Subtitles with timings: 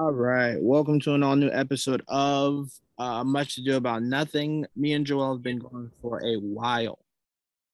[0.00, 4.64] All right, welcome to an all-new episode of uh, Much to Do About Nothing.
[4.74, 7.00] Me and Joel have been going for a while,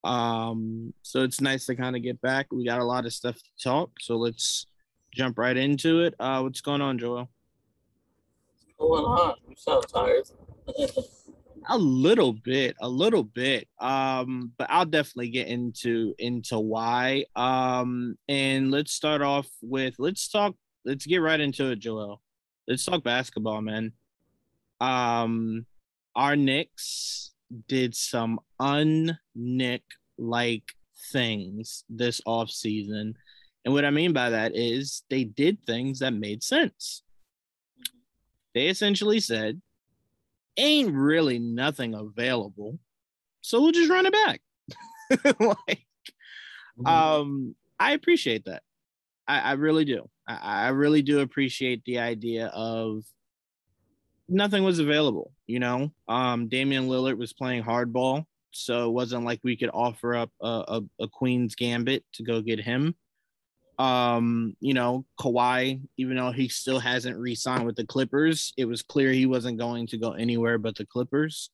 [0.02, 2.48] um, so it's nice to kind of get back.
[2.50, 4.66] We got a lot of stuff to talk, so let's
[5.14, 6.16] jump right into it.
[6.18, 7.28] Uh, what's going on, Joel?
[8.48, 9.34] What's going on?
[9.48, 10.28] You sound tired.
[11.68, 13.68] a little bit, a little bit.
[13.78, 17.26] Um, but I'll definitely get into into why.
[17.36, 22.22] Um, and let's start off with let's talk let's get right into it, Joel.
[22.66, 23.92] Let's talk basketball, man.
[24.80, 25.66] Um,
[26.14, 27.32] our Knicks
[27.68, 29.82] did some un-Knick
[30.16, 30.62] like
[31.12, 33.14] things this off season,
[33.64, 37.02] and what I mean by that is they did things that made sense.
[38.54, 39.60] They essentially said,
[40.56, 42.78] "Ain't really nothing available,
[43.40, 44.40] so we'll just run it back."
[45.40, 45.86] like,
[46.78, 46.86] mm-hmm.
[46.86, 48.62] um, I appreciate that.
[49.28, 50.08] I, I really do.
[50.28, 53.04] I, really do appreciate the idea of
[54.28, 55.32] nothing was available.
[55.46, 60.16] You know, um, Damian Lillard was playing hardball, so it wasn't like we could offer
[60.16, 62.94] up a, a, a Queen's Gambit to go get him.
[63.78, 68.82] Um, you know, Kawhi, even though he still hasn't re-signed with the Clippers, it was
[68.82, 71.50] clear he wasn't going to go anywhere but the Clippers.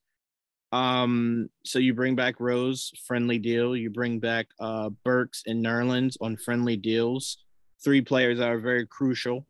[0.71, 3.77] Um, so you bring back Rose, friendly deal.
[3.77, 7.37] You bring back uh Burks and Nerlens on friendly deals
[7.83, 9.47] three players that are very crucial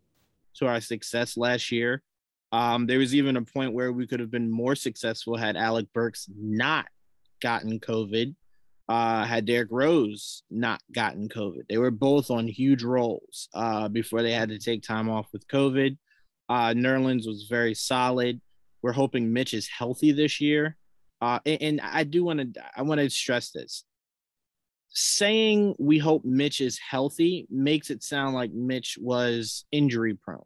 [0.57, 2.03] to our success last year.
[2.53, 5.87] Um, there was even a point where we could have been more successful had Alec
[5.95, 6.87] Burks not
[7.41, 8.35] gotten COVID,
[8.89, 11.63] uh, had Derrick Rose not gotten COVID.
[11.69, 15.49] They were both on huge roles uh, before they had to take time off with
[15.49, 15.97] COVID.
[16.49, 18.41] Uh, Nerlens was very solid.
[18.83, 20.77] We're hoping Mitch is healthy this year.
[21.23, 23.85] Uh, and, and I do want to I want to stress this
[24.93, 30.45] saying we hope Mitch is healthy makes it sound like Mitch was injury prone.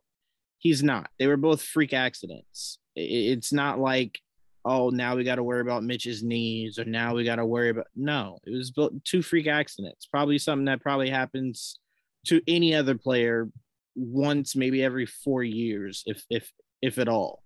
[0.59, 1.11] He's not.
[1.19, 2.79] They were both freak accidents.
[2.95, 4.19] It's not like,
[4.65, 7.71] oh, now we got to worry about Mitch's knees or now we got to worry
[7.71, 7.87] about.
[7.95, 8.73] No, it was
[9.05, 10.07] two freak accidents.
[10.07, 11.79] Probably something that probably happens
[12.27, 13.51] to any other player
[13.95, 16.51] once, maybe every four years, if if
[16.83, 17.43] if at all.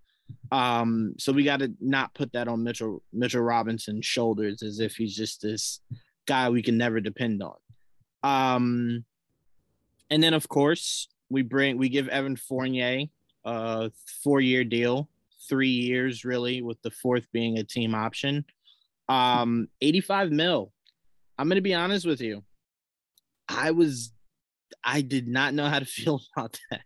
[0.53, 4.95] Um, so we got to not put that on Mitchell Mitchell Robinson's shoulders as if
[4.95, 5.81] he's just this
[6.31, 7.57] guy we can never depend on.
[8.23, 9.05] Um,
[10.11, 13.07] and then of course we bring we give Evan Fournier
[13.45, 13.91] a
[14.23, 15.09] four year deal,
[15.49, 18.45] three years really, with the fourth being a team option.
[19.09, 20.73] Um, 85 mil.
[21.37, 22.45] I'm gonna be honest with you.
[23.49, 24.13] I was
[24.85, 26.83] I did not know how to feel about that.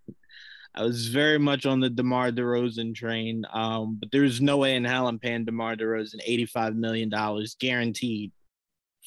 [0.75, 3.45] I was very much on the DeMar DeRozan train.
[3.53, 7.13] Um, but there's no way in hell I'm paying DeMar DeRozan $85 million
[7.61, 8.33] guaranteed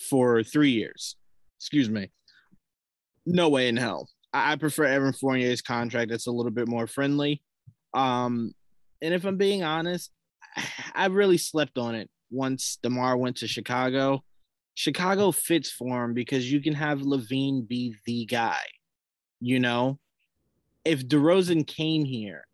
[0.09, 1.16] for three years.
[1.59, 2.12] Excuse me.
[3.25, 4.09] No way in hell.
[4.34, 7.41] I, I prefer Evan Fournier's contract that's a little bit more friendly.
[7.94, 8.53] Um,
[9.02, 10.12] and if I'm being honest,
[10.96, 14.24] I really slept on it once DeMar went to Chicago.
[14.75, 18.62] Chicago fits for him because you can have LaVine be the guy.
[19.40, 20.00] You know,
[20.85, 22.46] if DeRozan came here,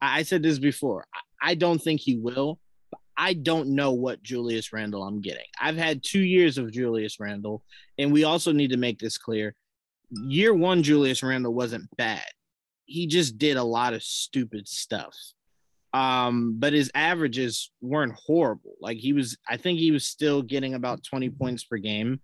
[0.00, 1.06] I said this before,
[1.40, 2.58] I don't think he will,
[3.16, 5.46] I don't know what Julius Randle I'm getting.
[5.60, 7.62] I've had two years of Julius Randle,
[7.98, 9.54] and we also need to make this clear.
[10.10, 12.26] Year one, Julius Randle wasn't bad.
[12.84, 15.14] He just did a lot of stupid stuff.
[15.94, 18.74] Um, but his averages weren't horrible.
[18.80, 22.20] Like he was, I think he was still getting about 20 points per game,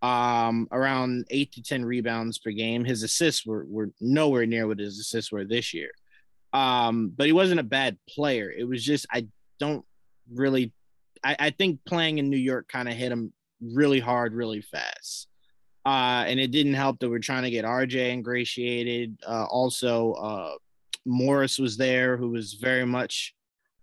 [0.00, 2.84] um, around eight to 10 rebounds per game.
[2.84, 5.90] His assists were, were nowhere near what his assists were this year.
[6.54, 8.50] Um, but he wasn't a bad player.
[8.50, 9.26] It was just, I
[9.58, 9.84] don't
[10.30, 10.72] really
[11.24, 15.28] I, I think playing in New York kind of hit him really hard, really fast.
[15.84, 19.18] Uh, and it didn't help that we're trying to get RJ ingratiated.
[19.26, 20.54] Uh, also, uh,
[21.04, 23.34] Morris was there, who was very much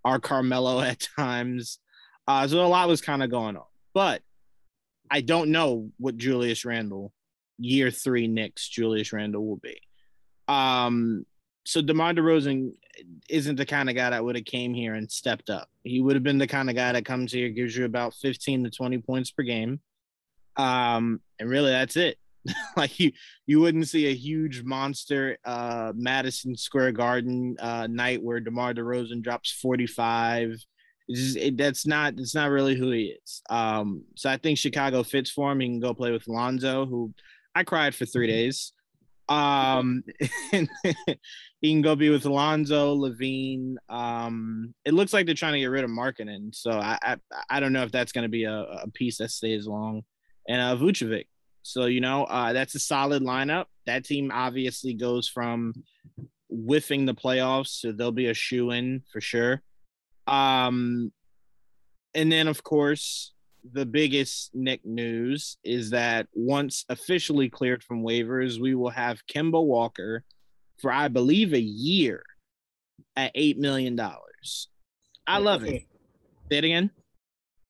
[0.06, 1.80] our Carmelo at times.
[2.27, 3.63] Uh, so a lot was kind of going on.
[3.94, 4.21] But
[5.12, 7.12] I don't know what Julius Randle,
[7.57, 9.80] year three Knicks Julius Randle will be.
[10.47, 11.25] Um,
[11.69, 12.71] so DeMar DeRozan
[13.30, 15.69] isn't the kind of guy that would have came here and stepped up.
[15.83, 18.63] He would have been the kind of guy that comes here, gives you about 15
[18.63, 19.80] to 20 points per game.
[20.56, 22.18] Um, and really that's it.
[22.75, 23.12] like you
[23.45, 29.21] you wouldn't see a huge monster uh Madison Square Garden uh night where DeMar DeRozan
[29.21, 30.51] drops 45.
[31.10, 33.42] It's just, it, that's not it's not really who he is.
[33.50, 35.60] Um so I think Chicago fits for him.
[35.60, 37.13] He can go play with Lonzo, who
[37.54, 38.71] I cried for three days.
[39.29, 40.03] Um
[41.61, 43.75] he can go be with Alonzo, LaVine.
[43.89, 47.17] Um, it looks like they're trying to get rid of Markkanen, so I I,
[47.49, 50.03] I don't know if that's going to be a, a piece that stays long.
[50.47, 51.27] And uh, Vucevic,
[51.63, 53.65] so you know uh, that's a solid lineup.
[53.85, 55.73] That team obviously goes from
[56.49, 59.61] whiffing the playoffs, so they'll be a shoe in for sure.
[60.27, 61.11] Um,
[62.13, 63.33] and then of course
[63.74, 69.63] the biggest Knick news is that once officially cleared from waivers, we will have Kemba
[69.63, 70.24] Walker
[70.80, 72.24] for I believe a year
[73.16, 74.69] at eight million dollars.
[75.27, 75.83] I love it.
[76.51, 76.89] Say it again.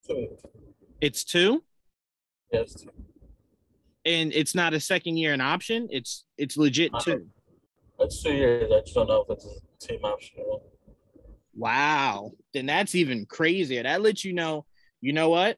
[0.07, 0.37] Two.
[1.01, 1.63] It's two,
[2.51, 2.85] Yes.
[4.05, 5.87] and it's not a second year an option.
[5.91, 7.27] It's it's legit uh, two.
[7.97, 8.71] That's two years.
[8.71, 10.37] I just don't know if it's a team option.
[11.55, 12.31] Wow.
[12.53, 13.83] Then that's even crazier.
[13.83, 14.65] That lets you know.
[15.01, 15.57] You know what?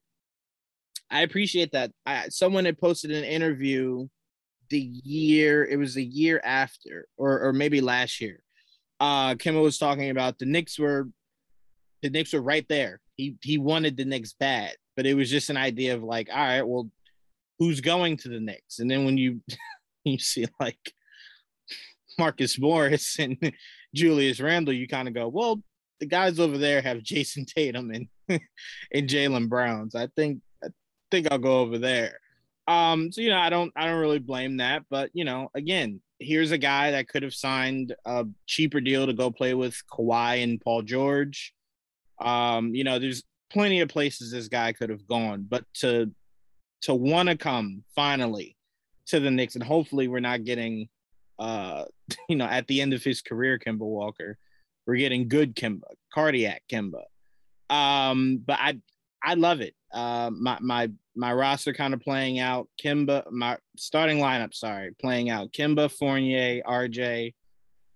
[1.11, 1.91] I appreciate that.
[2.05, 4.07] I, someone had posted an interview
[4.69, 5.65] the year.
[5.65, 8.41] It was a year after, or or maybe last year.
[8.99, 11.09] Uh, Kemba was talking about the Knicks were
[12.01, 12.99] the Knicks were right there.
[13.17, 16.37] He he wanted the Knicks bad, but it was just an idea of like, all
[16.37, 16.89] right, well,
[17.59, 18.79] who's going to the Knicks?
[18.79, 19.41] And then when you
[20.03, 20.93] you see like
[22.17, 23.37] Marcus Morris and
[23.93, 25.61] Julius Randle, you kind of go, well,
[25.99, 28.07] the guys over there have Jayson Tatum and
[28.93, 29.93] and Jaylen Browns.
[29.93, 30.39] I think
[31.11, 32.19] think I'll go over there.
[32.67, 36.01] Um, so you know, I don't I don't really blame that, but you know, again,
[36.19, 40.43] here's a guy that could have signed a cheaper deal to go play with Kawhi
[40.43, 41.53] and Paul George.
[42.19, 46.11] Um, you know, there's plenty of places this guy could have gone, but to
[46.83, 48.55] to want to come finally
[49.07, 50.87] to the Knicks, and hopefully we're not getting
[51.41, 51.85] uh,
[52.29, 54.37] you know, at the end of his career, Kemba Walker,
[54.85, 55.81] we're getting good Kemba,
[56.13, 57.03] cardiac Kemba.
[57.69, 58.79] Um, but I
[59.23, 59.75] I love it.
[59.93, 62.67] Uh, my my my roster kind of playing out.
[62.81, 65.51] Kemba, my starting lineup, sorry, playing out.
[65.51, 67.33] Kemba, Fournier, RJ,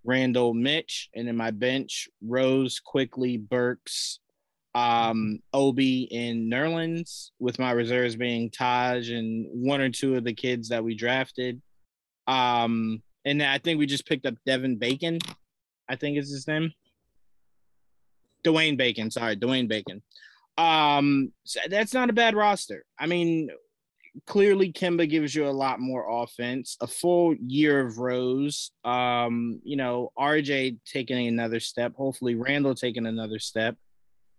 [0.03, 4.19] Randle, Mitch, and then my bench: Rose, Quickley, Burks,
[4.75, 7.31] um, Obi, and Nerlens.
[7.39, 11.61] With my reserves being Taj and one or two of the kids that we drafted.
[12.27, 15.19] Um, and I think we just picked up Devin Bacon.
[15.89, 16.73] I think is his name.
[18.45, 20.03] Dwayne Bacon, sorry, Dwayne Bacon.
[20.57, 22.85] Um, so that's not a bad roster.
[22.97, 23.49] I mean,
[24.25, 26.77] clearly Kemba gives you a lot more offense.
[26.81, 28.71] A full year of Rose.
[28.83, 31.93] Um, you know, RJ taking another step.
[31.95, 33.75] Hopefully, Randle taking another step.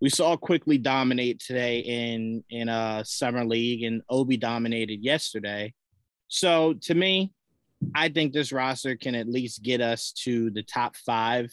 [0.01, 5.75] We saw Quickley dominate today in in a summer league, and Obi dominated yesterday.
[6.29, 7.33] So to me,
[7.95, 11.51] I think this roster can at least get us to the top five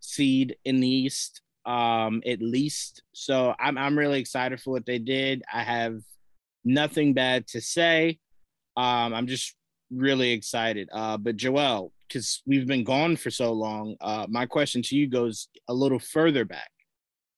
[0.00, 3.02] seed in the East um, at least.
[3.12, 5.42] So I'm I'm really excited for what they did.
[5.52, 5.98] I have
[6.64, 8.18] nothing bad to say.
[8.76, 9.54] Um, I'm just
[9.90, 10.88] really excited.
[10.92, 15.08] Uh, but Joel, because we've been gone for so long, uh, my question to you
[15.08, 16.70] goes a little further back.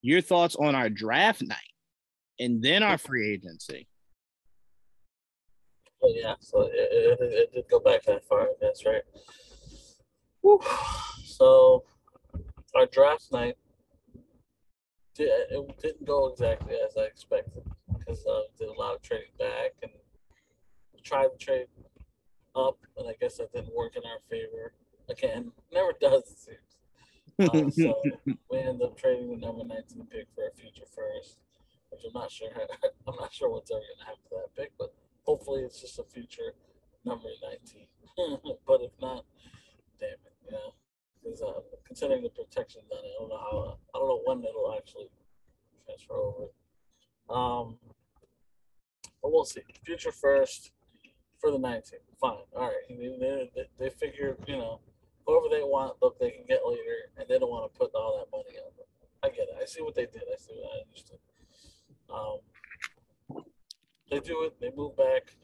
[0.02, 1.58] Your thoughts on our draft night
[2.38, 3.88] and then our free agency.
[6.00, 9.02] But yeah, so it, it, it did go back that far, I guess, right?
[11.25, 11.84] So
[12.75, 13.56] our draft night
[15.18, 17.64] did, it didn't go exactly as I expected
[17.98, 19.92] because uh, did a lot of trading back and
[21.02, 21.66] tried to trade
[22.54, 24.72] up, and I guess that didn't work in our favor.
[25.10, 26.68] Again, never does it seems.
[27.40, 28.02] Uh, so
[28.50, 31.38] we ended up trading the number 19 pick for a future first,
[31.90, 32.48] which I'm not sure.
[33.08, 34.94] I'm not sure what's ever gonna happen to that pick, but
[35.25, 36.54] hopefully it's just a future
[37.04, 37.87] number 19.
[38.66, 39.25] but if not,
[39.98, 40.75] damn it, you know
[41.22, 43.78] because uh, considering the protections on it, I don't know how.
[43.94, 45.10] I don't know when it'll actually
[45.84, 46.48] transfer over.
[47.30, 47.76] Um,
[49.22, 49.62] but we'll see.
[49.84, 50.72] Future first
[51.40, 51.98] for the 19.
[52.20, 52.38] Fine.
[52.56, 52.72] All right.
[52.88, 54.80] They, they, they figure, you know,
[55.26, 58.18] whoever they want, look, they can get later, and they don't want to put all
[58.18, 58.87] that money on them.
[59.22, 59.56] I get it.
[59.60, 60.22] I see what they did.
[60.22, 61.18] I see what I understood.
[62.10, 62.38] Um,
[64.10, 64.58] they do it.
[64.60, 65.34] They move back.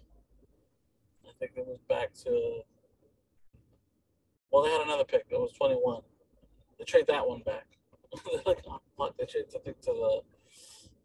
[1.26, 2.62] I think they move back to
[4.54, 5.24] well, they had another pick.
[5.30, 6.02] It was 21.
[6.78, 7.66] They trade that one back.
[8.30, 10.20] They're like, oh, fuck, they trade something to the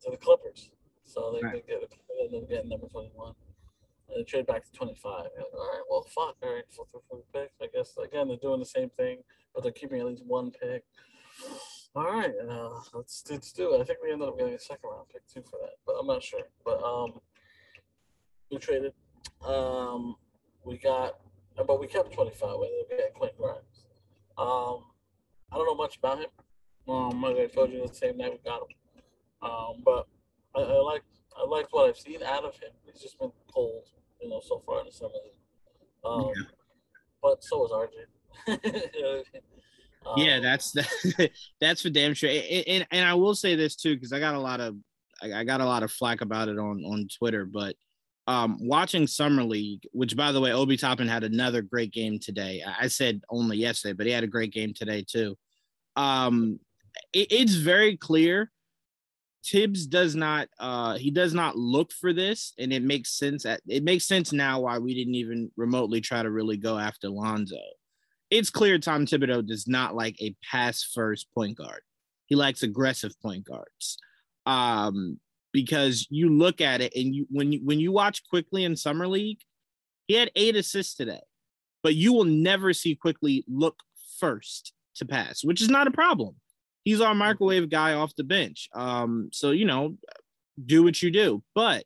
[0.04, 0.70] to the Clippers.
[1.04, 1.66] So they, Right.
[1.68, 3.34] they get they end up getting number 21.
[4.08, 5.12] And they trade back to 25.
[5.12, 6.36] Like, all right, well, fuck.
[6.44, 7.56] All right, flip through for the picks.
[7.60, 9.24] I guess, again, they're doing the same thing,
[9.56, 10.84] but they're keeping at least one pick.
[11.96, 13.82] All right, uh, let's, let's do it.
[13.82, 16.06] I think we ended up getting a second round pick, too, for that, but I'm
[16.06, 16.42] not sure.
[16.64, 17.20] But um,
[18.52, 18.94] we traded.
[19.44, 20.16] Um,
[20.64, 21.18] we got,
[21.66, 22.88] but we kept 25 with it.
[22.90, 23.86] We got Quentin Grimes.
[24.38, 24.86] Um,
[25.52, 26.30] I don't know much about him.
[26.88, 28.68] Um, like I told you the same night we got him.
[29.42, 30.08] Um, but
[30.56, 31.04] I, I like
[31.40, 32.72] I liked what I've seen out of him.
[32.86, 33.84] He's just been cold,
[34.22, 35.14] you know, so far in the summer.
[36.04, 36.44] Um, yeah.
[37.22, 38.06] But so was RJ.
[40.06, 40.76] um, yeah, that's
[41.62, 42.30] that's for damn sure.
[42.30, 44.76] And, and, and I will say this too, because I got a lot of
[45.22, 47.76] I got a lot of flack about it on on Twitter, but
[48.30, 52.64] um, watching summer league, which by the way, Obi Toppin had another great game today.
[52.64, 55.36] I said only yesterday, but he had a great game today too.
[55.96, 56.60] Um,
[57.12, 58.52] it, it's very clear
[59.44, 63.62] Thibs does not uh he does not look for this, and it makes sense at
[63.68, 67.58] it makes sense now why we didn't even remotely try to really go after Lonzo.
[68.30, 71.82] It's clear Tom Thibodeau does not like a pass first point guard.
[72.28, 73.98] He likes aggressive point guards.
[74.46, 75.20] Um,
[75.52, 79.08] because you look at it and you when you when you watch Quickley in summer
[79.08, 79.40] league,
[80.08, 81.22] he had eight assists today,
[81.84, 83.78] but you will never see Quickley look
[84.20, 86.36] first to pass, which is not a problem.
[86.84, 88.70] He's our microwave guy off the bench.
[88.74, 89.98] Um, so you know,
[90.64, 91.44] do what you do.
[91.56, 91.86] But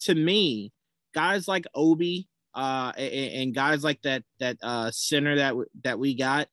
[0.00, 0.72] to me,
[1.14, 6.14] guys like Obi, uh, and, and guys like that that uh center that that we
[6.14, 6.48] got,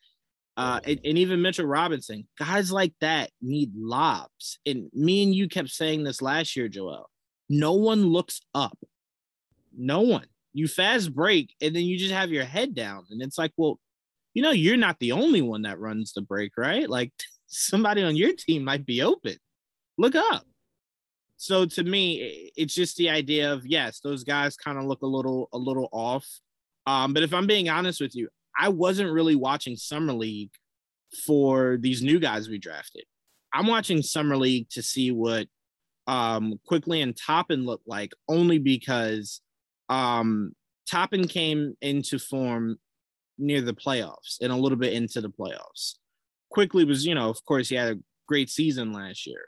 [0.58, 4.60] uh, and, and, even Mitchell Robinson, guys like that need lobs.
[4.66, 7.10] And me and you kept saying this last year, Joel.
[7.50, 8.78] No one looks up.
[9.78, 10.26] No one.
[10.54, 13.06] You fast break and then you just have your head down.
[13.10, 13.80] And it's like, well,
[14.34, 16.90] you know, you're not the only one that runs the break, right?
[16.90, 17.12] Like
[17.48, 19.36] somebody on your team might be open.
[19.98, 20.44] Look up.
[21.38, 25.08] So to me, it's just the idea of yes, those guys kind of look a
[25.08, 26.26] little a little off.
[26.88, 30.52] Um, but if I'm being honest with you, I wasn't really watching summer league
[31.26, 33.04] for these new guys we drafted.
[33.54, 35.48] I'm watching summer league to see what
[36.08, 39.42] um Quickley and Toppin look like only because
[39.90, 40.54] um
[40.90, 42.78] Toppin came into form
[43.38, 45.96] near the playoffs and a little bit into the playoffs.
[46.50, 49.46] Quickley was, you know, of course, he had a great season last year,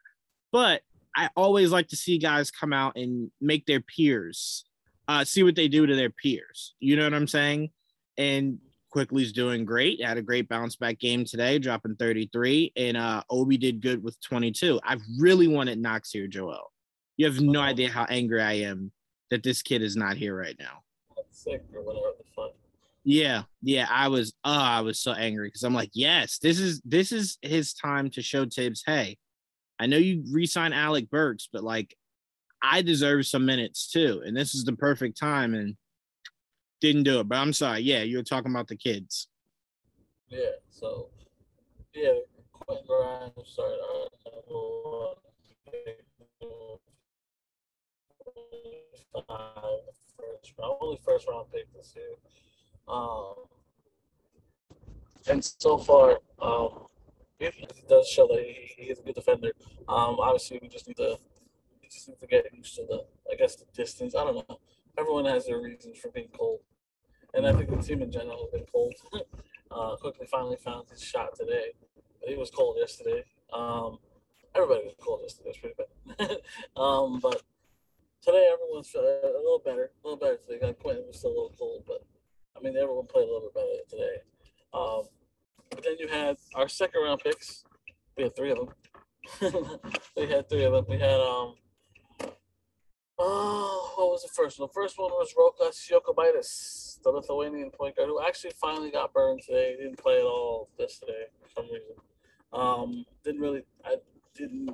[0.51, 0.81] but
[1.15, 4.65] I always like to see guys come out and make their peers
[5.07, 6.75] uh, see what they do to their peers.
[6.79, 7.69] You know what I'm saying?
[8.17, 8.59] And
[8.98, 10.04] Quickley's doing great.
[10.04, 14.20] Had a great bounce back game today, dropping 33, and uh, Obi did good with
[14.22, 14.80] 22.
[14.84, 16.72] I really wanted Knox here, Joel.
[17.16, 18.92] You have no idea how angry I am
[19.30, 20.82] that this kid is not here right now.
[21.30, 22.56] Sick or whatever the fuck.
[23.04, 24.34] Yeah, yeah, I was.
[24.44, 28.10] Oh, I was so angry because I'm like, yes, this is this is his time
[28.10, 28.82] to show Thibs.
[28.84, 29.20] Hey,
[29.77, 31.96] I know you re-sign Alec Burks, but like,
[32.63, 35.54] I deserve some minutes too, and this is the perfect time.
[35.54, 35.77] And
[36.81, 37.27] didn't do it.
[37.27, 37.81] But I'm sorry.
[37.81, 39.27] Yeah, you were talking about the kids.
[40.27, 40.57] Yeah.
[40.69, 41.10] So,
[41.93, 42.13] yeah,
[42.51, 44.07] Quentin Grimes started uh,
[50.17, 52.15] first round, only first round pick this year.
[52.88, 53.34] Um,
[55.29, 56.86] and so far, um,
[57.39, 57.53] it,
[57.89, 59.51] does show that he, he is a good defender.
[59.88, 61.17] Um, obviously, we just need to
[61.89, 64.15] just need to get used to the, I guess, the distance.
[64.15, 64.60] I don't know
[64.98, 66.60] everyone has their reasons for being cold,
[67.34, 68.94] and I think the team in general has been cold.
[69.72, 71.74] uh, Quickley finally found his shot today,
[72.27, 73.24] he was cold yesterday.
[73.54, 74.00] Um,
[74.56, 75.50] everybody was cold yesterday.
[75.50, 76.38] It's pretty bad.
[76.82, 77.42] um, but
[78.22, 80.66] today everyone's a little better, a little better today.
[80.66, 82.04] Like Quentin was still a little cold, but
[82.56, 84.18] I mean everyone played a little bit better today.
[84.74, 85.04] Um,
[85.70, 87.63] but then you had our second round picks.
[88.18, 88.70] We had three of them.
[90.18, 90.86] we had three of them.
[90.89, 91.56] We had um
[93.19, 94.67] Oh, what was the first one?
[94.67, 99.41] The first one was Rokas Jokubaitis, the Lithuanian point guard who actually finally got burned
[99.41, 99.75] today.
[99.75, 101.95] He didn't play at all yesterday for some reason.
[102.53, 103.95] Um, didn't really, I
[104.36, 104.69] didn't,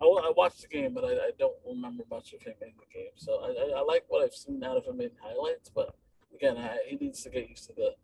[0.00, 2.86] I, I watched the game, but I, I, don't remember much of him in the
[2.92, 3.10] game.
[3.16, 5.94] So I, I, like what I've seen out of him in highlights, but
[6.34, 7.94] again, he needs to get used to the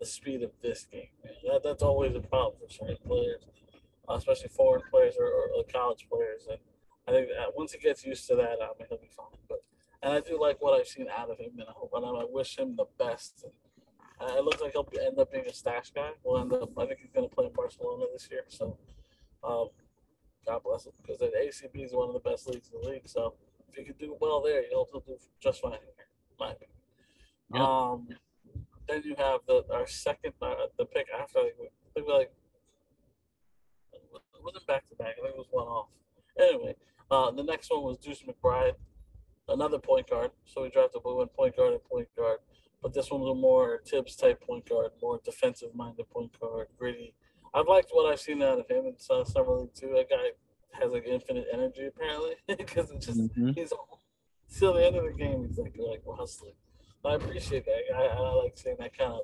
[0.00, 1.08] the speed of this game.
[1.50, 3.42] That, that's always a problem for certain players,
[4.08, 6.46] especially foreign players or, or, or college players.
[6.48, 6.58] And
[7.08, 9.26] I think that once he gets used to that, I mean, he'll be fine.
[9.48, 9.62] But
[10.02, 12.24] and I do like what I've seen out of him, and I hope and I
[12.28, 13.46] wish him the best.
[14.20, 16.10] And it looks like he'll end up being a stash guy.
[16.22, 16.70] We'll end up.
[16.76, 18.44] I think he's going to play in Barcelona this year.
[18.48, 18.76] So,
[19.42, 19.68] um,
[20.46, 23.08] God bless him because the ACB is one of the best leagues in the league.
[23.08, 23.34] So
[23.68, 26.06] if he could do well there, he'll, he'll do just fine here.
[26.38, 26.70] My opinion.
[27.54, 27.62] Yeah.
[27.62, 28.08] Um,
[28.88, 31.54] then you have the our second uh, the pick after I think
[31.96, 32.32] we like
[33.92, 35.16] it wasn't back to back.
[35.18, 35.88] I think it was one off.
[36.38, 36.74] Anyway,
[37.10, 38.74] uh, the next one was Deuce McBride,
[39.48, 40.30] another point guard.
[40.44, 42.38] So we drafted we went point guard and point guard.
[42.82, 46.68] But this one was a more Thibs type point guard, more defensive minded point guard,
[46.78, 47.14] gritty.
[47.54, 49.92] I've liked what I've seen out of him in uh, summer league too.
[49.96, 50.30] That guy
[50.80, 53.50] has like infinite energy apparently because it's just mm-hmm.
[53.52, 53.72] he's
[54.46, 55.46] still the end of the game.
[55.46, 56.52] He's like like hustling.
[57.04, 57.96] I appreciate that.
[57.96, 59.20] I, I like seeing that kind of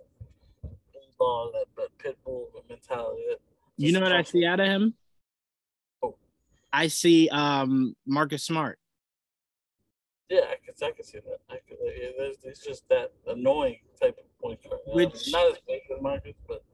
[1.18, 3.22] bulldog, that, that pit bull mentality.
[3.30, 3.38] That
[3.76, 4.94] You know what I see out of him?
[6.74, 6.78] Oh.
[6.78, 8.78] I see um Marcus Smart.
[10.30, 11.38] Yeah, I can, I can see that.
[11.50, 11.76] I could,
[12.18, 14.80] there's, it's just that annoying type of point guard.
[14.88, 16.64] Uh, Which- not as big as Marcus, but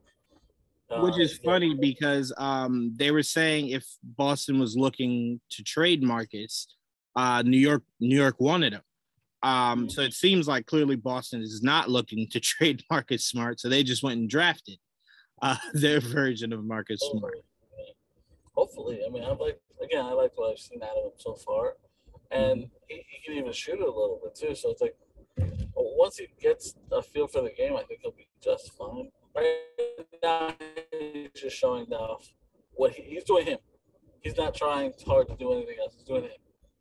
[0.89, 1.51] uh, which is yeah.
[1.51, 6.67] funny because um they were saying if Boston was looking to trade Marcus,
[7.15, 8.81] uh New York New York wanted him.
[9.43, 13.69] Um so it seems like clearly Boston is not looking to trade Marcus Smart, so
[13.69, 14.77] they just went and drafted
[15.41, 17.35] uh their version of Marcus Smart.
[18.53, 21.35] Hopefully, I mean, I'm like again, I like what I've seen out of him so
[21.35, 21.75] far,
[22.31, 22.69] and mm-hmm.
[22.87, 24.55] he, he can even shoot it a little bit too.
[24.55, 24.95] So it's like
[26.01, 29.09] once he gets a feel for the game, I think he'll be just fine.
[29.35, 29.55] Right
[30.23, 30.53] now,
[30.91, 32.27] he's just showing off
[32.73, 33.45] what he, he's doing.
[33.45, 33.59] Him,
[34.21, 35.93] he's not trying hard to do anything else.
[35.95, 36.31] He's doing him.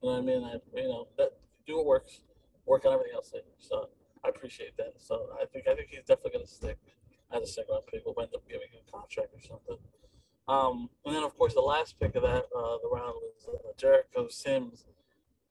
[0.02, 0.44] You know what I mean?
[0.44, 1.30] I, you know that
[1.66, 2.22] do what works,
[2.66, 3.46] work on everything else later.
[3.58, 3.88] So
[4.24, 4.94] I appreciate that.
[4.96, 6.78] So I think I think he's definitely going to stick
[7.34, 8.02] as a second round pick.
[8.04, 9.76] We'll end up giving him a contract or something.
[10.48, 13.72] Um, and then, of course, the last pick of that uh, the round was uh,
[13.76, 14.84] Jericho Sims,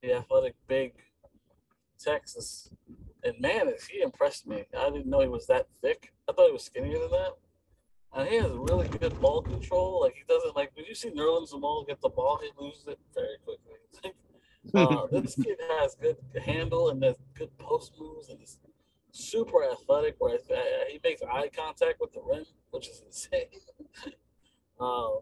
[0.02, 0.92] the athletic big
[1.98, 2.70] Texas.
[3.22, 4.64] And man, is he impressed me.
[4.76, 6.12] I didn't know he was that thick.
[6.28, 7.32] I thought he was skinnier than that.
[8.12, 10.00] And he has really good ball control.
[10.00, 10.74] Like he doesn't like.
[10.74, 12.40] Did you see Nerlens Zamal get the ball?
[12.42, 14.14] He loses it very quickly.
[14.74, 18.58] uh, this kid has good handle and has good post moves and is
[19.12, 20.16] super athletic.
[20.18, 20.38] Where
[20.88, 23.46] he makes eye contact with the rim, which is insane.
[24.80, 25.20] Um,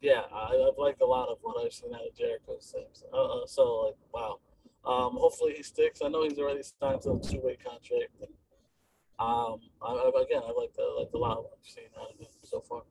[0.00, 3.04] yeah, I, I've liked a lot of what I've seen out of Jericho Sims.
[3.12, 4.38] Uh, uh, so like, wow.
[4.84, 6.00] Um, hopefully he sticks.
[6.04, 8.12] I know he's already signed to a two-way contract.
[9.18, 12.12] Um, I, I, again, I like the like a lot of what I've seen out
[12.12, 12.82] of him so far.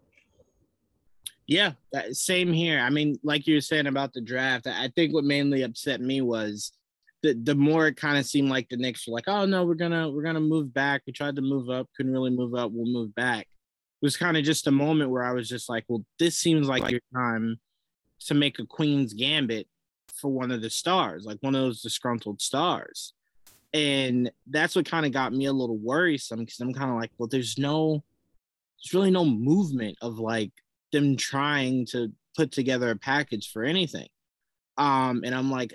[1.47, 2.79] Yeah, that, same here.
[2.79, 6.21] I mean, like you were saying about the draft, I think what mainly upset me
[6.21, 6.73] was
[7.21, 9.75] the the more it kind of seemed like the Knicks were like, oh no, we're
[9.75, 11.03] gonna we're gonna move back.
[11.05, 12.71] We tried to move up, couldn't really move up.
[12.73, 13.47] We'll move back.
[14.05, 16.67] It was kind of just a moment where I was just like, well, this seems
[16.67, 17.59] like your time
[18.27, 19.67] to make a Queen's Gambit
[20.13, 23.13] for one of the stars, like one of those disgruntled stars.
[23.73, 27.09] And that's what kind of got me a little worrisome because I'm kind of like,
[27.17, 28.03] well, there's no,
[28.77, 30.51] there's really no movement of like
[30.91, 34.07] them trying to put together a package for anything.
[34.77, 35.73] Um, and I'm like,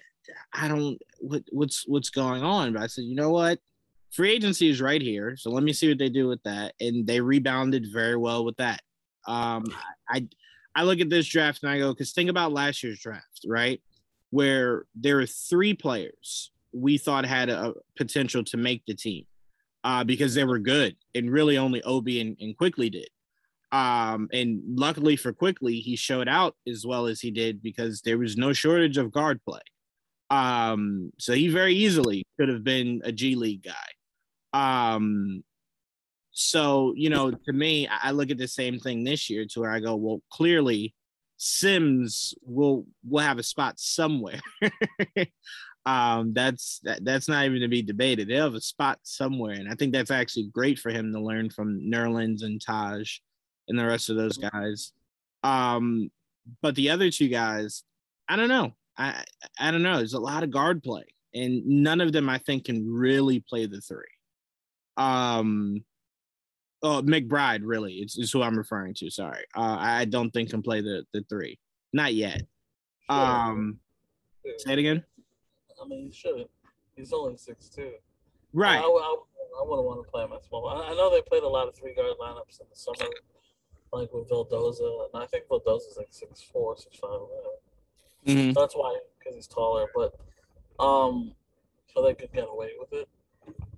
[0.52, 2.74] I don't what what's what's going on.
[2.74, 3.58] But I said, you know what?
[4.12, 5.36] Free agency is right here.
[5.36, 6.74] So let me see what they do with that.
[6.80, 8.80] And they rebounded very well with that.
[9.26, 9.64] Um,
[10.08, 10.26] I
[10.74, 13.80] I look at this draft and I go, because think about last year's draft, right?
[14.30, 19.24] Where there are three players we thought had a potential to make the team
[19.82, 23.08] uh, because they were good, and really only Obi and, and Quickley did.
[23.72, 28.18] Um, and luckily for Quickley, he showed out as well as he did because there
[28.18, 29.60] was no shortage of guard play.
[30.28, 33.74] Um, so he very easily could have been a G League guy.
[34.52, 35.44] Um,
[36.32, 39.70] so you know, to me, I look at the same thing this year to where
[39.70, 40.94] I go, well, clearly
[41.42, 44.40] Sims will will have a spot somewhere.
[45.86, 48.28] um, that's that, that's not even to be debated.
[48.28, 51.48] They'll have a spot somewhere, and I think that's actually great for him to learn
[51.48, 53.20] from Nerlens and Taj
[53.68, 54.92] and the rest of those guys.
[55.42, 56.10] Um,
[56.60, 57.84] but the other two guys,
[58.28, 58.72] I don't know.
[58.98, 59.24] I
[59.58, 59.96] I don't know.
[59.96, 63.64] There's a lot of guard play, and none of them I think can really play
[63.64, 64.04] the three.
[65.00, 65.84] Um,
[66.82, 69.10] oh McBride really is, is who I'm referring to.
[69.10, 71.58] Sorry, uh, I don't think can play the the three,
[71.92, 72.42] not yet.
[73.08, 73.80] Um,
[74.58, 75.02] say it again.
[75.82, 76.46] I mean, he should.
[76.96, 77.92] He's only six two.
[78.52, 78.78] Right.
[78.78, 79.16] I, I,
[79.60, 80.68] I wouldn't want to play him at small.
[80.68, 83.10] I, I know they played a lot of three guard lineups in the summer,
[83.92, 87.20] like with Vildoza, and I think Vildoza's like six four, six five.
[88.26, 88.54] Mhm.
[88.54, 89.86] That's why, because he's taller.
[89.94, 90.14] But
[90.78, 91.32] um,
[91.94, 93.08] so they could get away with it.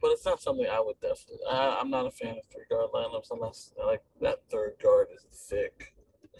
[0.00, 1.38] But it's not something I would definitely.
[1.50, 5.24] I, I'm not a fan of three guard lineups unless like that third guard is
[5.32, 5.94] thick.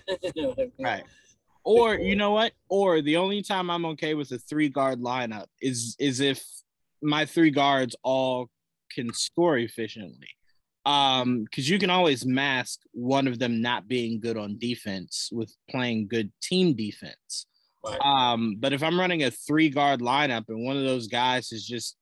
[0.34, 0.72] You know I mean?
[0.80, 1.04] Right.
[1.64, 2.52] Or you know what?
[2.68, 6.42] Or the only time I'm okay with a three guard lineup is is if
[7.02, 8.48] my three guards all
[8.90, 10.28] can score efficiently.
[10.84, 15.54] Um, because you can always mask one of them not being good on defense with
[15.70, 17.46] playing good team defense.
[17.84, 17.98] Right.
[18.00, 21.64] Um, but if I'm running a three guard lineup and one of those guys is
[21.64, 21.96] just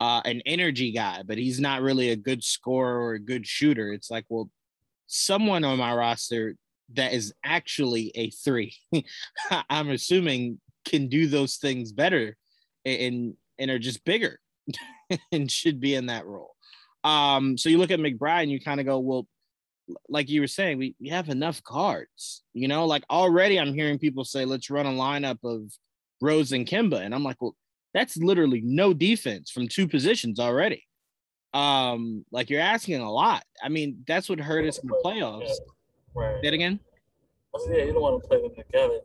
[0.00, 3.92] uh, an energy guy, but he's not really a good scorer or a good shooter,
[3.92, 4.50] it's like, well,
[5.06, 6.56] someone on my roster
[6.94, 8.74] that is actually a three,
[9.70, 12.36] I'm assuming can do those things better
[12.84, 14.40] and and are just bigger
[15.32, 16.54] and should be in that role.
[17.04, 19.26] Um, so you look at McBride and you kind of go, well,
[20.08, 23.98] like you were saying, we, we have enough cards, you know, like already I'm hearing
[23.98, 25.72] people say, let's run a lineup of
[26.20, 27.00] Rose and Kemba.
[27.00, 27.56] And I'm like, well,
[27.94, 30.86] that's literally no defense from two positions already.
[31.54, 33.44] Um, like you're asking a lot.
[33.62, 35.50] I mean, that's what hurt us in the playoffs.
[36.14, 36.40] Right.
[36.42, 36.80] Say it again.
[37.68, 39.00] yeah, you don't want to play them together.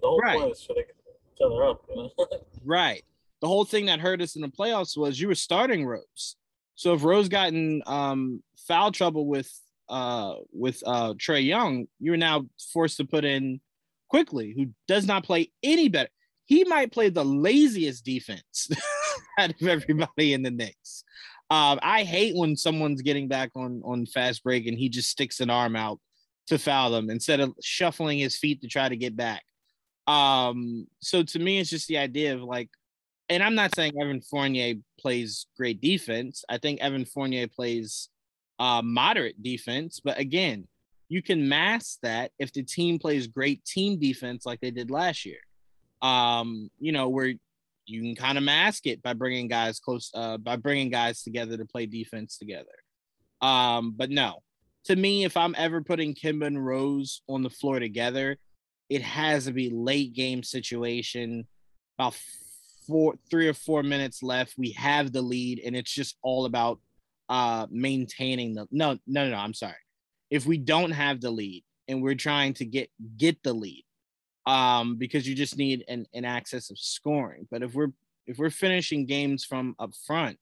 [0.00, 0.38] The whole right.
[0.38, 1.84] point is get each other up.
[1.88, 2.10] You know?
[2.64, 3.02] right.
[3.40, 6.36] The whole thing that hurt us in the playoffs was you were starting Rose.
[6.76, 9.50] So if Rose got in um, foul trouble with
[9.88, 13.60] uh, with uh, Trae Young, you're now forced to put in
[14.08, 16.08] Quickley, who does not play any better.
[16.46, 18.68] He might play the laziest defense
[19.38, 21.04] out of everybody in the Knicks.
[21.50, 25.40] Um, I hate when someone's getting back on on fast break and he just sticks
[25.40, 26.00] an arm out
[26.46, 29.42] to foul them instead of shuffling his feet to try to get back.
[30.06, 32.68] Um, so to me, it's just the idea of like,
[33.28, 36.44] and I'm not saying Evan Fournier plays great defense.
[36.48, 38.10] I think Evan Fournier plays
[38.58, 40.68] uh, moderate defense, but again,
[41.08, 45.24] you can mask that if the team plays great team defense like they did last
[45.24, 45.38] year.
[46.04, 47.32] Um, you know, where
[47.86, 51.56] you can kind of mask it by bringing guys close, uh, by bringing guys together
[51.56, 52.74] to play defense together.
[53.40, 54.40] Um, but no,
[54.86, 58.36] to me, if I'm ever putting Kemba and Rose on the floor together,
[58.88, 61.46] it has to be late game situation,
[61.98, 62.14] about
[62.86, 64.54] four, three or four minutes left.
[64.58, 66.80] We have the lead, and it's just all about
[67.30, 69.74] uh maintaining the No, no, no, no, I'm sorry.
[70.30, 73.83] If we don't have the lead and we're trying to get get the lead,
[74.46, 77.46] um, because you just need an, an access of scoring.
[77.50, 77.92] But if we're
[78.26, 80.38] if we're finishing games from up front,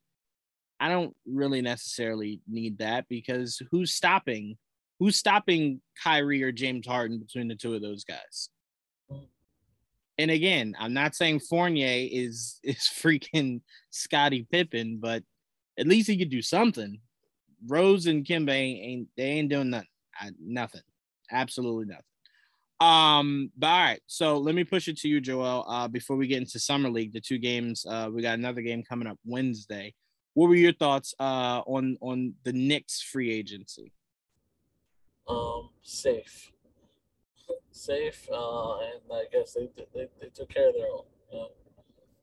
[0.79, 4.57] I don't really necessarily need that because who's stopping
[4.99, 8.51] who's stopping Kyrie or James Harden between the two of those guys?
[10.19, 13.61] And again, I'm not saying Fournier is is freaking
[13.91, 15.23] Scottie Pippen, but
[15.79, 17.01] at least he could do something.
[17.67, 19.89] Rose and ain't, ain't they ain't doing nothing.
[20.21, 20.83] I, nothing.
[21.31, 22.05] Absolutely nothing.
[22.83, 25.65] Um, but all right, so let me push it to you, Joel.
[25.69, 28.83] Uh, before we get into summer league, the two games, uh, we got another game
[28.83, 29.95] coming up Wednesday.
[30.35, 33.93] What were your thoughts uh on on the Knicks free agency?
[35.29, 36.51] Um, safe,
[37.71, 41.05] safe, uh, and I guess they they, they took care of their own.
[41.31, 41.49] You know?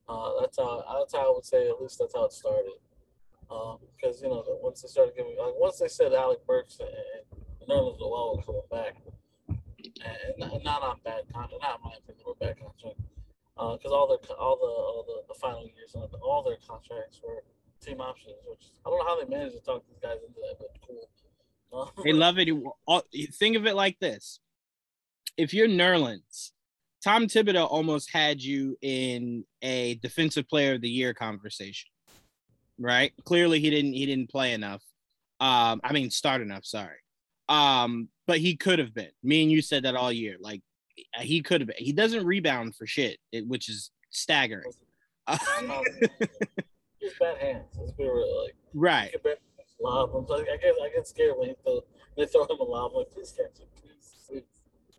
[0.10, 1.70] uh, that's how that's how I would say.
[1.70, 2.74] At least that's how it started.
[3.50, 6.90] Um, because you know once they started giving, like once they said Alec Burks and,
[7.62, 8.98] and Nerlens Noel coming back,
[10.04, 13.00] and not on bad contract, not my opinion, or bad contract.
[13.56, 17.44] Because uh, all their all the all the, the final years, all their contracts were
[17.82, 20.58] team options, which I don't know how they managed to talk these guys into that,
[20.60, 21.10] but cool.
[21.72, 22.50] Uh, they love it.
[23.36, 24.40] Think of it like this:
[25.38, 26.52] if you're Nerlens,
[27.04, 31.90] Tom Thibodeau almost had you in a defensive player of the year conversation,
[32.80, 33.12] right?
[33.26, 34.82] Clearly, he didn't he didn't play enough.
[35.40, 36.66] Um, I mean, start enough.
[36.66, 36.98] Sorry.
[37.50, 39.10] Um, but he could have been.
[39.24, 40.38] Me and you said that all year.
[40.40, 40.62] Like
[41.20, 41.78] he could have been.
[41.78, 44.72] He doesn't rebound for shit, which is staggering.
[47.00, 47.66] He's bad hands.
[47.78, 48.44] Let's be real.
[48.44, 49.16] Like right.
[49.82, 50.12] Lob.
[50.16, 51.82] I'm like, I get I get scared when throw,
[52.18, 52.94] they throw him a lob.
[52.94, 54.44] like, please catch it, please, please.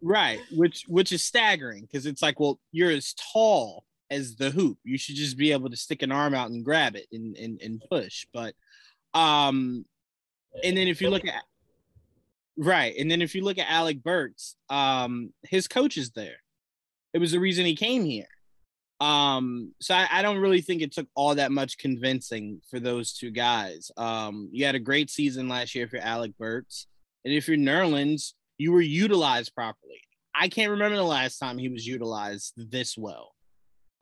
[0.00, 4.78] Right, which which is staggering because it's like, well, you're as tall as the hoop.
[4.82, 7.60] You should just be able to stick an arm out and grab it and and,
[7.60, 8.26] and push.
[8.32, 8.54] But
[9.12, 9.84] um,
[10.64, 11.44] and then if you look at
[12.60, 12.94] Right.
[12.98, 16.36] And then if you look at Alec Burks, um, his coach is there.
[17.14, 18.28] It was the reason he came here.
[19.00, 23.14] Um, so I, I, don't really think it took all that much convincing for those
[23.14, 23.90] two guys.
[23.96, 26.86] Um, you had a great season last year for Alec Burks.
[27.24, 30.02] And if you're Nerlens, you were utilized properly.
[30.34, 33.32] I can't remember the last time he was utilized this well.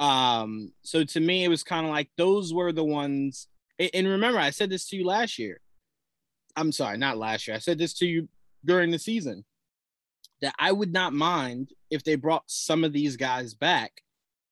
[0.01, 3.47] Um, so to me, it was kind of like those were the ones.
[3.94, 5.61] And remember, I said this to you last year.
[6.57, 7.55] I'm sorry, not last year.
[7.55, 8.29] I said this to you
[8.64, 9.44] during the season
[10.40, 13.92] that I would not mind if they brought some of these guys back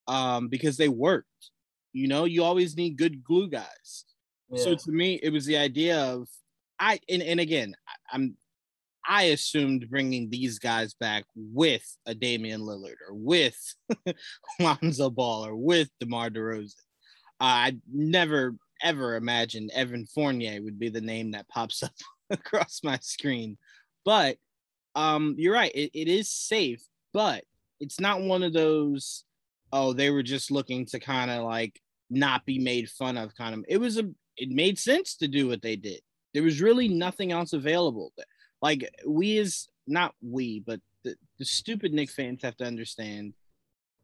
[0.08, 1.50] um, because they worked.
[1.92, 4.04] You know, you always need good glue guys.
[4.50, 4.62] Yeah.
[4.62, 6.28] So to me, it was the idea of
[6.78, 7.74] I and, and again,
[8.12, 8.36] I'm
[9.08, 13.56] I assumed bringing these guys back with a Damian Lillard or with
[14.60, 16.74] Lonzo Ball or with DeMar DeRozan.
[17.40, 21.92] Uh, I never ever imagined Evan Fournier would be the name that pops up
[22.30, 23.56] across my screen
[24.06, 24.38] but
[24.94, 25.72] um, you're right.
[25.74, 27.44] It, it is safe, but
[27.80, 29.24] it's not one of those.
[29.72, 33.36] Oh, they were just looking to kind of like not be made fun of.
[33.36, 33.64] Kind of.
[33.68, 34.08] It was a.
[34.38, 36.00] It made sense to do what they did.
[36.32, 38.12] There was really nothing else available.
[38.62, 43.34] Like we is not we, but the, the stupid Knick fans have to understand.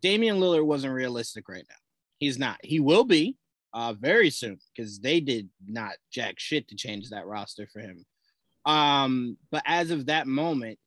[0.03, 1.77] Damian Lillard wasn't realistic right now.
[2.19, 2.59] He's not.
[2.63, 3.37] He will be
[3.73, 8.05] uh, very soon because they did not jack shit to change that roster for him.
[8.65, 10.79] Um, but as of that moment,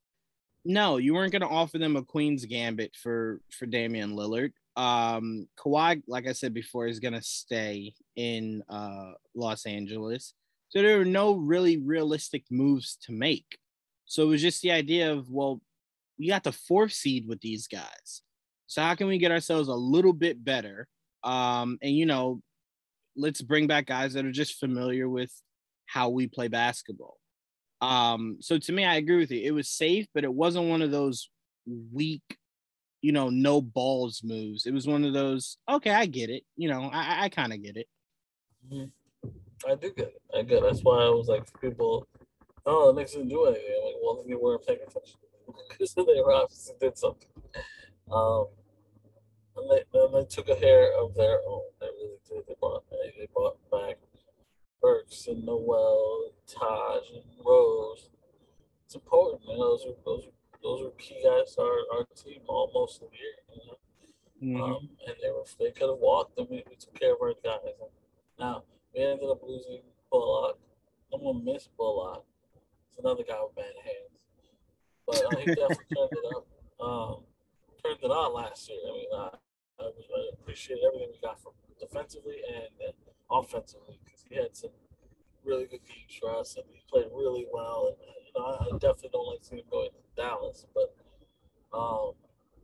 [0.63, 4.51] no, you weren't going to offer them a Queen's Gambit for for Damian Lillard.
[4.75, 10.33] Um, Kawhi, like I said before, is going to stay in uh, Los Angeles.
[10.69, 13.57] So there were no really realistic moves to make.
[14.05, 15.61] So it was just the idea of, well,
[16.19, 18.21] we got the fourth seed with these guys.
[18.67, 20.88] So how can we get ourselves a little bit better?
[21.23, 22.41] Um, and you know,
[23.15, 25.31] let's bring back guys that are just familiar with
[25.85, 27.17] how we play basketball.
[27.86, 29.41] Um, so to me, I agree with you.
[29.43, 31.30] It was safe, but it wasn't one of those
[31.93, 32.24] weak,
[33.02, 34.65] you know, no balls moves.
[34.65, 36.43] It was one of those, okay, I get it.
[36.56, 37.88] You know, I, I kind of get it.
[38.71, 39.69] Mm-hmm.
[39.69, 40.21] I do get it.
[40.36, 40.63] I get it.
[40.63, 42.08] That's why I was like, people,
[42.65, 43.65] oh, the Knicks didn't do anything.
[43.78, 45.19] I'm like, well, you weren't paying attention
[45.69, 47.30] because they were obviously did something.
[48.12, 48.48] Um,
[49.58, 51.62] and they, and they took a hair of their own.
[51.80, 52.43] They really did.
[52.48, 52.56] They
[53.17, 53.28] they
[53.71, 53.98] back
[54.86, 58.10] Burks and Noel, Taj and Rose.
[58.86, 59.41] It's important.
[59.48, 63.08] Know, those are those are those are key guys to our, our team almost the
[63.08, 63.34] year.
[63.50, 63.78] You know?
[64.43, 64.62] Mm-hmm.
[64.62, 67.34] Um, and they were they could have walked and we, we took care of our
[67.43, 67.65] guys.
[67.65, 67.89] And
[68.38, 70.60] now we ended up losing Bullock.
[71.12, 72.24] I'm gonna miss Bullock.
[72.89, 74.21] It's another guy with bad hands.
[75.08, 76.45] But uh, he definitely turned it up.
[76.80, 77.24] Um,
[77.84, 78.78] turned it on last year.
[78.88, 79.30] I mean, I,
[79.82, 82.93] I, I appreciate everything we got from defensively and,
[83.32, 83.98] offensively
[84.29, 84.71] he had some
[85.43, 87.88] really good games for us and he played really well.
[87.88, 90.95] And you know, I definitely don't like seeing him going to Dallas, but
[91.77, 92.13] um,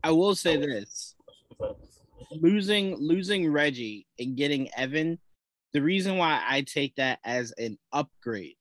[0.04, 1.16] I will say this:
[2.32, 5.20] losing losing Reggie and getting Evan.
[5.74, 8.56] The reason why I take that as an upgrade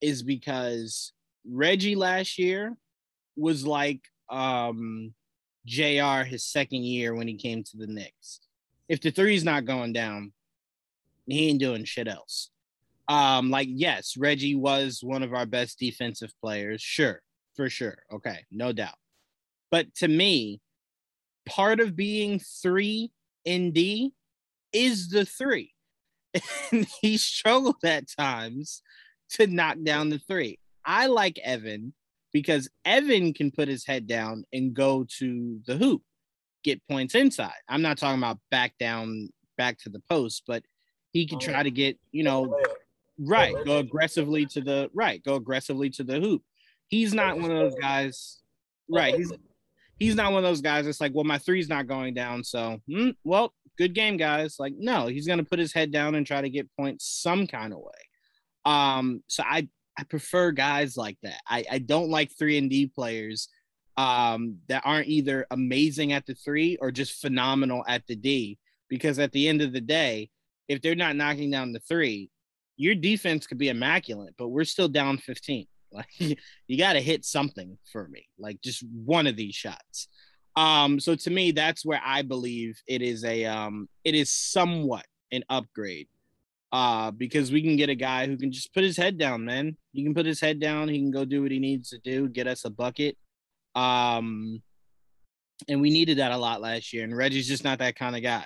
[0.00, 1.12] is because
[1.44, 2.76] Reggie last year
[3.36, 5.14] was like um
[5.66, 8.40] JR his second year when he came to the Knicks.
[8.88, 10.32] If the three's not going down,
[11.32, 12.50] he ain't doing shit else.
[13.08, 16.82] Um, like, yes, Reggie was one of our best defensive players.
[16.82, 17.22] Sure,
[17.56, 17.98] for sure.
[18.12, 18.96] Okay, no doubt.
[19.70, 20.60] But to me,
[21.46, 23.10] part of being three
[23.44, 24.12] in D
[24.72, 25.72] is the three.
[26.70, 28.82] And he struggled at times
[29.30, 30.58] to knock down the three.
[30.84, 31.94] I like Evan
[32.32, 36.02] because Evan can put his head down and go to the hoop,
[36.62, 37.60] get points inside.
[37.68, 40.62] I'm not talking about back down, back to the post, but
[41.18, 42.56] he can try to get, you know,
[43.18, 46.42] right, go aggressively to the right, go aggressively to the hoop.
[46.86, 48.38] He's not one of those guys,
[48.88, 49.16] right?
[49.16, 49.32] He's
[49.98, 52.78] he's not one of those guys that's like, well, my three's not going down, so
[52.88, 54.56] hmm, well, good game, guys.
[54.60, 57.72] Like, no, he's gonna put his head down and try to get points some kind
[57.72, 58.00] of way.
[58.64, 61.40] Um, so I I prefer guys like that.
[61.48, 63.48] I, I don't like three and D players
[63.96, 68.56] um, that aren't either amazing at the three or just phenomenal at the D.
[68.88, 70.30] Because at the end of the day,
[70.68, 72.30] if they're not knocking down the three,
[72.76, 75.66] your defense could be immaculate, but we're still down 15.
[75.90, 80.08] Like you got to hit something for me, like just one of these shots.
[80.54, 85.06] Um, so to me, that's where I believe it is a um, it is somewhat
[85.32, 86.08] an upgrade
[86.72, 89.76] uh, because we can get a guy who can just put his head down, man.
[89.92, 90.88] He can put his head down.
[90.88, 93.16] He can go do what he needs to do, get us a bucket.
[93.74, 94.62] Um,
[95.68, 97.04] and we needed that a lot last year.
[97.04, 98.44] And Reggie's just not that kind of guy.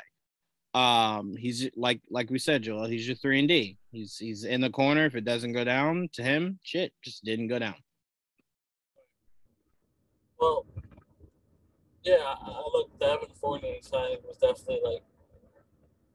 [0.74, 2.86] Um, he's like like we said, Joel.
[2.86, 3.76] He's your three and D.
[3.90, 5.04] He's he's in the corner.
[5.04, 7.74] If it doesn't go down to him, shit, just didn't go down.
[10.40, 10.66] Well,
[12.04, 12.90] yeah, I look.
[13.00, 15.02] Evan Fournier signing was definitely like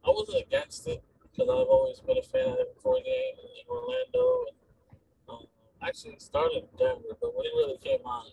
[0.03, 4.45] I wasn't against it because I've always been a fan of game in Orlando.
[4.49, 4.57] And,
[5.29, 5.45] um,
[5.81, 8.25] actually started in Denver, but when he really came on,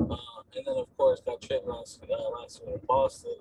[0.00, 0.16] uh,
[0.56, 3.36] and then of course got traded last, uh, last year in Boston.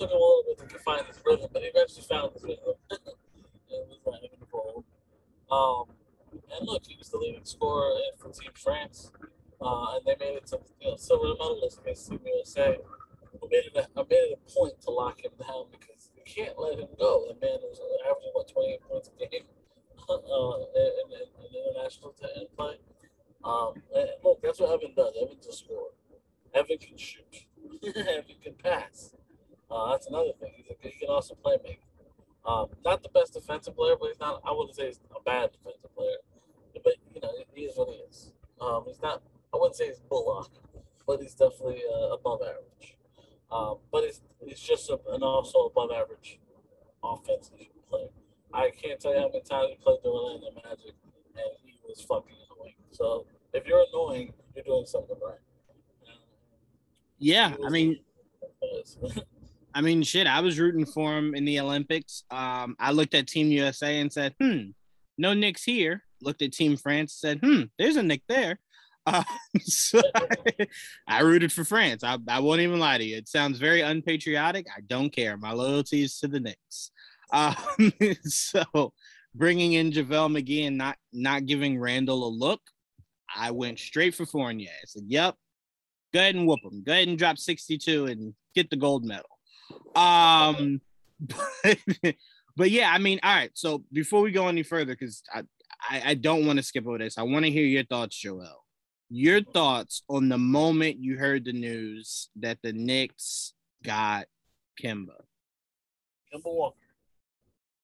[0.00, 2.72] Took him a little bit to find his rhythm, but he eventually found his rhythm.
[2.90, 4.86] it was like him involved.
[5.52, 5.92] Um,
[6.56, 9.12] and look, he was the leading scorer for Team France,
[9.60, 12.78] uh, and they made it to you know silver medalist against Team USA.
[12.80, 16.22] I made it a, I made it a point to lock him down because you
[16.24, 17.28] can't let him go.
[17.28, 19.44] The man was averaging what 28 points a game
[20.08, 22.14] uh, in, in, in international
[22.56, 22.78] play.
[23.44, 25.12] Um, and look, that's what Evan does.
[25.20, 25.92] Evan's a scorer.
[26.54, 27.44] Evan can shoot.
[27.84, 29.12] Evan can pass.
[29.70, 30.52] Uh, that's another thing.
[30.56, 31.80] He's a, he can also play make.
[32.44, 34.40] Um, not the best defensive player, but he's not.
[34.46, 36.16] I wouldn't say he's a bad defensive player,
[36.82, 38.32] but you know he is what he is.
[38.60, 39.22] Um, he's not.
[39.52, 40.50] I wouldn't say he's Bullock,
[41.06, 42.96] but he's definitely uh, above average.
[43.52, 46.40] Um, but it's it's just a, an also above average
[47.04, 47.56] offensive
[47.88, 48.08] player.
[48.52, 50.94] I can't tell you how many times he played the Orlando Magic
[51.36, 52.74] and he was fucking annoying.
[52.90, 55.38] So if you're annoying, you're doing something right.
[57.18, 58.00] Yeah, I mean,
[59.74, 60.26] I mean, shit.
[60.26, 62.24] I was rooting for him in the Olympics.
[62.30, 64.70] Um, I looked at Team USA and said, "Hmm,
[65.18, 68.58] no Knicks here." Looked at Team France, said, "Hmm, there's a Knick there."
[69.06, 69.24] Uh,
[69.60, 70.66] so I,
[71.08, 72.04] I, rooted for France.
[72.04, 73.16] I, I won't even lie to you.
[73.16, 74.66] It sounds very unpatriotic.
[74.74, 75.36] I don't care.
[75.36, 76.90] My loyalty is to the Knicks.
[77.32, 77.54] Um,
[78.24, 78.92] so
[79.34, 82.60] bringing in JaVale McGee and not not giving Randle a look,
[83.34, 84.70] I went straight for Fournier.
[84.70, 85.36] I said, "Yep,
[86.12, 86.82] go ahead and whoop him.
[86.84, 89.39] Go ahead and drop 62 and get the gold medal."
[89.94, 90.80] Um,
[91.20, 91.78] but,
[92.56, 93.50] but yeah, I mean, all right.
[93.54, 95.42] So before we go any further, because I,
[95.88, 97.18] I I don't want to skip over this.
[97.18, 98.64] I want to hear your thoughts, Joel.
[99.08, 104.26] Your thoughts on the moment you heard the news that the Knicks got
[104.80, 105.22] Kemba.
[106.32, 106.76] Kemba Walker.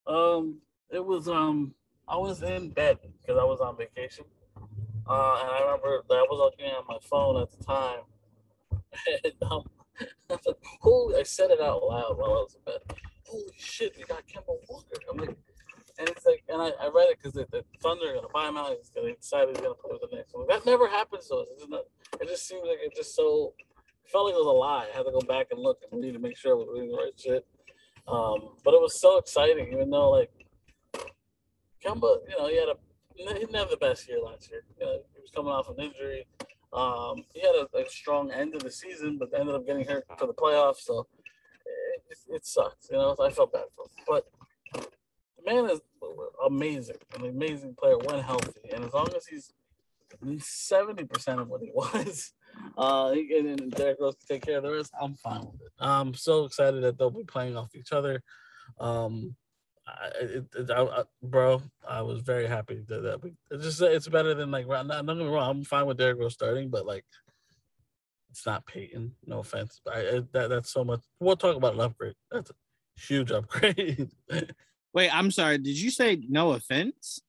[0.07, 0.59] Um,
[0.91, 1.75] it was um,
[2.07, 4.25] I was in bed because I was on vacation,
[4.57, 8.01] uh, and I remember that I was looking at my phone at the time,
[9.25, 9.65] and um,
[10.31, 12.99] I, said, holy, I said it out loud while I was in bed.
[13.25, 14.97] Holy shit, we got Kemba Walker.
[15.11, 15.37] I'm like,
[15.99, 17.47] and it's like, and I, I read it because the,
[17.83, 18.77] Thunder are gonna buy him out.
[18.77, 20.33] He's gonna decide he's gonna put with the Knicks.
[20.35, 21.47] Like, that never happens to us.
[22.21, 23.55] It just seems like it's just so.
[24.05, 24.89] It felt like it was a lie.
[24.93, 26.91] I had to go back and look and read to make sure I was reading
[26.91, 27.47] the right shit.
[28.07, 30.31] Um, but it was so exciting, even though like
[31.85, 32.77] Kemba, you know, he had a
[33.17, 34.63] he didn't have the best year last year.
[34.79, 36.27] You know, he was coming off an injury.
[36.73, 40.05] Um, he had a, a, strong end of the season, but ended up getting hurt
[40.19, 40.81] for the playoffs.
[40.81, 41.07] So
[42.11, 42.89] it, it, sucks.
[42.91, 44.05] You know, I felt bad for him.
[44.07, 44.27] But
[44.73, 45.81] the man is
[46.45, 49.53] amazing, an amazing player when healthy, and as long as he's
[50.41, 52.33] seventy percent of what he was,
[52.77, 55.73] uh, and, and Derrick Rose to take care of the rest, I'm fine with it.
[55.79, 58.23] I'm so excited that they'll be playing off each other.
[58.81, 59.37] Um,
[59.87, 63.35] I, it, it, I, I, bro, I was very happy that, that we.
[63.51, 64.67] It's just it's better than like.
[64.67, 67.05] Not, not wrong, I'm fine with Derrick Rose starting, but like,
[68.31, 69.13] it's not Payton.
[69.27, 71.01] No offense, but I, that that's so much.
[71.21, 72.15] We'll talk about an upgrade.
[72.31, 72.55] That's a
[73.01, 74.11] huge upgrade.
[74.93, 75.59] Wait, I'm sorry.
[75.59, 77.21] Did you say no offense?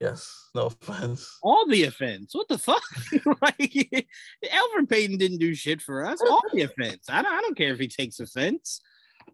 [0.00, 1.38] Yes, no offense.
[1.42, 2.34] All the offense.
[2.34, 2.82] What the fuck?
[3.42, 4.06] like,
[4.44, 6.20] Elfrid Payton didn't do shit for us.
[6.22, 7.04] All the offense.
[7.10, 8.80] I don't, I don't care if he takes offense.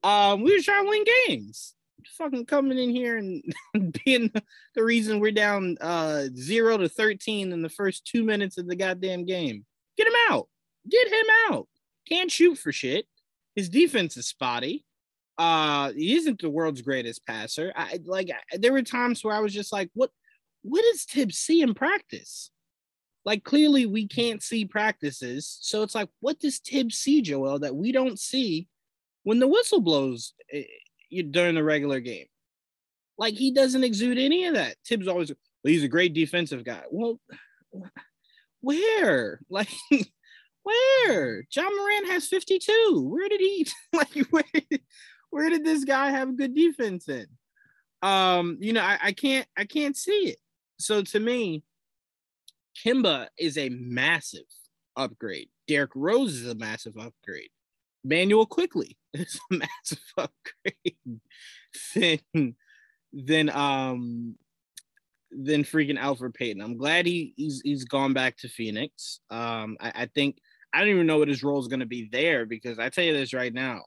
[0.03, 1.76] Um, we were trying to win games.
[2.19, 3.43] Fucking coming in here and
[4.05, 4.33] being
[4.75, 8.77] the reason we're down uh zero to thirteen in the first two minutes of the
[8.77, 9.65] goddamn game.
[9.97, 10.49] Get him out.
[10.91, 11.69] Get him out.
[12.09, 13.07] Can't shoot for shit.
[13.55, 14.85] His defense is spotty.
[15.39, 17.73] Uh, he isn't the world's greatest passer.
[17.77, 18.31] I like.
[18.53, 20.11] There were times where I was just like, "What?
[20.67, 22.51] what does Thibs see in practice?
[23.25, 25.59] Like clearly we can't see practices.
[25.61, 28.69] So it's like, what does Thibs see, Joel, that we don't see
[29.23, 30.35] when the whistle blows
[31.11, 32.27] during the regular game?
[33.19, 34.77] Like he doesn't exude any of that.
[34.87, 36.83] Thibs always, well, he's a great defensive guy.
[36.91, 37.21] Well,
[38.61, 39.41] where?
[39.51, 39.69] Like,
[40.63, 41.45] where?
[41.55, 43.09] Ja Morant has 52.
[43.09, 44.45] Where did he like where,
[45.31, 47.27] where did this guy have good defense in?
[48.03, 50.39] Um, you know, I, I can't I can't see it.
[50.79, 51.63] So to me,
[52.85, 54.43] Kemba is a massive
[54.97, 55.49] upgrade.
[55.69, 57.51] Derrick Rose is a massive upgrade.
[58.07, 61.21] Manuel Quickley is a massive upgrade.
[62.35, 62.55] then,
[63.13, 64.37] then, um,
[65.31, 66.63] then freaking Alfred Payton.
[66.63, 69.21] I'm glad he he's he's gone back to Phoenix.
[69.31, 70.39] Um, I, I think
[70.73, 73.05] I don't even know what his role is going to be there because I tell
[73.05, 73.83] you this right now.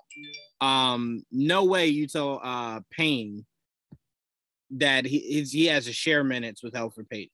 [0.61, 3.45] Um, no way you tell uh Payne
[4.71, 7.31] that he he has to share minutes with Alfred Payton.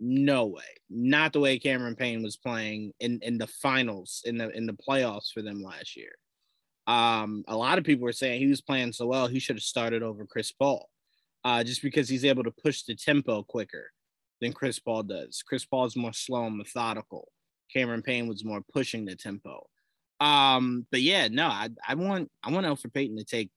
[0.00, 0.62] No way.
[0.88, 4.76] Not the way Cameron Payne was playing in, in the finals, in the in the
[4.88, 6.12] playoffs for them last year.
[6.88, 9.62] Um, a lot of people were saying he was playing so well, he should have
[9.62, 10.88] started over Chris Paul.
[11.44, 13.90] Uh, just because he's able to push the tempo quicker
[14.40, 15.42] than Chris Paul does.
[15.46, 17.30] Chris Paul is more slow and methodical.
[17.72, 19.66] Cameron Payne was more pushing the tempo.
[20.20, 23.50] Um, but yeah, no, I, I want I want Elfrid Payton to take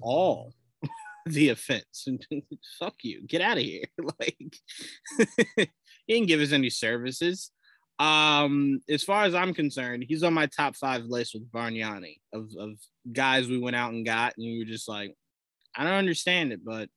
[0.00, 0.54] all
[1.26, 2.04] the offense.
[2.06, 2.24] And
[2.78, 3.22] fuck you.
[3.26, 3.84] Get out of here.
[4.20, 4.36] like
[5.56, 5.68] he
[6.08, 7.50] didn't give us any services.
[7.98, 12.50] Um, as far as I'm concerned, he's on my top five list with Bargnani of,
[12.58, 12.72] of
[13.12, 15.14] guys we went out and got, and you were just like,
[15.76, 16.88] I don't understand it, but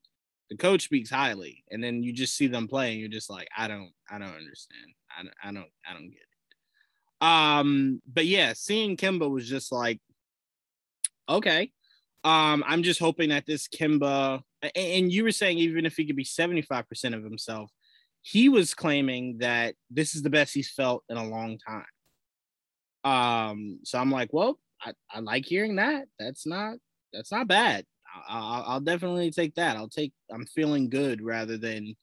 [0.50, 3.48] the coach speaks highly, and then you just see them play, and you're just like,
[3.56, 4.94] I don't, I don't understand.
[5.18, 7.26] I don't, I don't, I don't get it.
[7.26, 10.00] Um, but yeah, seeing Kemba was just like,
[11.30, 11.72] okay,
[12.24, 14.42] um, I'm just hoping that this Kemba,
[14.76, 17.72] and you were saying even if he could be 75% of himself,
[18.30, 21.86] he was claiming that this is the best he's felt in a long time.
[23.06, 26.08] Um, so I'm like, well, I, I like hearing that.
[26.20, 26.78] That's not
[27.14, 27.86] that's not bad.
[28.28, 29.78] I'll, I'll definitely take that.
[29.78, 30.12] I'll take.
[30.30, 31.96] I'm feeling good rather than,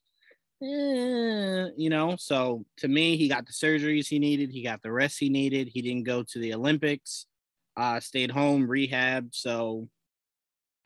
[0.63, 2.17] eh, you know.
[2.19, 4.51] So to me, he got the surgeries he needed.
[4.51, 5.69] He got the rest he needed.
[5.75, 7.27] He didn't go to the Olympics.
[7.77, 9.29] Uh, stayed home, rehab.
[9.33, 9.89] So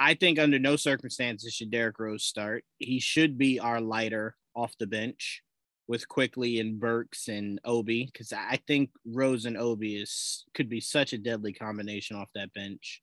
[0.01, 2.64] I think under no circumstances should Derrick Rose start.
[2.78, 5.43] He should be our lighter off the bench
[5.87, 10.81] with Quickley and Burks and Obi because I think Rose and Obi is could be
[10.81, 13.03] such a deadly combination off that bench.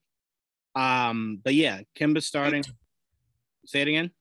[0.75, 2.63] Um, but yeah, Kemba starting.
[3.65, 4.11] Say it again.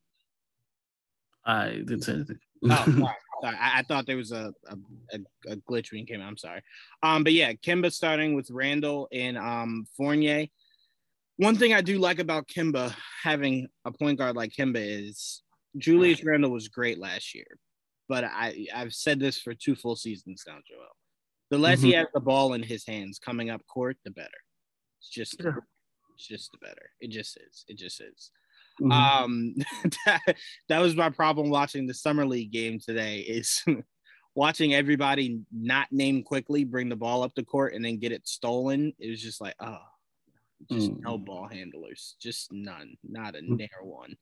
[1.45, 2.39] I didn't say anything.
[2.65, 3.15] oh, sorry.
[3.43, 3.57] sorry.
[3.57, 5.19] I, I, thought there was a, a,
[5.51, 6.29] a, glitch when he came out.
[6.29, 6.63] I'm sorry.
[7.03, 10.47] Um, but yeah, Kemba starting with Randle and um Fournier.
[11.37, 15.43] One thing I do like about Kemba having a point guard like Kemba is
[15.79, 17.47] Julius Randle was great last year,
[18.09, 20.97] but I I've said this for two full seasons now, Joel.
[21.51, 21.87] The less mm-hmm.
[21.87, 24.29] he has the ball in his hands coming up court, the better.
[25.01, 25.53] It's just yeah.
[26.15, 26.91] it's just the better.
[27.01, 27.65] It just is.
[27.69, 28.31] It just is.
[28.81, 28.93] Mm-hmm.
[28.93, 29.55] Um,
[30.07, 30.37] that,
[30.69, 33.19] that was my problem watching the summer league game today.
[33.19, 33.63] Is
[34.35, 38.27] watching everybody not name Quickley bring the ball up the court and then get it
[38.27, 38.93] stolen.
[38.99, 39.79] It was just like, oh,
[40.71, 41.01] just mm.
[41.01, 43.59] no ball handlers, just none, not a mm.
[43.59, 44.17] near one.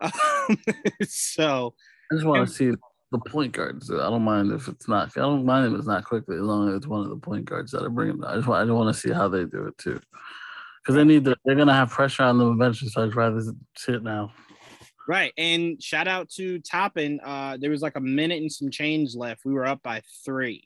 [0.00, 0.58] Um,
[1.02, 1.74] so
[2.10, 2.72] I just want to see
[3.12, 3.90] the point guards.
[3.90, 5.16] I don't mind if it's not.
[5.16, 7.44] I don't mind if it's not Quickley, as long as it's one of the point
[7.44, 8.22] guards that are bringing.
[8.24, 8.62] I just want.
[8.62, 10.00] I just want to see how they do it too,
[10.82, 11.24] because they need.
[11.24, 12.90] To, they're gonna have pressure on them eventually.
[12.90, 13.40] So I'd rather
[13.76, 14.32] sit now.
[15.08, 17.20] Right, and shout out to Toppin.
[17.22, 19.42] Uh, there was like a minute and some change left.
[19.44, 20.64] We were up by three,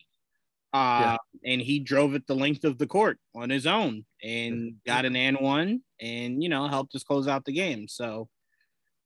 [0.72, 1.52] uh, yeah.
[1.52, 5.14] and he drove it the length of the court on his own and got an
[5.14, 7.86] and one, and you know helped us close out the game.
[7.86, 8.28] So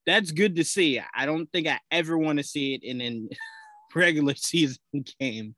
[0.06, 1.00] that's good to see.
[1.14, 3.28] I don't think I ever want to see it in a
[3.94, 4.78] regular season
[5.20, 5.54] game.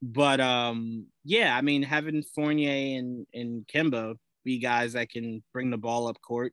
[0.00, 5.70] But um, yeah, I mean, having Fournier and, and Kemba be guys that can bring
[5.70, 6.52] the ball up court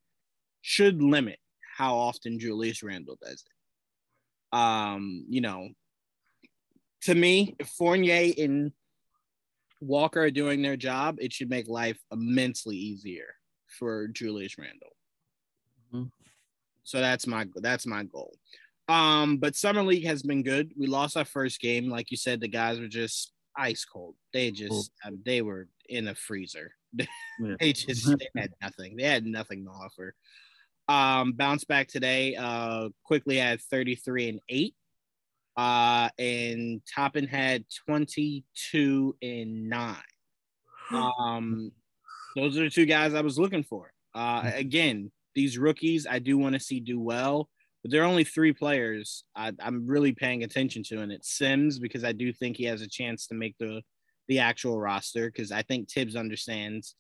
[0.62, 1.38] should limit
[1.78, 4.58] how often Julius Randle does it.
[4.58, 5.70] Um, you know,
[7.04, 8.72] to me, if Fournier and
[9.80, 13.36] Walker are doing their job, it should make life immensely easier
[13.68, 14.96] for Julius Randle.
[15.94, 16.25] Mm-hmm.
[16.86, 18.38] So that's my that's my goal.
[18.88, 20.72] Um, but summer league has been good.
[20.78, 22.40] We lost our first game, like you said.
[22.40, 24.16] The guys were just ice cold.
[24.32, 26.72] They just um, they were in a freezer.
[27.60, 28.96] they just they had nothing.
[28.96, 30.14] They had nothing to offer.
[30.88, 32.36] Um, bounced back today.
[32.36, 34.76] Uh, Quickley had thirty three and eight.
[35.58, 39.98] Uh, and Toppin had twenty two and nine.
[40.92, 41.72] Um,
[42.36, 43.92] those are the two guys I was looking for.
[44.14, 47.50] Uh, again, these rookies I do want to see do well,
[47.84, 51.78] but there are only three players I, am really paying attention to, and it's Sims
[51.80, 53.82] because I do think he has a chance to make the
[54.28, 56.96] the actual roster because I think Thibs understands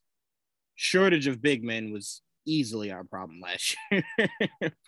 [0.75, 4.03] shortage of big men was easily our problem last year,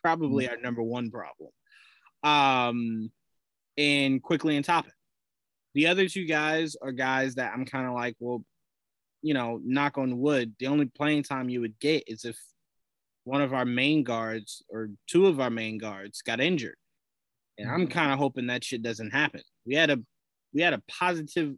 [0.04, 0.56] probably mm-hmm.
[0.56, 1.50] our number one problem.
[2.24, 3.12] Um,
[3.78, 4.92] and Quickley and Toppin.
[5.74, 8.44] The other two guys are guys that I'm kind of like, well,
[9.22, 12.38] you know, knock on wood, the only playing time you would get is if
[13.28, 16.78] one of our main guards or two of our main guards got injured.
[17.58, 17.92] And I'm mm-hmm.
[17.92, 19.42] kind of hoping that shit doesn't happen.
[19.66, 20.00] We had a
[20.54, 21.54] we had a positive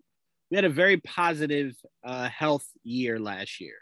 [0.50, 3.76] we had a very positive uh, health year last year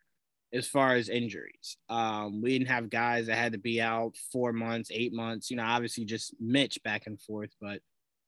[0.53, 1.77] as far as injuries.
[1.87, 5.55] Um, we didn't have guys that had to be out four months, eight months, you
[5.55, 7.79] know, obviously just Mitch back and forth, but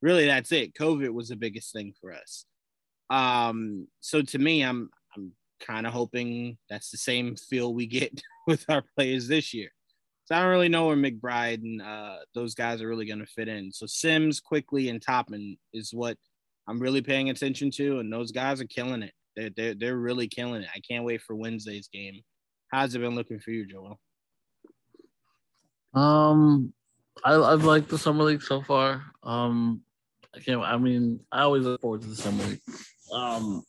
[0.02, 0.74] really that's it.
[0.74, 2.46] COVID was the biggest thing for us.
[3.10, 4.99] Um, so to me, I'm I'm
[5.60, 9.70] kind of hoping that's the same feel we get with our players this year.
[10.26, 13.26] So I don't really know where McBride and uh, those guys are really going to
[13.26, 13.72] fit in.
[13.72, 16.18] So Sims, Quickley, and Toppin is what
[16.68, 19.14] I'm really paying attention to, and those guys are killing it.
[19.36, 20.70] They're they're, they're really killing it.
[20.76, 22.22] I can't wait for Wednesday's game.
[22.72, 24.00] How's it been looking for you, Joel?
[25.96, 26.74] Um,
[27.26, 29.04] I, I've liked the summer league so far.
[29.24, 29.82] Um,
[30.36, 30.62] I can't.
[30.62, 32.62] I mean, I always look forward to the summer league.
[33.12, 33.64] Um,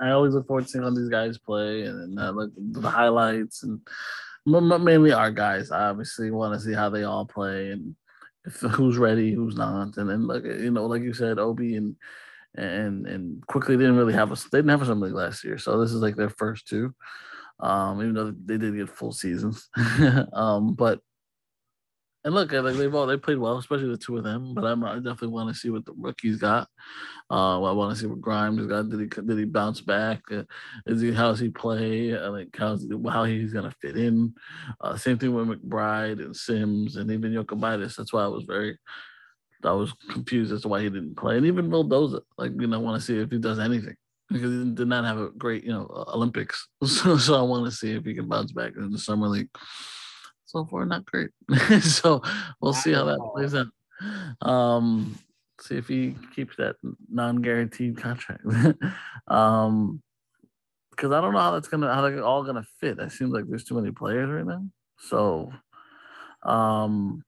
[0.00, 3.62] I always look forward to seeing all these guys play and, uh, like the highlights
[3.62, 3.80] and
[4.46, 5.70] mainly our guys.
[5.70, 7.94] I obviously want to see how they all play and
[8.44, 11.96] if who's ready, who's not, and then like you know, like you said, Obi and
[12.54, 15.58] and and Quickley didn't really have a they didn't have a summer league last year,
[15.58, 16.94] so this is like their first two.
[17.60, 19.68] Um, even though they did get full seasons,
[20.32, 21.00] um, but
[22.22, 24.52] and look, like they've all they played well, especially the two of them.
[24.54, 26.68] But I'm, i definitely want to see what the rookies got.
[27.30, 28.90] Uh, I want to see what Grimes got.
[28.90, 30.20] Did he did he bounce back?
[30.30, 30.42] Uh,
[30.86, 32.14] is he how's he play?
[32.14, 34.34] Uh, like how's how he's gonna fit in?
[34.80, 37.96] Uh, same thing with McBride and Sims and even Jokubaitis.
[37.96, 38.78] That's why I was very
[39.64, 41.36] I was confused as to why he didn't play.
[41.36, 43.96] And even Vildoza, like you know, want to see if he does anything
[44.28, 46.68] because he did not have a great you know Olympics.
[46.86, 49.48] So, so I want to see if he can bounce back in the summer league
[50.50, 51.30] so far not great.
[51.80, 52.22] so
[52.60, 53.68] we'll see how that plays out.
[54.42, 55.18] Um,
[55.60, 56.76] see if he keeps that
[57.08, 58.44] non-guaranteed contract.
[59.28, 60.02] um,
[60.90, 62.98] because I don't know how that's gonna how they're all gonna fit.
[62.98, 64.64] It seems like there's too many players right now.
[64.98, 65.50] So,
[66.42, 67.22] um,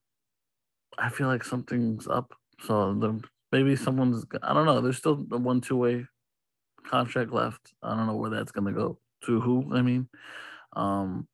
[0.97, 2.33] I feel like something's up.
[2.61, 3.19] So the,
[3.51, 4.81] maybe someone's I don't know.
[4.81, 6.05] There's still the one two way
[6.85, 7.73] contract left.
[7.81, 9.73] I don't know where that's gonna go to who.
[9.73, 10.07] I mean,
[10.73, 11.27] um,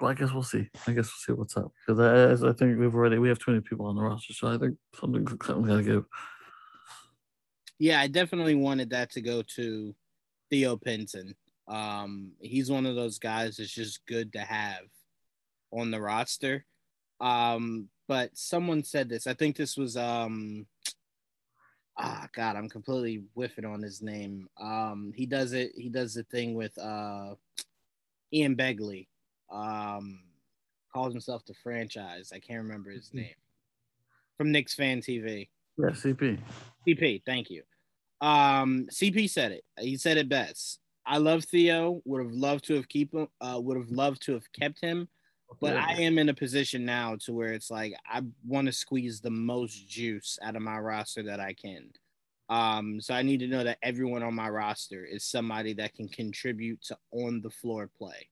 [0.00, 0.68] well, I guess we'll see.
[0.86, 3.60] I guess we'll see what's up because I, I think we've already we have many
[3.60, 6.04] people on the roster, so I think something something's gotta give.
[7.78, 9.94] Yeah, I definitely wanted that to go to
[10.50, 11.34] Theo Pinson.
[11.68, 14.84] Um, he's one of those guys that's just good to have
[15.72, 16.64] on the roster.
[17.20, 19.26] Um, but someone said this.
[19.26, 20.66] I think this was um
[21.98, 24.48] ah god, I'm completely whiffing on his name.
[24.60, 27.34] Um, he does it, he does the thing with uh
[28.32, 29.08] Ian Begley.
[29.50, 30.20] Um
[30.96, 32.32] calls himself the franchise.
[32.34, 33.34] I can't remember his name.
[34.38, 35.48] From Knicks fan TV.
[35.78, 36.38] Yeah, CP.
[36.86, 37.62] CP, thank you.
[38.22, 39.64] Um, CP said it.
[39.78, 40.80] He said it best.
[41.06, 42.00] I love Theo.
[42.06, 43.28] Would have loved to have keep him.
[43.40, 45.08] Uh, would have loved to have kept him,
[45.60, 45.86] but yeah.
[45.86, 49.30] I am in a position now to where it's like I want to squeeze the
[49.30, 51.90] most juice out of my roster that I can.
[52.48, 56.08] Um, so I need to know that everyone on my roster is somebody that can
[56.08, 58.28] contribute to on the floor play.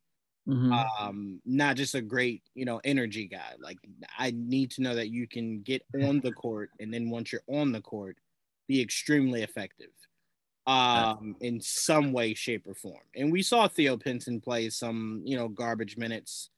[0.47, 0.73] Mm-hmm.
[0.73, 3.55] Um, not just a great, you know, energy guy.
[3.59, 3.79] Like
[4.19, 7.43] I need to know that you can get on the court, and then once you're
[7.49, 8.19] on the court,
[8.69, 9.91] be extremely effective
[10.67, 15.37] um in some way shape or form and we saw theo pinson play some you
[15.37, 16.49] know garbage minutes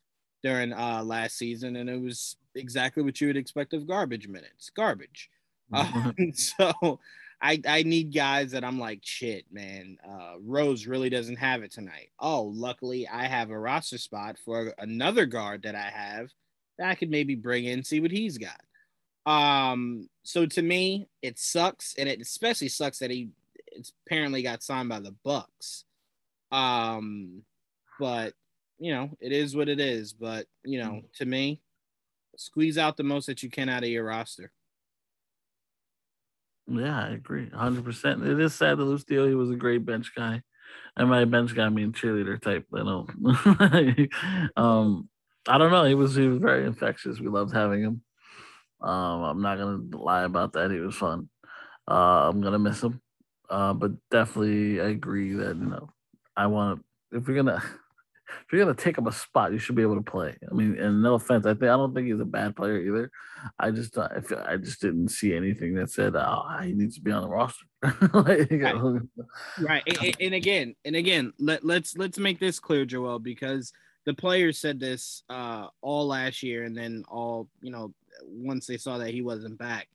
[0.44, 4.70] during uh last season and it was exactly what you would expect of garbage minutes
[4.70, 5.28] garbage
[5.72, 7.00] um, so
[7.46, 11.72] i i need guys that i'm like shit man uh rose really doesn't have it
[11.72, 16.30] tonight oh luckily i have a roster spot for another guard that i have
[16.78, 18.60] that i could maybe bring in see what he's got
[19.26, 23.30] um, so to me, it sucks, and it especially sucks that he
[23.66, 25.84] it's apparently got signed by the Bucks.
[26.52, 27.42] Um,
[27.98, 28.32] but
[28.78, 30.12] you know, it is what it is.
[30.12, 31.60] But you know, to me,
[32.36, 34.52] squeeze out the most that you can out of your roster.
[36.68, 38.24] Yeah, I agree, hundred percent.
[38.24, 39.28] It is sad to lose Theo.
[39.28, 40.42] He was a great bench guy,
[40.96, 42.66] and my bench guy, I mean cheerleader type.
[42.72, 43.06] You know,
[44.56, 45.08] um,
[45.48, 45.84] I don't know.
[45.84, 47.20] He was he was very infectious.
[47.20, 48.02] We loved having him.
[48.80, 50.70] Um, I'm not gonna lie about that.
[50.70, 51.28] He was fun.
[51.88, 53.00] Uh, I'm gonna miss him.
[53.50, 55.90] Uh, but definitely I agree that you know
[56.36, 56.80] I want
[57.12, 57.18] to.
[57.18, 57.62] If we're gonna
[58.28, 60.36] if you're gonna take up a spot, you should be able to play.
[60.50, 63.10] I mean, and no offense, I think I don't think he's a bad player either.
[63.58, 67.02] I just uh, I, I just didn't see anything that said oh he needs to
[67.02, 67.66] be on the roster.
[67.82, 69.00] like, right,
[69.60, 69.82] right.
[69.86, 73.72] And, and, again, and again, let let's let's make this clear, Joel, because
[74.04, 78.76] the players said this uh all last year, and then all you know once they
[78.76, 79.88] saw that he wasn't back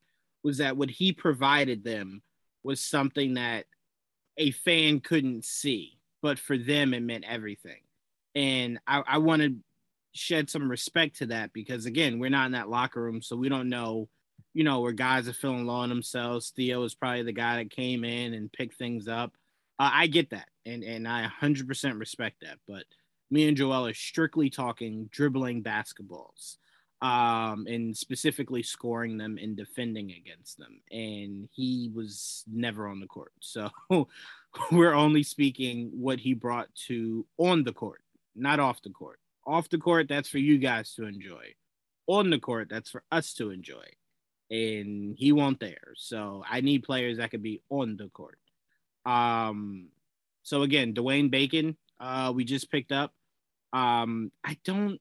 [0.43, 2.21] was that what he provided them
[2.63, 3.65] was something that
[4.37, 7.81] a fan couldn't see, but for them it meant everything.
[8.35, 9.55] And I, I want to
[10.13, 13.49] shed some respect to that because again, we're not in that locker room, so we
[13.49, 14.09] don't know,
[14.53, 16.51] you know, where guys are feeling low on themselves.
[16.55, 19.33] Theo is probably the guy that came in and picked things up.
[19.79, 22.57] Uh, I get that, and and I 100% respect that.
[22.67, 22.83] But
[23.29, 26.57] me and Joel are strictly talking dribbling basketballs
[27.01, 30.81] um, and specifically scoring them and defending against them.
[30.91, 33.31] And he was never on the court.
[33.39, 33.69] So
[34.71, 38.01] we're only speaking what he brought to on the court,
[38.35, 39.19] not off the court.
[39.45, 41.53] Off the court, that's for you guys to enjoy.
[42.07, 43.85] On the court, that's for us to enjoy.
[44.49, 45.93] And he won't there.
[45.95, 48.37] So I need players that could be on the court.
[49.05, 49.87] Um,
[50.43, 53.13] so again, Dwayne Bacon, uh, we just picked up.
[53.73, 54.99] Um, I don't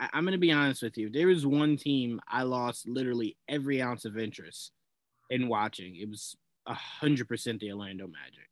[0.00, 1.10] I, am to be honest with you.
[1.10, 4.72] There was one team I lost literally every ounce of interest
[5.28, 5.94] in watching.
[5.96, 6.36] It was
[6.66, 8.49] hundred percent the Orlando Magic.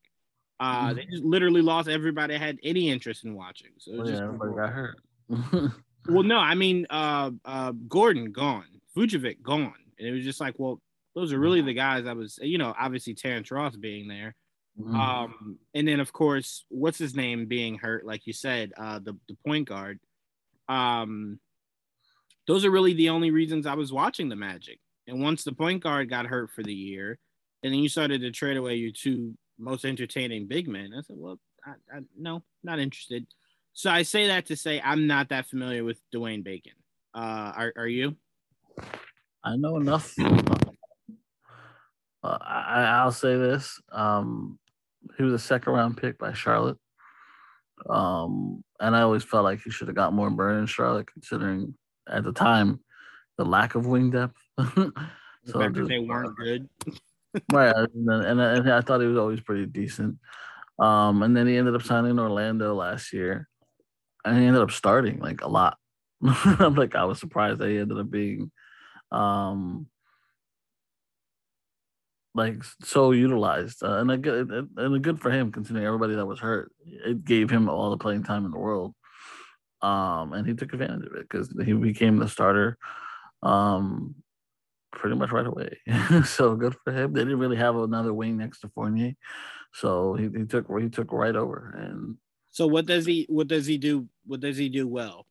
[0.60, 0.96] Uh, mm-hmm.
[0.96, 3.70] They just literally lost everybody that had any interest in watching.
[3.78, 4.96] So oh, yeah, everybody got hurt.
[6.08, 10.54] well, no, I mean, uh, uh, Gordon gone, Vucevic gone, and it was just like,
[10.58, 10.80] well,
[11.14, 14.34] those are really the guys I was, you know, obviously Terrence Ross being there.
[14.80, 14.94] Mm-hmm.
[14.94, 19.16] Um, and then of course, what's his name being hurt, like you said, uh, the
[19.28, 19.98] the point guard.
[20.68, 21.40] Um,
[22.46, 24.78] those are really the only reasons I was watching the Magic.
[25.06, 27.18] And once the point guard got hurt for the year,
[27.62, 31.16] and then you started to trade away your two most entertaining big men, I said,
[31.18, 33.26] well, I, I, no, not interested.
[33.72, 36.72] So I say that to say I'm not that familiar with Dwayne Bacon.
[37.14, 38.16] Uh, are, are you?
[39.44, 40.14] I know enough.
[42.22, 43.80] Uh, I, I'll say this.
[43.92, 44.58] Um,
[45.16, 46.78] he was a second round pick by Charlotte.
[47.88, 51.74] Um, and I always felt like he should have got more burn in Charlotte, considering
[52.08, 52.80] at the time
[53.36, 54.36] the lack of wing depth.
[54.58, 56.68] so they weren't good.
[57.52, 60.16] Right, and, and, and, I thought he was always pretty decent.
[60.78, 63.48] Um, and then he ended up signing in Orlando last year,
[64.24, 65.76] and he ended up starting like a lot.
[66.22, 68.50] I'm like I was surprised that he ended up being,
[69.12, 69.86] um,
[72.34, 76.26] like so utilized, uh, and a good and a good for him considering everybody that
[76.26, 76.72] was hurt.
[76.86, 78.94] It gave him all the playing time in the world.
[79.82, 82.76] um, and he took advantage of it because he became the starter,
[83.42, 84.14] um,
[84.92, 85.78] pretty much right away.
[86.24, 87.12] so good for him.
[87.12, 89.14] They didn't really have another wing next to Fournier,
[89.72, 91.74] so he, he took he took right over.
[91.78, 92.16] And
[92.50, 94.08] so what does he what does he do?
[94.26, 95.26] What does he do well?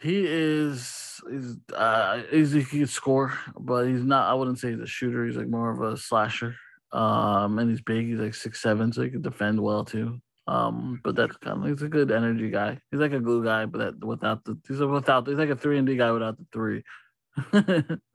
[0.00, 4.30] He is he's uh he's he can score, but he's not.
[4.30, 5.26] I wouldn't say he's a shooter.
[5.26, 6.56] He's like more of a slasher.
[6.92, 8.06] Um, and he's big.
[8.06, 10.20] He's like six seven, so he can defend well too.
[10.46, 12.80] Um, but that's kind of he's a good energy guy.
[12.90, 15.56] He's like a glue guy, but that without the he's a without he's like a
[15.56, 16.82] three and D guy without the three.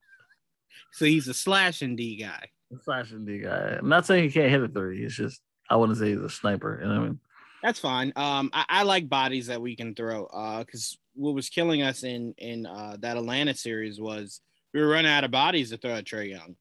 [0.92, 2.50] so he's a slashing D guy.
[2.74, 3.78] A slash D guy.
[3.80, 5.04] I'm not saying he can't hit a three.
[5.04, 6.80] It's just I wouldn't say he's a sniper.
[6.82, 7.20] You know what I mean?
[7.64, 8.14] That's fine.
[8.16, 10.26] Um, I, I like bodies that we can throw.
[10.26, 14.42] Uh, because what was killing us in in uh that Atlanta series was
[14.74, 16.56] we were running out of bodies to throw at Trae Young.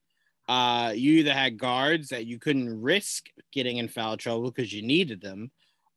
[0.49, 4.83] Uh, you either had guards that you couldn't risk getting in foul trouble because you
[4.83, 5.51] needed them,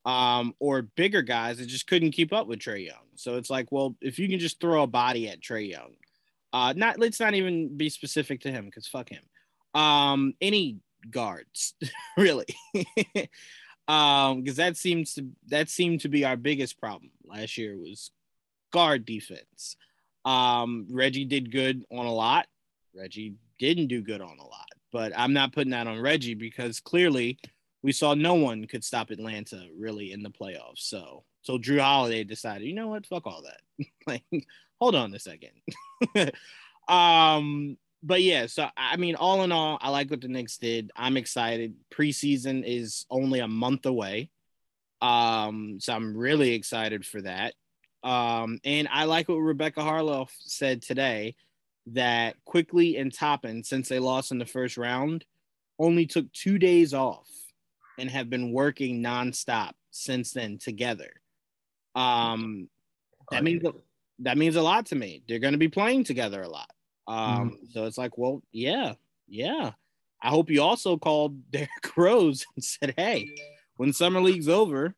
[0.05, 3.05] um, or bigger guys that just couldn't keep up with Trae Young.
[3.15, 5.95] So it's like, well, if you can just throw a body at Trae Young,
[6.53, 9.23] uh, not let's not even be specific to him because fuck him.
[9.73, 10.77] Um, any
[11.11, 11.75] guards,
[12.17, 12.47] really.
[13.87, 18.11] um, because that seems to that seemed to be our biggest problem last year was
[18.71, 19.75] guard defense.
[20.25, 22.47] Um, Reggie did good on a lot.
[22.95, 24.67] Reggie didn't do good on a lot.
[24.91, 27.39] But I'm not putting that on Reggie because clearly
[27.81, 30.79] we saw no one could stop Atlanta really in the playoffs.
[30.79, 33.87] So so Jrue Holiday decided, you know what, fuck all that.
[34.07, 34.47] like,
[34.79, 35.51] hold on a second.
[36.87, 40.91] um, but yeah, so I mean, all in all, I like what the Knicks did.
[40.95, 41.75] I'm excited.
[41.93, 44.29] Preseason is only a month away.
[45.01, 47.53] Um, so I'm really excited for that.
[48.03, 51.35] Um, and I like what Rebecca Haarlow said today
[51.87, 55.25] that Quickley and Toppin, since they lost in the first round,
[55.79, 57.27] only took two days off
[57.97, 61.11] and have been working nonstop since then together.
[61.95, 62.69] Um,
[63.31, 63.63] that means
[64.19, 65.23] that means a lot to me.
[65.27, 66.69] They're going to be playing together a lot.
[67.07, 67.55] Um, mm-hmm.
[67.71, 68.93] so it's like, well, yeah,
[69.27, 69.71] yeah.
[70.21, 73.29] I hope you also called Derrick Rose and said, "Hey,
[73.75, 74.95] when summer league's over,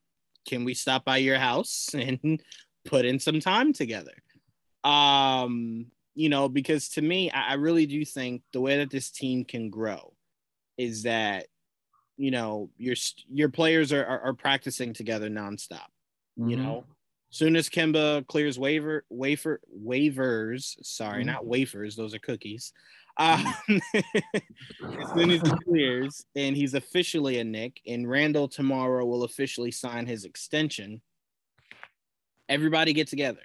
[0.47, 2.41] can we stop by your house and
[2.86, 4.13] put in some time together?"
[4.84, 9.11] Um, you know, because to me, I, I really do think the way that this
[9.11, 10.13] team can grow
[10.78, 11.47] is that
[12.15, 12.95] you know your
[13.30, 15.88] your players are, are, are practicing together nonstop.
[16.39, 16.49] Mm-hmm.
[16.49, 16.86] You know,
[17.30, 21.32] soon as Kemba clears waiver wafer waivers, sorry, mm-hmm.
[21.32, 22.73] not wafers, those are cookies.
[23.17, 29.23] Um, as soon as he clears and he's officially a Knick, and Randle tomorrow will
[29.23, 31.01] officially sign his extension.
[32.47, 33.41] Everybody get together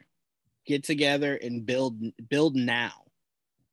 [0.66, 2.92] get together and build build now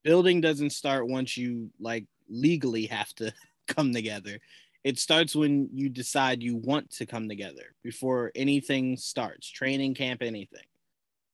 [0.04, 3.34] building doesn't start once you like legally have to
[3.68, 4.40] come together
[4.84, 10.22] it starts when you decide you want to come together before anything starts training camp
[10.22, 10.64] anything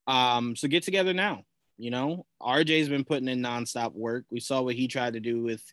[0.08, 1.44] um so get together now
[1.78, 5.42] you know rj's been putting in nonstop work we saw what he tried to do
[5.42, 5.64] with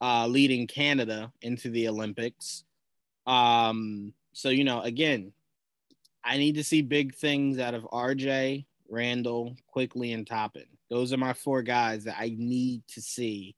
[0.00, 2.64] uh leading canada into the olympics
[3.26, 5.32] um so you know again
[6.24, 10.66] i need to see big things out of rj Randle Quickley and Toppin.
[10.90, 13.56] Those are my four guys that I need to see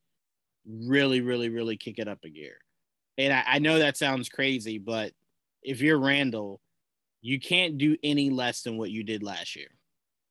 [0.67, 2.59] really, really, really kick it up a gear.
[3.19, 5.13] And I, I know that sounds crazy, but
[5.63, 6.61] if you're Randle,
[7.23, 9.69] you can't do any less than what you did last year.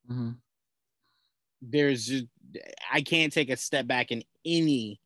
[0.09, 0.31] Mm-hmm.
[1.61, 2.25] There's just,
[2.91, 4.99] I can't take a step back in any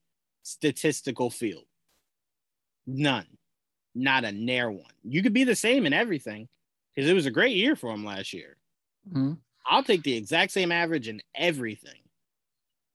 [0.43, 1.63] statistical field.
[2.85, 3.25] None.
[3.95, 4.91] Not a nair one.
[5.03, 6.47] You could be the same in everything
[6.93, 8.57] because it was a great year for him last year.
[9.09, 9.33] Mm-hmm.
[9.65, 12.01] I'll take the exact same average in everything,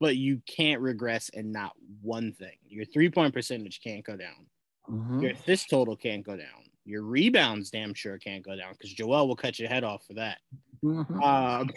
[0.00, 1.72] but you can't regress in not
[2.02, 2.56] one thing.
[2.66, 4.46] Your three point percentage can't go down.
[4.90, 5.20] Mm-hmm.
[5.20, 6.70] Your assist total can't go down.
[6.84, 10.14] Your rebounds damn sure can't go down because Joel will cut your head off for
[10.14, 10.38] that.
[10.84, 11.22] Mm-hmm.
[11.22, 11.70] Um,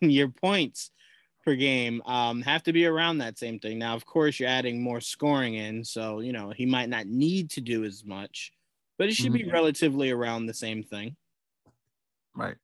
[0.00, 0.90] your points
[1.44, 3.78] per game um, have to be around that same thing.
[3.78, 7.50] Now, of course, you're adding more scoring in, so you know he might not need
[7.50, 8.52] to do as much,
[8.98, 9.46] but it should mm-hmm.
[9.46, 11.14] be relatively around the same thing.
[12.34, 12.56] Right.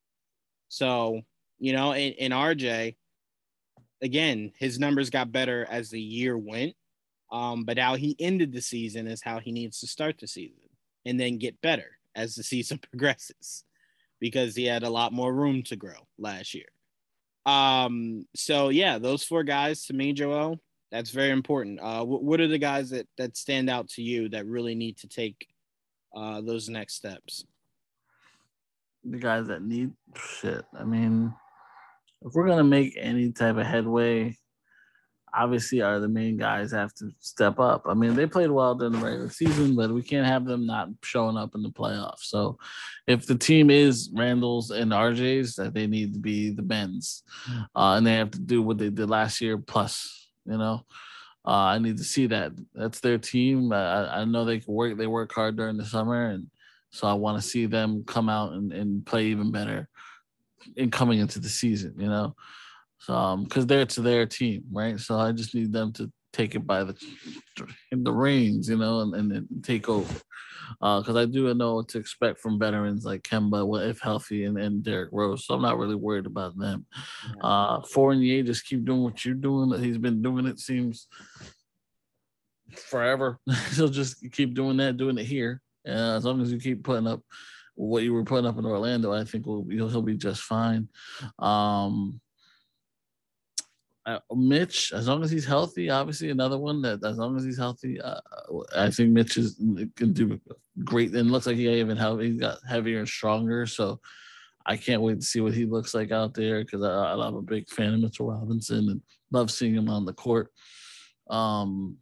[0.68, 1.22] So
[1.60, 2.96] you know, in, in RJ,
[4.02, 6.74] again, his numbers got better as the year went.
[7.32, 10.68] Um, but how he ended the season is how he needs to start the season
[11.06, 13.64] and then get better as the season progresses
[14.20, 16.66] because he had a lot more room to grow last year.
[17.44, 20.60] Um, so yeah, those four guys to me, Joel,
[20.92, 21.80] that's very important.
[21.80, 25.08] Uh, what, are the guys that that stand out to you that really need to
[25.08, 25.48] take
[26.14, 27.44] uh, those next steps?
[29.02, 30.64] The guys that need shit.
[30.78, 31.34] I mean,
[32.20, 34.36] if we're gonna make any type of headway,
[35.34, 37.84] obviously are the main guys have to step up.
[37.86, 40.88] I mean, they played well during the regular season, but we can't have them not
[41.02, 42.24] showing up in the playoffs.
[42.24, 42.58] So
[43.06, 47.22] if the team is Randle's and RJ's, that they need to be the Ben's.
[47.74, 50.84] Uh, and they have to do what they did last year plus, you know.
[51.44, 52.52] Uh, I need to see that.
[52.74, 53.72] That's their team.
[53.72, 54.96] I, I know they can work.
[54.96, 56.46] They work hard during the summer, and
[56.90, 59.88] so I want to see them come out and, and play even better
[60.76, 61.94] in coming into the season.
[61.98, 62.36] You know,
[63.02, 64.98] so um, because they're to their team, right?
[64.98, 66.96] So I just need them to take it by the
[67.90, 70.14] the reins, you know, and, and take over.
[70.80, 74.44] Uh, Because uh, I do know what to expect from veterans like Kemba, if healthy,
[74.44, 75.44] and, and Derrick Rose.
[75.44, 76.86] So I'm not really worried about them.
[77.40, 79.82] Uh, Fournier, just keep doing what you're doing.
[79.82, 81.08] He's been doing it seems
[82.76, 83.40] forever.
[83.74, 85.60] He'll just keep doing that, doing it here.
[85.86, 87.20] Uh, as long as you keep putting up
[87.74, 90.88] what you were putting up in Orlando, I think we'll, he'll, he'll be just fine.
[91.40, 92.20] Um,
[94.04, 97.58] uh, Mitch, as long as he's healthy, obviously another one that as long as he's
[97.58, 98.20] healthy, uh,
[98.76, 99.56] I think Mitch is
[99.96, 100.40] can do
[100.84, 101.14] great.
[101.14, 103.66] And looks like he even healthy, he got heavier and stronger.
[103.66, 104.00] So
[104.66, 107.42] I can't wait to see what he looks like out there because I, I'm a
[107.42, 110.50] big fan of Mitchell Robinson and love seeing him on the court.
[111.30, 111.96] Um,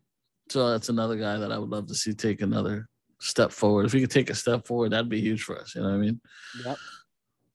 [0.49, 2.89] so that's another guy that I would love to see take another
[3.21, 3.87] step forward.
[3.87, 5.75] If he could take a step forward, that'd be huge for us.
[5.75, 6.21] You know what I mean?
[6.65, 6.79] Yep.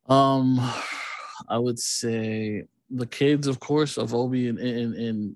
[0.08, 0.74] Um,
[1.50, 5.36] I would say the kids, of course, of Obi and and and,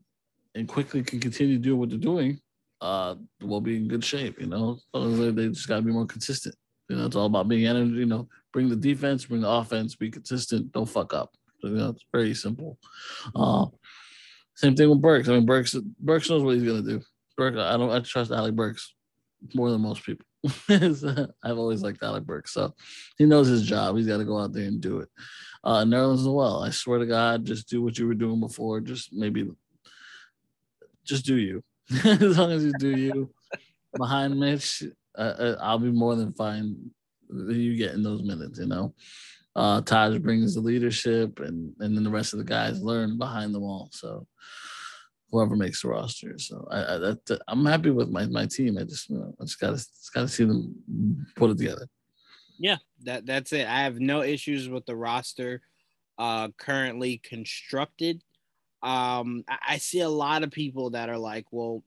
[0.56, 2.40] and Quickley can continue to do what they're doing,
[2.82, 4.40] uh, we'll be in good shape.
[4.40, 6.56] You know, they just got to be more consistent.
[6.90, 7.92] You know, it's all about being energy.
[7.92, 11.34] You know, bring the defense, bring the offense, be consistent, don't fuck up.
[11.62, 12.78] So, you know, it's very simple.
[13.36, 13.66] Uh,
[14.56, 15.28] same thing with Burks.
[15.28, 17.02] I mean, Burks Burks knows what he's gonna do.
[17.38, 18.94] Burks, I don't I trust Alec Burks
[19.54, 20.26] more than most people.
[21.44, 22.74] I've always liked Alec Burks, so
[23.18, 23.98] he knows his job.
[23.98, 25.10] He's got to go out there and do it
[25.64, 26.64] uh, as well.
[26.64, 28.80] I swear to God, just do what you were doing before.
[28.80, 29.50] Just maybe,
[31.04, 31.64] just do you.
[32.06, 33.34] as long as you do you,
[33.98, 34.84] behind Mitch,
[35.18, 36.92] uh, uh, I'll be more than fine.
[37.30, 38.94] You getting those minutes, you know.
[39.56, 43.54] Uh, Taj brings the leadership, and and then the rest of the guys learn behind
[43.54, 43.90] them all.
[43.92, 44.26] So
[45.32, 46.38] whoever makes the roster.
[46.38, 48.78] So I, I I'm happy with my, my team.
[48.78, 50.76] I just you know, I just gotta just gotta see them
[51.36, 51.88] put it together.
[52.60, 53.66] Yeah, that that's it.
[53.66, 55.62] I have no issues with the roster
[56.18, 58.22] uh, currently constructed.
[58.84, 61.84] Um, I, I see a lot of people that are like, well,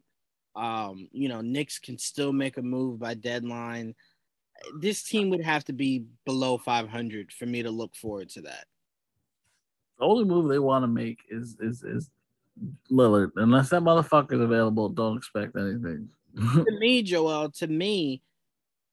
[0.56, 3.94] um, you know, Knicks can still make a move by deadline.
[4.80, 8.64] This team would have to be below 500 for me to look forward to that.
[9.98, 12.10] The only move they want to make is is is
[12.90, 13.32] Lillard.
[13.36, 16.08] Unless that motherfucker is available, don't expect anything.
[16.36, 18.22] to me, Joel, to me,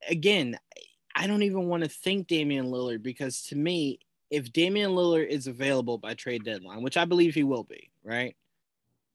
[0.09, 0.57] again,
[1.19, 3.99] I don't even want to think Damian Lillard because to me,
[4.31, 8.37] if Damian Lillard is available by trade deadline, which I believe he will be, right?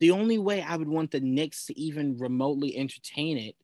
[0.00, 3.56] The only way I would want the Knicks to even remotely entertain it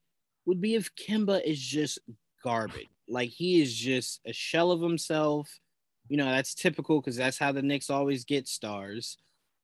[0.46, 1.98] would be if Kemba is just
[2.42, 2.88] garbage.
[3.06, 5.60] Like he is just a shell of himself.
[6.08, 9.18] You know, that's typical because that's how the Knicks always get stars.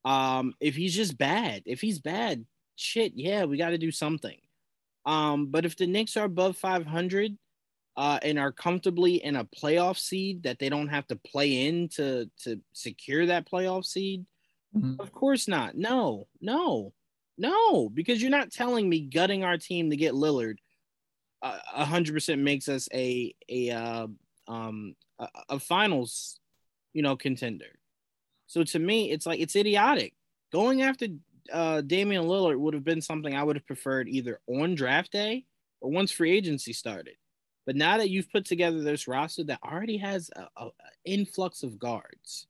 [0.05, 4.39] Um, if he's just bad, if he's bad, shit, yeah, we got to do something.
[5.07, 7.39] Um, but if the Knicks are above 500,
[7.97, 11.89] uh, and are comfortably in a playoff seed that they don't have to play in
[11.89, 14.27] to to secure that playoff seed?
[14.77, 15.01] Mm-hmm.
[15.01, 15.77] Of course not.
[15.77, 16.93] No, no,
[17.39, 20.57] no, because you're not telling me gutting our team to get Lillard
[21.43, 24.07] uh, a hundred percent makes us a a uh,
[24.49, 26.39] um a, a finals,
[26.93, 27.79] you know, contender.
[28.47, 30.15] So to me, it's like it's idiotic.
[30.53, 31.07] Going after
[31.53, 35.45] uh, Damian Lillard would have been something I would have preferred either on draft day
[35.81, 37.15] or once free agency started.
[37.67, 40.71] But now that you've put together this roster that already has a, a, a
[41.05, 42.47] influx of guards,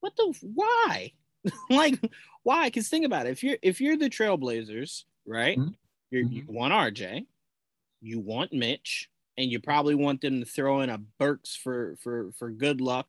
[0.00, 1.12] what the why?
[1.70, 1.98] like
[2.42, 2.66] why?
[2.66, 3.30] Because think about it.
[3.30, 5.58] If you're if you're the Trailblazers, right?
[5.58, 5.70] Mm-hmm.
[6.10, 7.26] you you want RJ,
[8.00, 9.08] you want Mitch,
[9.38, 13.06] and you probably want them to throw in a Burks for for for good luck,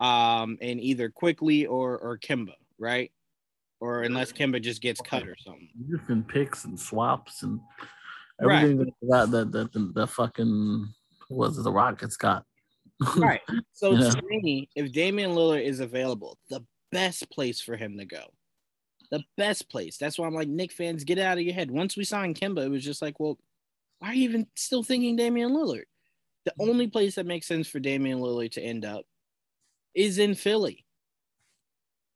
[0.00, 3.10] um, and either Quickley or or Kemba, right?
[3.80, 5.68] Or unless Kemba just gets cut or something.
[5.90, 7.60] Different picks and swaps and
[8.42, 8.92] Everything right.
[9.02, 10.88] that, that that the, the fucking
[11.30, 12.44] was the Rockets got.
[13.16, 13.40] right.
[13.72, 14.10] So yeah.
[14.10, 18.24] to me, if Damian Lillard is available, the best place for him to go.
[19.10, 19.98] The best place.
[19.98, 21.70] That's why I'm like, Knick fans, get out of your head.
[21.70, 23.38] Once we signed Kemba, it was just like, well,
[23.98, 25.84] why are you even still thinking Damian Lillard?
[26.44, 26.68] The mm.
[26.68, 29.04] only place that makes sense for Damian Lillard to end up
[29.94, 30.84] is in Philly.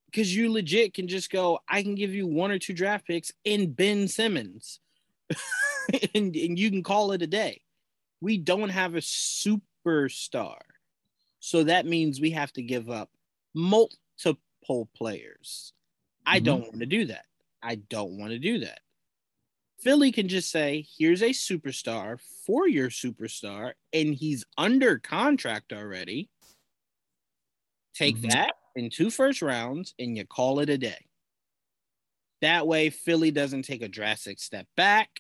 [0.07, 3.31] Because you legit can just go, I can give you one or two draft picks
[3.45, 4.81] in Ben Simmons.
[6.15, 7.63] and, and you can call it a day.
[8.21, 10.59] We don't have a superstar.
[11.41, 13.11] So that means we have to give up
[13.55, 15.73] multiple players.
[16.27, 16.45] I mm-hmm.
[16.45, 17.25] don't want to do that.
[17.63, 18.81] I don't want to do that.
[19.81, 26.29] Philly can just say, here's a superstar for your superstar, and he's under contract already.
[27.95, 28.29] Take mm-hmm.
[28.29, 31.07] that in two first rounds, and you call it a day.
[32.41, 35.11] That way, Philly doesn't take a drastic step back.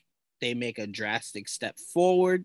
[0.40, 2.44] They make a drastic step forward.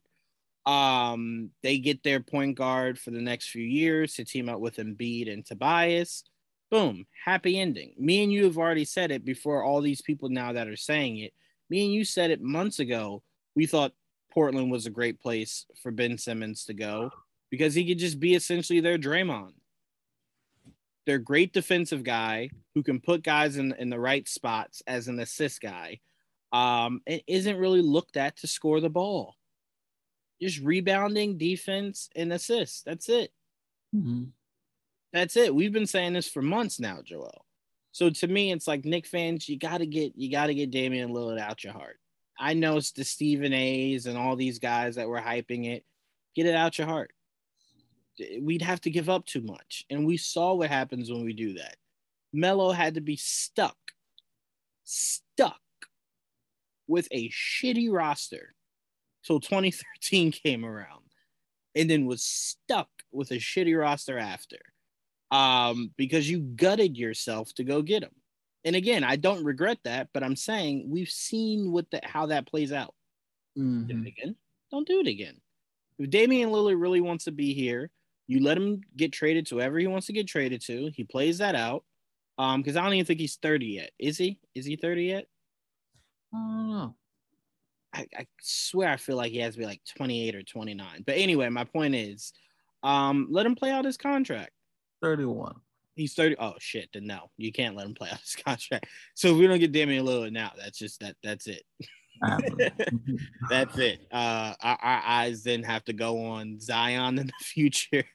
[0.65, 4.77] Um, they get their point guard for the next few years to team up with
[4.77, 6.23] Embiid and Tobias.
[6.71, 7.93] Boom, happy ending.
[7.97, 11.19] Me and you have already said it before all these people now that are saying
[11.19, 11.33] it.
[11.69, 13.21] Me and you said it months ago.
[13.55, 13.93] We thought
[14.31, 17.11] Portland was a great place for Ben Simmons to go
[17.49, 19.53] because he could just be essentially their Draymond.
[21.05, 25.19] They're great defensive guy who can put guys in, in the right spots as an
[25.19, 25.99] assist guy.
[26.51, 29.35] Um, and isn't really looked at to score the ball.
[30.41, 32.81] Just rebounding, defense, and assists.
[32.83, 33.31] That's it.
[33.95, 34.25] Mm-hmm.
[35.13, 35.53] That's it.
[35.53, 37.45] We've been saying this for months now, Joel.
[37.91, 41.39] So to me, it's like Knick fans, you gotta get you gotta get Damian Lillard
[41.39, 41.97] out your heart.
[42.37, 45.85] I know it's the Stephen A's and all these guys that were hyping it.
[46.35, 47.11] Get it out your heart
[48.41, 49.85] we'd have to give up too much.
[49.89, 51.75] And we saw what happens when we do that.
[52.33, 53.77] Melo had to be stuck,
[54.83, 55.59] stuck
[56.87, 58.53] with a shitty roster
[59.25, 61.05] till 2013 came around,
[61.73, 64.57] and then was stuck with a shitty roster after
[65.31, 68.11] um, because you gutted yourself to go get him.
[68.63, 72.47] And again, I don't regret that, but I'm saying we've seen what the, how that
[72.47, 72.93] plays out.
[73.57, 73.87] Mm-hmm.
[73.87, 74.35] Do it again.
[74.71, 75.39] Don't do it again.
[75.99, 77.89] If Damian Lillard really wants to be here,
[78.27, 80.91] you let him get traded to whoever he wants to get traded to.
[80.95, 81.83] He plays that out.
[82.37, 83.91] Um, because I don't even think he's 30 yet.
[83.97, 84.39] Is he?
[84.53, 85.27] Is he 30 yet?
[86.33, 86.95] I don't know.
[87.93, 91.03] I, I swear I feel like he has to be like 28 or 29.
[91.05, 92.33] But anyway, my point is,
[92.83, 94.51] um, let him play out his contract.
[95.01, 95.55] 31.
[95.95, 96.35] He's 30.
[96.39, 98.87] Oh shit, then no, you can't let him play out his contract.
[99.13, 101.63] So if we don't get Damian Lillard now, that's just that that's it.
[103.49, 104.01] That's it.
[104.11, 108.05] Uh, our, our, eyes then have to go on Zion in the future.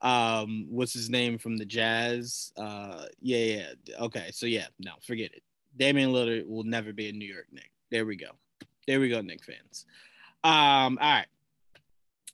[0.00, 2.52] um, what's his name from the Jazz?
[2.56, 3.38] Uh, yeah,
[3.84, 3.94] yeah.
[4.00, 5.42] Okay, so yeah, no, forget it.
[5.76, 7.70] Damian Lillard will never be a New York Knick.
[7.90, 8.30] There we go.
[8.86, 9.86] There we go, Knick fans.
[10.44, 11.26] Um, all right.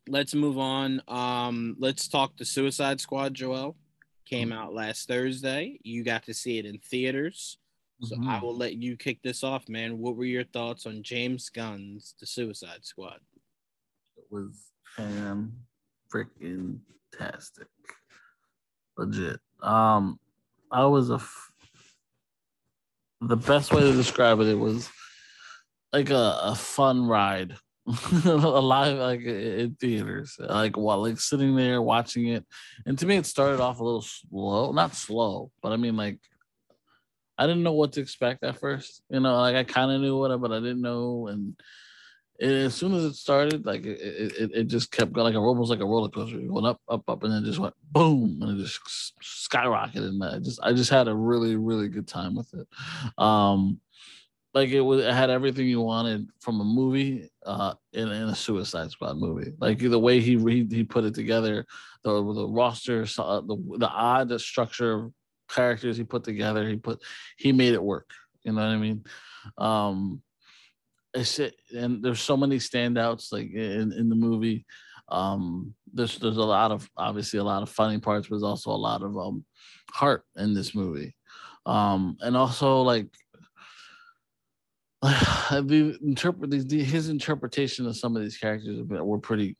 [0.08, 1.02] Let's move on.
[1.06, 3.76] Um, let's talk the Suicide Squad, Joel.
[4.24, 4.58] Came mm-hmm.
[4.58, 5.78] out last Thursday.
[5.82, 7.58] You got to see it in theaters.
[8.02, 8.28] So mm-hmm.
[8.28, 9.98] I will let you kick this off, man.
[9.98, 13.18] What were your thoughts on James Gunn's The Suicide Squad?
[14.16, 15.52] It was fan
[16.12, 16.78] freaking
[17.12, 17.66] tastic.
[18.96, 19.40] Legit.
[19.62, 20.18] Um,
[20.70, 21.14] I was a.
[21.14, 21.52] F-
[23.20, 24.88] the best way to describe it, it was
[25.92, 27.56] like a, a fun ride
[28.26, 32.44] a live like in theaters like while like sitting there watching it
[32.84, 36.18] and to me it started off a little slow not slow but i mean like
[37.38, 39.02] I didn't know what to expect at first.
[39.08, 41.28] You know, like I kind of knew what, but I didn't know.
[41.28, 41.54] And
[42.38, 45.38] it, as soon as it started, like it, it, it just kept going, like a,
[45.38, 48.58] almost like a roller coaster, going up, up, up, and then just went boom, and
[48.58, 48.80] it just
[49.22, 50.08] skyrocketed.
[50.08, 52.66] And I just, I just had a really, really good time with it.
[53.16, 53.80] Um,
[54.54, 58.34] like it was, it had everything you wanted from a movie, uh, in, in a
[58.34, 59.52] Suicide Squad movie.
[59.60, 61.66] Like the way he he, he put it together,
[62.02, 65.10] the the roster, the the odd structure
[65.48, 66.68] characters he put together.
[66.68, 67.02] He put
[67.36, 68.10] he made it work.
[68.44, 69.04] You know what I mean?
[69.56, 70.22] Um
[71.14, 74.66] it's it, and there's so many standouts like in, in the movie.
[75.08, 78.70] Um there's there's a lot of obviously a lot of funny parts, but there's also
[78.70, 79.44] a lot of um
[79.90, 81.14] heart in this movie.
[81.66, 83.08] Um and also like
[85.52, 89.56] interpret his interpretation of some of these characters were pretty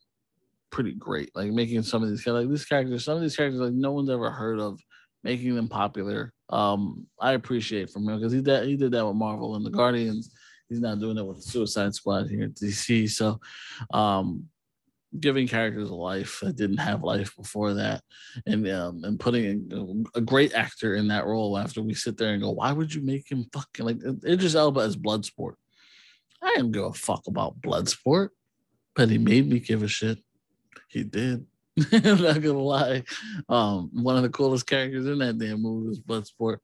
[0.71, 1.31] pretty great.
[1.35, 4.11] Like making some of these like these characters, some of these characters like no one's
[4.11, 4.81] ever heard of
[5.25, 6.33] making them popular.
[6.51, 9.71] Um, I appreciate from him because he did he did that with Marvel and the
[9.71, 10.33] Guardians.
[10.69, 13.09] He's not doing it with the Suicide Squad here at DC.
[13.11, 13.41] So,
[13.93, 14.45] um,
[15.19, 18.03] giving characters a life that didn't have life before that,
[18.47, 22.33] and um, and putting a, a, great actor in that role after we sit there
[22.33, 25.55] and go, why would you make him fucking like Idris Elba as Bloodsport?
[26.43, 28.29] I didn't give a fuck about Bloodsport,
[28.95, 30.19] but he made me give a shit.
[30.89, 31.47] He did.
[31.93, 33.05] Not gonna lie.
[33.49, 36.59] Um, one of the coolest characters in that damn movie was Bloodsport.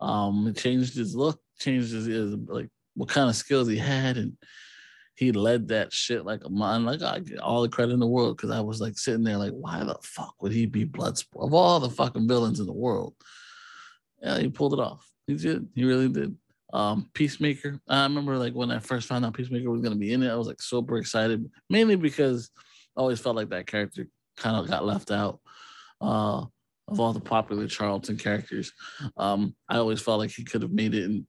[0.00, 4.16] Um, it changed his look, changed his, his like what kind of skills he had,
[4.16, 4.36] and
[5.16, 6.84] he led that shit like a man.
[6.84, 9.38] Like I get all the credit in the world because I was like sitting there
[9.38, 12.72] like, why the fuck would he be Bloodsport of all the fucking villains in the
[12.72, 13.14] world?
[14.22, 15.08] Yeah, he pulled it off.
[15.26, 15.68] He did.
[15.74, 16.36] He really did.
[16.72, 17.80] Um, Peacemaker.
[17.88, 20.36] I remember like when I first found out Peacemaker was gonna be in it, I
[20.36, 22.50] was like super excited, mainly because
[22.96, 24.06] I always felt like that character
[24.36, 25.40] kind of got left out
[26.00, 26.44] uh,
[26.88, 28.72] of all the popular Charlton characters.
[29.16, 31.26] Um, I always felt like he could have made it and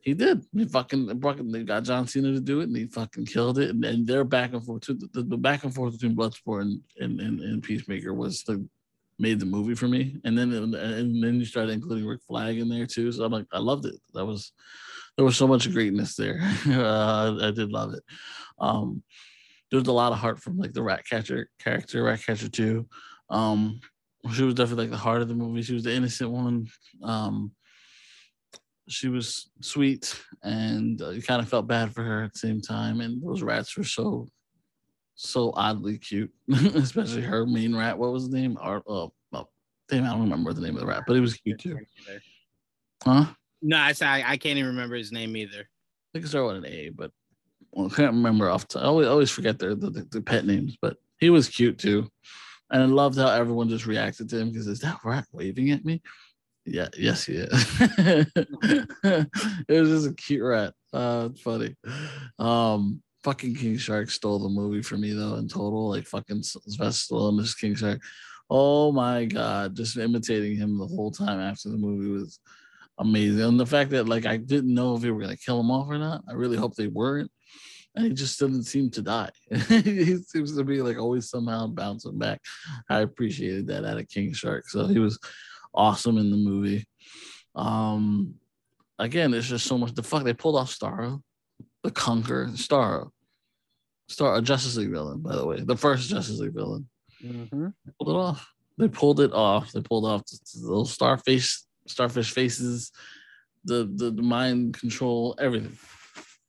[0.00, 0.44] He did.
[0.52, 1.06] He fucking
[1.52, 3.70] they got John Cena to do it, and he fucking killed it.
[3.70, 4.82] And, and they're back and forth.
[4.82, 8.66] The, the back and forth between Bloodsport and, and, and, and Peacemaker was the
[9.18, 10.16] made the movie for me.
[10.24, 10.74] And then and
[11.22, 13.12] then you started including Rick Flag in there too.
[13.12, 13.96] So I'm like, I loved it.
[14.14, 14.52] That was
[15.16, 16.40] there was so much greatness there.
[16.66, 18.02] uh, I did love it.
[18.58, 19.02] Um,
[19.72, 22.86] there was a lot of heart from like the Ratcatcher character, Ratcatcher 2.
[23.30, 23.80] Um,
[24.34, 25.62] she was definitely like the heart of the movie.
[25.62, 26.66] She was the innocent one.
[27.02, 27.52] Um,
[28.86, 32.60] she was sweet, and uh, you kind of felt bad for her at the same
[32.60, 33.00] time.
[33.00, 34.28] And those rats were so,
[35.14, 36.30] so oddly cute,
[36.74, 37.96] especially her main rat.
[37.96, 38.58] What was his name?
[38.60, 38.82] Art.
[38.86, 39.48] Oh, oh,
[39.88, 41.78] damn, I don't remember the name of the rat, but he was cute too.
[43.02, 43.24] Huh?
[43.62, 45.60] No, I I, I can't even remember his name either.
[45.60, 47.10] I think it started with an A, but
[47.72, 48.66] well, I can't remember off.
[48.76, 52.08] I always always forget their the, the, pet names, but he was cute too.
[52.70, 55.84] And I loved how everyone just reacted to him because is that rat waving at
[55.84, 56.02] me?
[56.64, 57.46] Yeah, yes, yeah.
[57.50, 59.28] it
[59.68, 60.74] was just a cute rat.
[60.92, 61.74] Uh, funny.
[62.38, 65.36] Um, fucking King Shark stole the movie for me though.
[65.36, 68.00] In total, like fucking Sylvester Stallone, this King Shark.
[68.48, 72.38] Oh my god, just imitating him the whole time after the movie was
[72.98, 73.40] amazing.
[73.40, 75.88] And the fact that like I didn't know if they were gonna kill him off
[75.88, 76.22] or not.
[76.28, 77.30] I really hope they weren't.
[77.94, 79.30] And he just doesn't seem to die.
[79.68, 82.40] he seems to be like always somehow bouncing back.
[82.88, 84.68] I appreciated that out of King Shark.
[84.68, 85.18] So he was
[85.74, 86.86] awesome in the movie.
[87.54, 88.34] Um,
[88.98, 89.94] again, there's just so much.
[89.94, 91.22] The fuck they pulled off Starro,
[91.82, 93.10] the Conqueror, Starro,
[94.08, 96.88] Star a Justice League villain, by the way, the first Justice League villain.
[97.24, 97.68] Mm-hmm.
[97.98, 98.48] Pulled it off.
[98.78, 99.72] They pulled it off.
[99.72, 100.22] They pulled off
[100.54, 102.90] those starfish, starfish faces,
[103.64, 105.76] the, the the mind control, everything.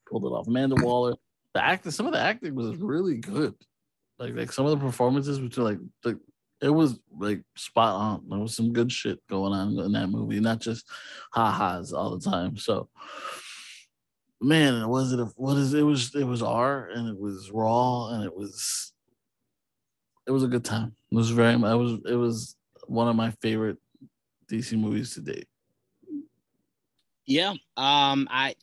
[0.10, 0.48] Pulled it off.
[0.48, 1.16] Amanda Waller.
[1.54, 3.54] The acting, some of the acting was really good.
[4.20, 5.80] Like like some of the performances, which are like
[6.64, 8.24] it was like spot on.
[8.30, 10.90] There was some good shit going on in that movie, not just
[11.34, 12.58] ha-has all the time.
[12.58, 12.90] So
[14.42, 18.10] man, was it a, what is it was it was R and it was raw
[18.10, 18.94] and it was
[20.26, 20.96] it was a good time.
[21.12, 22.56] It was very I was it was
[22.88, 23.78] one of my favorite
[24.50, 25.48] DC movies to date.
[27.26, 27.52] Yeah.
[27.76, 28.56] Um I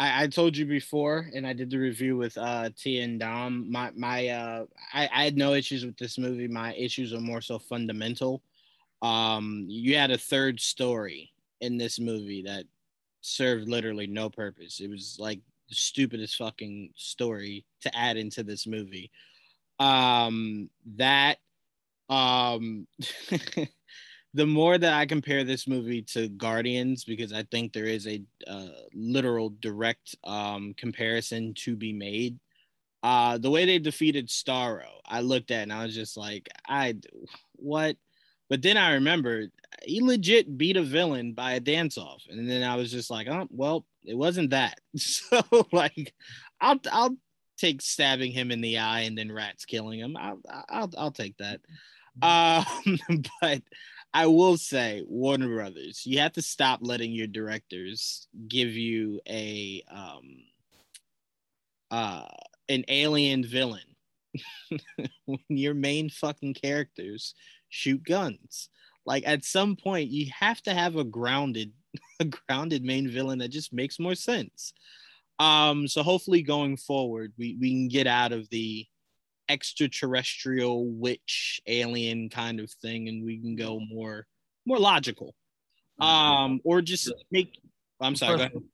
[0.00, 3.70] I, I told you before, and I did the review with uh, T and Dom.
[3.70, 6.48] My my uh, I, I had no issues with this movie.
[6.48, 8.42] My issues are more so fundamental.
[9.02, 12.64] Um, you had a third story in this movie that
[13.20, 14.80] served literally no purpose.
[14.80, 19.10] It was like the stupidest fucking story to add into this movie.
[19.78, 21.38] Um, that
[22.08, 22.86] um
[24.34, 28.22] the more that I compare this movie to Guardians, because I think there is a
[28.46, 32.38] uh, literal direct um, comparison to be made.
[33.02, 36.96] Uh, the way they defeated Starro, I looked at and I was just like, I
[37.56, 37.96] what?
[38.48, 39.50] But then I remembered
[39.82, 43.26] he legit beat a villain by a dance off, and then I was just like,
[43.28, 44.78] oh well, it wasn't that.
[44.96, 46.14] So like,
[46.60, 47.16] I'll I'll
[47.58, 50.16] take stabbing him in the eye and then rats killing him.
[50.16, 51.60] I'll I'll, I'll take that.
[52.22, 52.98] Um,
[53.40, 53.62] but
[54.12, 59.82] I will say, Warner Brothers, you have to stop letting your directors give you a
[59.90, 60.44] um
[61.90, 62.26] uh
[62.68, 63.82] an alien villain
[65.26, 67.34] when your main fucking characters
[67.68, 68.68] shoot guns.
[69.06, 71.72] Like at some point you have to have a grounded
[72.20, 74.72] a grounded main villain that just makes more sense.
[75.38, 78.86] Um so hopefully going forward we we can get out of the
[79.50, 84.26] extraterrestrial witch alien kind of thing and we can go more
[84.64, 85.34] more logical.
[86.00, 87.58] Um or just make
[88.00, 88.64] i'm sorry first, one,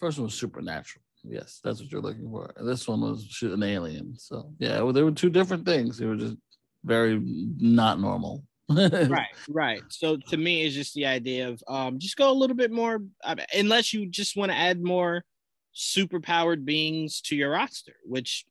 [0.00, 1.02] first one was supernatural.
[1.24, 2.52] Yes that's what you're looking for.
[2.56, 5.98] This one was an alien so yeah well, they were two different things.
[5.98, 6.36] They were just
[6.84, 8.44] very not normal.
[8.68, 9.82] Right right.
[9.90, 13.02] So to me it's just the idea of um just go a little bit more
[13.54, 15.22] unless you just want to add more
[15.72, 18.44] super powered beings to your roster which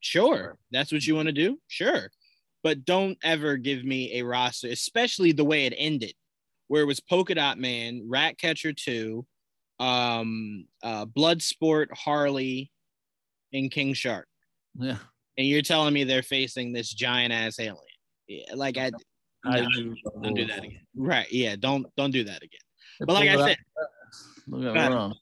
[0.00, 0.58] Sure.
[0.70, 1.58] That's what you want to do?
[1.68, 2.10] Sure.
[2.62, 6.14] But don't ever give me a roster, especially the way it ended,
[6.68, 9.24] where it was Polka Dot Man, Ratcatcher 2,
[9.80, 12.70] um, uh, Bloodsport, Harley,
[13.52, 14.26] and King Shark.
[14.74, 14.98] Yeah.
[15.36, 17.76] And you're telling me they're facing this giant ass alien.
[18.26, 18.90] Yeah, like I,
[19.44, 19.96] I no, do.
[20.22, 20.80] Don't do that again.
[20.96, 21.30] Right.
[21.30, 21.56] Yeah.
[21.56, 22.60] Don't don't do that again.
[23.00, 23.56] But like I said,
[24.48, 25.14] look at wrong.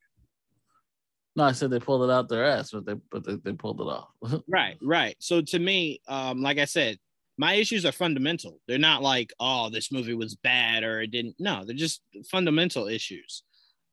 [1.37, 3.80] No, I said they pulled it out their ass, but they but they, they pulled
[3.80, 4.09] it off.
[4.49, 5.16] right, right.
[5.18, 6.99] So to me, um, like I said,
[7.37, 8.59] my issues are fundamental.
[8.66, 11.37] They're not like, oh, this movie was bad or it didn't.
[11.39, 13.43] No, they're just fundamental issues.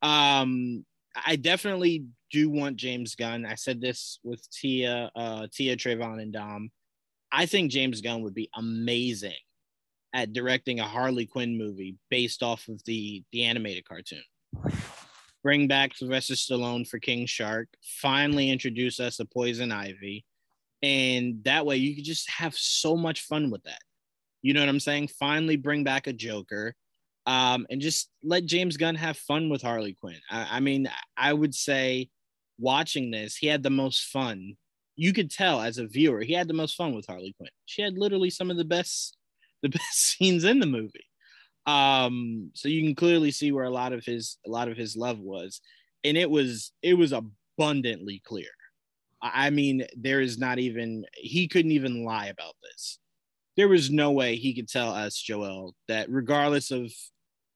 [0.02, 0.86] Um,
[1.26, 3.46] I definitely do want James Gunn.
[3.46, 6.72] I said this with Tia, uh, Tia Trayvon and Dom.
[7.32, 9.34] I think James Gunn would be amazing
[10.14, 14.24] at directing a Harley Quinn movie based off of the the animated cartoon.
[15.44, 20.26] Bring back Sylvester Stallone for King Shark, finally introduce us to Poison Ivy,
[20.82, 23.82] and that way you could just have so much fun with that.
[24.42, 25.10] You know what I'm saying?
[25.20, 26.74] Finally bring back a Joker,
[27.26, 30.20] um, and just let James Gunn have fun with Harley Quinn.
[30.30, 32.10] I, I mean, I would say
[32.58, 34.56] watching this, he had the most fun.
[34.96, 37.50] You could tell as a viewer, he had the most fun with Harley Quinn.
[37.66, 39.18] She had literally some of the best,
[39.62, 41.06] the best scenes in the movie.
[41.66, 44.98] Um, so you can clearly see where a lot of his a lot of his
[44.98, 45.62] love was,
[46.04, 48.50] and it was it was abundantly clear.
[49.22, 53.00] I mean, there is not even he couldn't even lie about this.
[53.56, 56.92] There was no way he could tell us, Joel, that regardless of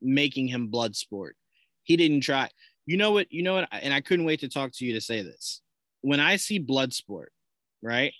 [0.01, 1.35] making him blood sport,
[1.83, 2.49] he didn't try.
[2.85, 3.27] You know what?
[3.31, 3.67] You know what?
[3.71, 5.61] And I couldn't wait to talk to you to say this.
[6.01, 7.33] When I see blood sport,
[7.81, 8.13] right?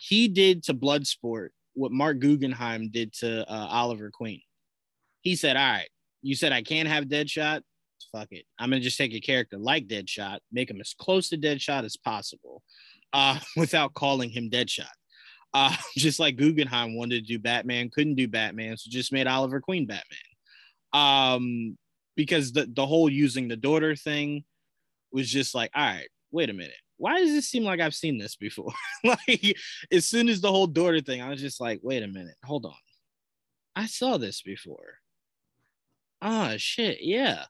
[0.00, 4.40] He did to blood sport what Marc Guggenheim did to uh, Oliver Queen
[5.22, 5.88] he said, All right,
[6.22, 7.62] you said I can't have Deadshot.
[8.12, 8.44] Fuck it.
[8.58, 11.96] I'm gonna just take a character like Deadshot, make him as close to Deadshot as
[11.96, 12.62] possible,
[13.12, 14.86] uh, without calling him Deadshot.
[15.54, 19.60] Uh, just like Guggenheim wanted to do Batman, couldn't do Batman, so just made Oliver
[19.60, 20.18] Queen Batman.
[20.92, 21.78] Um,
[22.16, 24.44] because the the whole using the daughter thing
[25.12, 26.72] was just like, all right, wait a minute.
[26.96, 28.72] Why does this seem like I've seen this before?
[29.04, 29.56] like,
[29.92, 32.66] as soon as the whole daughter thing, I was just like, wait a minute, hold
[32.66, 32.74] on.
[33.76, 34.98] I saw this before
[36.22, 37.44] ah shit yeah.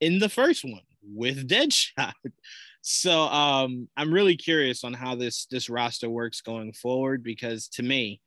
[0.00, 2.12] In the first one with deadshot.
[2.84, 7.82] So um i'm really curious on how this this roster works going forward because to
[7.84, 8.20] me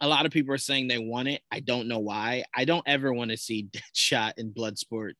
[0.00, 1.42] a lot of people are saying they want it.
[1.50, 2.44] I don't know why.
[2.54, 5.12] I don't ever want to see deadshot and bloodsport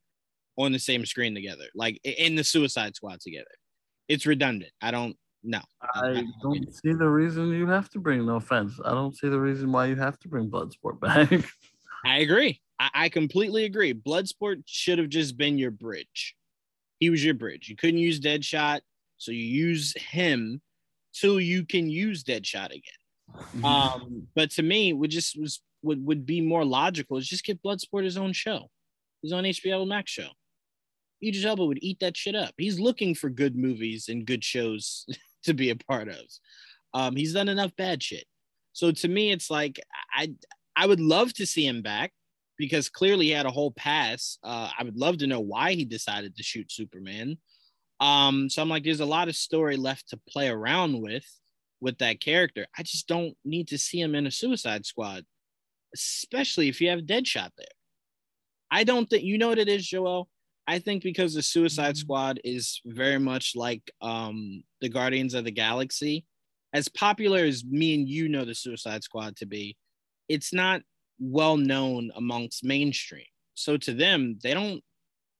[0.57, 3.47] on the same screen together like in the suicide squad together.
[4.09, 4.73] It's redundant.
[4.83, 5.63] I don't know.
[5.95, 9.39] I don't see the reason you have to bring no offense i don't see the
[9.39, 11.31] reason why you have to bring bloodsport back.
[12.05, 13.95] I agree I, I completely agree.
[13.95, 16.35] Bloodsport should have just been your bridge.
[17.01, 17.69] He was your bridge.
[17.69, 18.81] You couldn't use Deadshot,
[19.19, 20.61] so you use him
[21.15, 22.83] till you can use Deadshot again.
[23.37, 23.65] Mm-hmm.
[23.65, 27.59] Um, but to me, would just was would would be more logical is just give
[27.65, 28.69] Bloodsport his own show,
[29.23, 30.29] his own HBO Max show.
[31.23, 32.55] Idris Elba would eat that shit up.
[32.57, 35.05] He's looking for good movies and good shows
[35.45, 36.25] to be a part of.
[36.95, 38.25] Um, he's done enough bad shit.
[38.73, 39.81] So to me, it's like
[40.13, 40.33] I
[40.77, 42.13] I would love to see him back
[42.59, 44.39] because clearly he had a whole pass.
[44.43, 47.39] Uh, I would love to know why he decided to shoot Superman.
[48.01, 51.25] Um, so I'm like, there's a lot of story left to play around with
[51.81, 52.67] with that character.
[52.77, 55.25] I just don't need to see him in a Suicide Squad,
[55.95, 57.67] especially if you have Deadshot there.
[58.71, 60.29] I don't think you know what it is, Joel.
[60.67, 62.01] I think because the Suicide mm-hmm.
[62.01, 66.27] Squad is very much like um, the Guardians of the Galaxy,
[66.73, 69.77] as popular as me and you know the Suicide Squad to be,
[70.29, 70.83] it's not
[71.19, 73.25] well known amongst mainstream.
[73.55, 74.83] So to them, they don't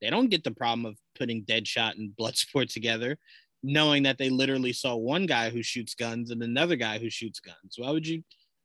[0.01, 3.19] they don't get the problem of putting Deadshot and Bloodsport together,
[3.63, 7.41] knowing that they literally saw one guy who shoots guns and another guy who shoots
[7.41, 7.77] guns.
[7.77, 8.23] Why would you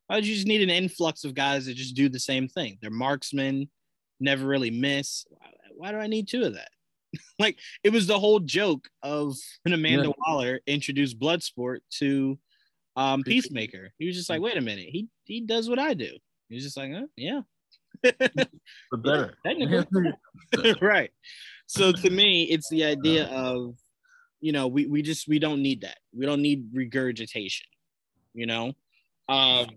[0.08, 2.78] why would you just need an influx of guys that just do the same thing?
[2.82, 3.70] They're marksmen,
[4.20, 5.26] never really miss.
[5.30, 6.70] Why, why do I need two of that?
[7.40, 10.14] like it was the whole joke of when Amanda yeah.
[10.26, 12.38] Waller introduced Bloodsport to
[12.96, 13.92] um, Peacemaker.
[13.98, 16.12] He was just like, wait a minute, he he does what I do.
[16.54, 17.08] He's just like, huh?
[17.16, 17.42] yeah.
[18.04, 19.36] but better.
[20.82, 21.12] right.
[21.68, 23.76] So to me, it's the idea of,
[24.42, 25.98] you know, we, we just we don't need that.
[26.16, 27.68] We don't need regurgitation,
[28.34, 28.74] you know?
[29.30, 29.68] Um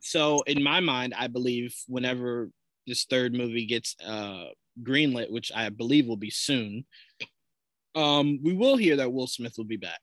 [0.00, 2.50] so in my mind, I believe whenever
[2.86, 4.46] this third movie gets uh
[4.82, 6.84] greenlit, which I believe will be soon,
[7.94, 10.00] um, we will hear that Will Smith will be back.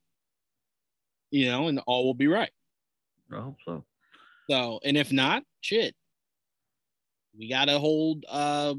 [1.32, 2.52] You know, and all will be right.
[3.32, 3.84] I hope so.
[4.50, 5.96] So, and if not, shit,
[7.38, 8.76] we gotta hold uh,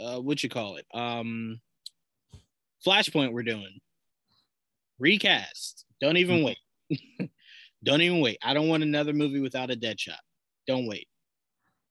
[0.00, 0.86] uh what you call it?
[0.92, 1.60] Um
[2.86, 3.80] flashpoint we're doing.
[4.98, 5.84] Recast.
[6.00, 6.44] Don't even hmm.
[6.44, 7.30] wait.
[7.84, 8.38] Don't even wait.
[8.42, 10.20] I don't want another movie without a dead shot
[10.68, 11.08] don't wait.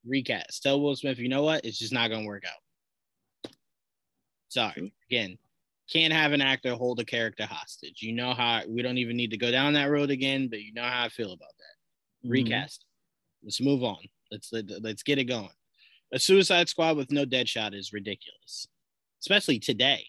[0.05, 0.63] Recast.
[0.63, 1.65] Tell will smith you know what?
[1.65, 3.51] It's just not gonna work out.
[4.49, 4.93] Sorry.
[5.09, 5.37] Again
[5.91, 8.01] can't have an actor hold a character hostage.
[8.01, 10.73] You know how we don't even need to go down that road again but you
[10.73, 12.27] know how i feel about that.
[12.27, 12.31] Mm-hmm.
[13.43, 13.99] Let's move on
[14.31, 15.49] let's let, let's get it going
[16.11, 18.67] a Suicide Squad with no Deadshot is ridiculous,
[19.21, 20.05] especially today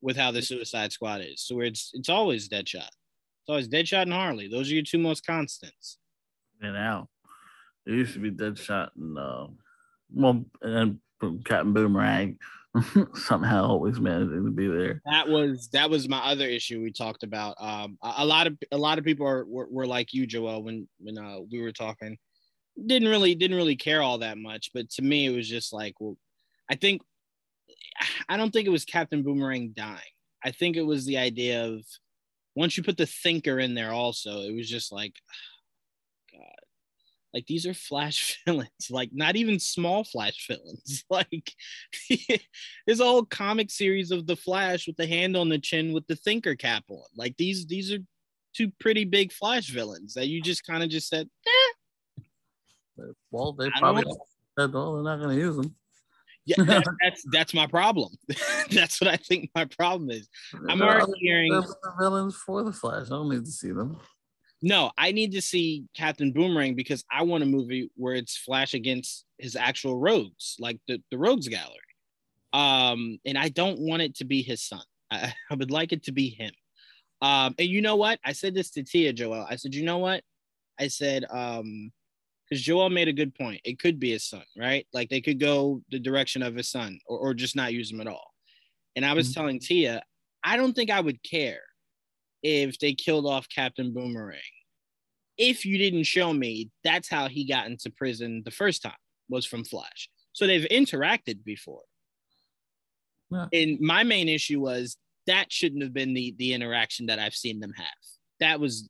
[0.00, 1.42] with how the Suicide Squad is.
[1.42, 2.88] So it's it's always Deadshot.
[2.88, 4.48] It's always Deadshot and Harley.
[4.48, 5.98] Those are your two most constants.
[6.62, 7.08] And now
[7.86, 9.46] it used to be Deadshot and uh,
[10.12, 12.38] well, and then Captain Boomerang
[13.14, 15.00] somehow always managing to be there.
[15.06, 17.56] That was that was my other issue we talked about.
[17.58, 20.62] Um, a, a lot of a lot of people are were, were like you, Joel,
[20.62, 22.18] when when uh, we were talking
[22.86, 25.94] didn't really didn't really care all that much but to me it was just like
[26.00, 26.16] well
[26.68, 27.00] i think
[28.28, 30.00] I don't think it was Captain Boomerang dying.
[30.44, 31.84] I think it was the idea of
[32.54, 35.14] once you put the thinker in there also, it was just like.
[37.34, 41.04] Like these are flash villains, like not even small flash villains.
[41.10, 41.52] Like
[42.86, 46.06] there's a whole comic series of the Flash with the hand on the chin with
[46.06, 47.02] the thinker cap on.
[47.16, 47.98] Like these these are
[48.54, 52.22] two pretty big flash villains that you just kind of just said, eh.
[53.30, 54.04] Well, they probably
[54.58, 55.74] said, "Oh, they're not going to use them."
[56.46, 58.12] Yeah, that, that's that's my problem.
[58.70, 60.28] that's what I think my problem is.
[60.68, 61.64] I'm already hearing- are
[61.98, 63.06] villains for the Flash.
[63.06, 63.98] I don't need to see them.
[64.66, 68.72] No, I need to see Captain Boomerang because I want a movie where it's Flash
[68.72, 71.76] against his actual rogues, like the, the Rogues Gallery.
[72.54, 74.80] Um, and I don't want it to be his son.
[75.10, 76.52] I, I would like it to be him.
[77.20, 78.18] Um, and you know what?
[78.24, 79.46] I said this to Tia Joel.
[79.50, 80.22] I said, you know what?
[80.80, 81.92] I said, um,
[82.48, 83.60] because Joel made a good point.
[83.64, 84.86] It could be his son, right?
[84.94, 88.00] Like they could go the direction of his son or, or just not use him
[88.00, 88.30] at all.
[88.96, 89.34] And I was Mhm.
[89.34, 90.02] telling Tia,
[90.42, 91.60] I don't think I would care
[92.44, 94.38] if they killed off Captain Boomerang.
[95.36, 98.92] If you didn't show me that's how he got into prison the first time
[99.28, 100.08] was from Flash.
[100.32, 101.82] So they've interacted before.
[103.30, 103.46] Yeah.
[103.52, 104.96] And my main issue was
[105.26, 107.86] that shouldn't have been the the interaction that I've seen them have.
[108.40, 108.88] That was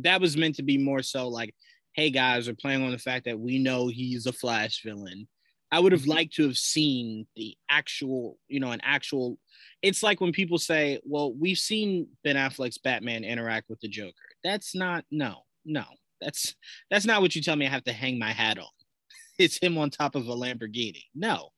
[0.00, 1.54] that was meant to be more so like,
[1.94, 5.26] hey guys, we're playing on the fact that we know he's a Flash villain.
[5.72, 9.38] I would have liked to have seen the actual, you know, an actual.
[9.80, 14.12] It's like when people say, "Well, we've seen Ben Affleck's Batman interact with the Joker."
[14.44, 15.84] That's not no, no.
[16.20, 16.54] That's
[16.90, 17.66] that's not what you tell me.
[17.66, 18.66] I have to hang my hat on.
[19.38, 21.04] It's him on top of a Lamborghini.
[21.14, 21.48] No,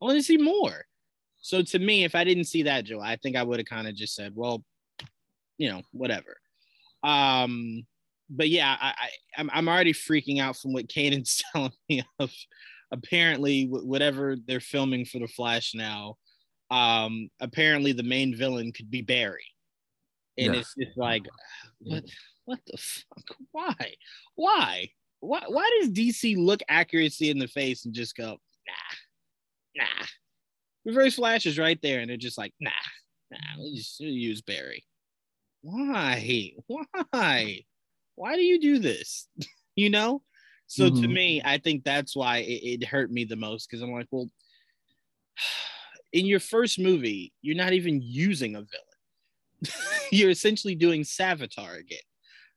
[0.00, 0.86] I want to see more.
[1.40, 3.88] So to me, if I didn't see that, Joe, I think I would have kind
[3.88, 4.64] of just said, "Well,
[5.58, 6.36] you know, whatever."
[7.02, 7.84] Um,
[8.30, 9.08] but yeah, I, I
[9.38, 12.30] I'm I'm already freaking out from what Caden's telling me of
[12.94, 16.14] apparently whatever they're filming for the Flash now,
[16.70, 19.44] um, apparently the main villain could be Barry,
[20.38, 21.22] and it's just like,
[21.80, 22.04] what
[22.44, 23.38] what the fuck?
[23.52, 23.94] Why?
[24.36, 24.90] Why?
[25.20, 25.42] Why?
[25.46, 30.06] Why does DC look accuracy in the face and just go, nah, nah?
[30.84, 32.70] Reverse Flash is right there, and they're just like, nah,
[33.30, 33.38] nah.
[33.58, 34.84] We'll just we'll use Barry.
[35.62, 36.52] Why?
[36.66, 37.64] Why?
[38.16, 39.28] Why do you do this?
[39.76, 40.22] you know?
[40.66, 41.14] So to Mhm.
[41.14, 44.30] me, I think that's why it, it hurt me the most because I'm like, well,
[46.12, 49.72] in your first movie, you're not even using a villain.
[50.12, 51.98] you're essentially doing Savitar again.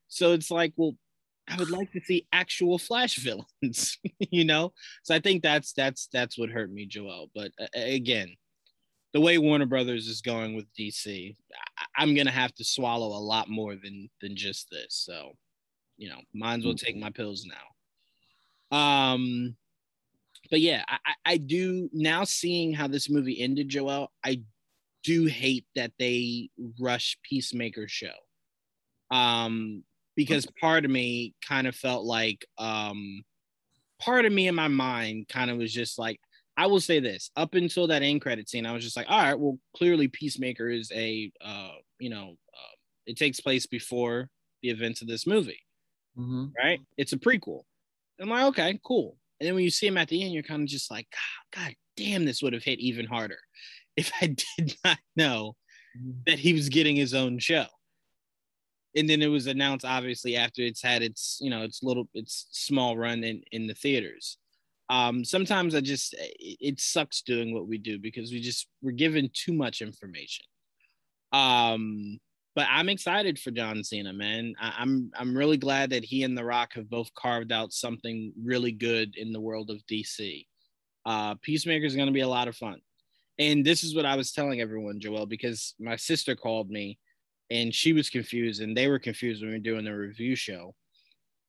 [0.08, 0.96] So it's like, well,
[1.48, 4.74] I would like to see actual Flash villains, you know.
[5.04, 7.32] So I think that's that's that's what hurt me, Joel.
[7.36, 8.36] But uh, again,
[9.14, 11.36] the way Warner Brothers is going with DC,
[11.80, 14.96] I, I'm gonna have to swallow a lot more than than just this.
[14.96, 15.34] So,
[15.98, 17.56] you know, might as well take my pills now.
[18.72, 19.56] Um,
[20.50, 24.12] but yeah, I, I- do now seeing how this movie ended, Joel.
[24.24, 24.42] I
[25.04, 26.50] do hate that they
[26.80, 28.14] rush Peacemaker show.
[29.12, 29.84] Um,
[30.16, 33.24] because part of me kind of felt like um
[34.00, 36.20] part of me in my mind kind of was just like
[36.58, 39.20] I will say this up until that end credit scene, I was just like, all
[39.22, 42.76] right, well, clearly Peacemaker is a uh, you know, uh,
[43.06, 44.30] it takes place before
[44.64, 45.62] the events of this movie,
[46.18, 46.52] Mhm.
[46.58, 46.82] right?
[46.98, 47.64] It's a prequel.
[48.20, 49.18] I'm like, okay, cool.
[49.40, 51.62] And then when you see him at the end, you're kind of just like, God,
[51.62, 53.40] God damn, this would have hit even harder
[53.98, 55.56] if I did not know
[56.26, 57.66] that he was getting his own show.
[58.96, 62.48] And then it was announced obviously after it's had its, you know, its little its
[62.52, 64.38] small run in in the theaters.
[64.90, 68.92] Um sometimes I just it, it sucks doing what we do because we just we're
[68.92, 70.46] given too much information.
[71.32, 72.20] Um
[72.58, 74.56] but I'm excited for John Cena, man.
[74.60, 78.34] I, I'm I'm really glad that he and The Rock have both carved out something
[78.44, 80.44] really good in the world of DC.
[81.06, 82.82] Uh, Peacemaker is going to be a lot of fun,
[83.38, 86.98] and this is what I was telling everyone, Joel, because my sister called me,
[87.52, 90.74] and she was confused, and they were confused when we were doing the review show.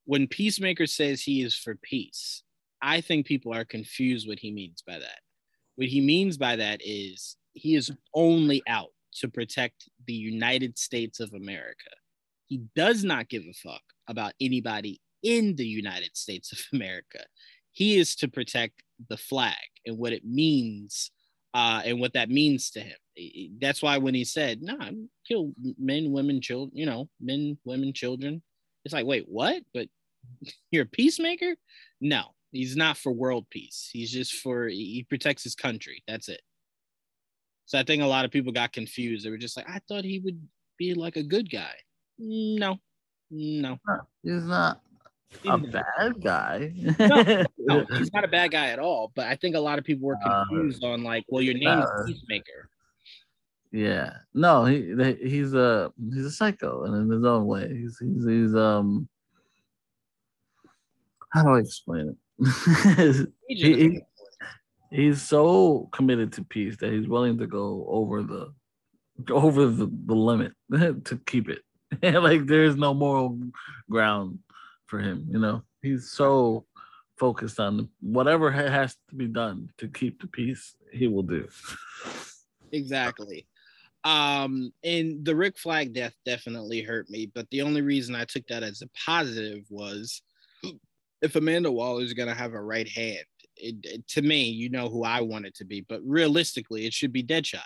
[0.05, 2.43] When Peacemaker says he is for peace,
[2.83, 5.21] I think people are confused what he means by that.
[5.77, 11.21] What he means by that is he is only out to protect the United States
[11.21, 11.91] of America.
[12.47, 17.21] He does not give a fuck about anybody in the United States of America.
[17.73, 19.55] He is to protect the flag
[19.87, 21.11] and what it means
[21.55, 22.97] uh, and what that means to him.
[23.61, 24.91] That's why when he said, "No, nah,
[25.27, 28.43] kill men, women, children," you know, men, women, children.
[28.85, 29.63] It's like, wait, what?
[29.75, 29.89] But
[30.71, 31.57] you're a peacemaker?
[32.01, 33.89] No, he's not for world peace.
[33.93, 36.03] He's just for he protects his country.
[36.07, 36.43] That's it.
[37.69, 39.27] So I think a lot of people got confused.
[39.27, 40.41] They were just like, I thought he would
[40.79, 41.75] be like a good guy.
[42.19, 42.79] No,
[43.31, 43.79] no.
[44.23, 44.81] He's not.
[45.47, 46.73] a in bad guy.
[47.59, 49.13] no, he's not a bad guy at all.
[49.15, 51.69] But I think a lot of people were Uh, confused on like, well, your name
[51.69, 52.71] uh, is Peacemaker.
[53.71, 54.15] yeah.
[54.33, 57.69] No, he he's a he's a psycho and in his own way.
[57.69, 59.07] He's he's he's um
[61.35, 63.29] how do I explain it?
[63.49, 64.01] he- he-
[64.91, 68.53] he's so committed to peace that he's willing to go over the
[69.31, 70.53] over the, the limit
[71.05, 71.63] to keep it.
[72.03, 73.39] like there's no moral
[73.91, 74.39] ground
[74.87, 75.63] for him, you know.
[75.83, 76.67] He's so
[77.19, 81.49] focused on whatever has to be done to keep the peace, he will do.
[82.73, 83.47] Exactly.
[84.05, 88.47] Um, and the Rick Flag death definitely hurt me, but the only reason I took
[88.47, 90.23] that as a positive was
[91.21, 93.25] if Amanda Waller is gonna have a right hand,
[93.59, 96.93] it, it- to me, you know who I want it to be, but realistically, it
[96.93, 97.61] should be Deadshot.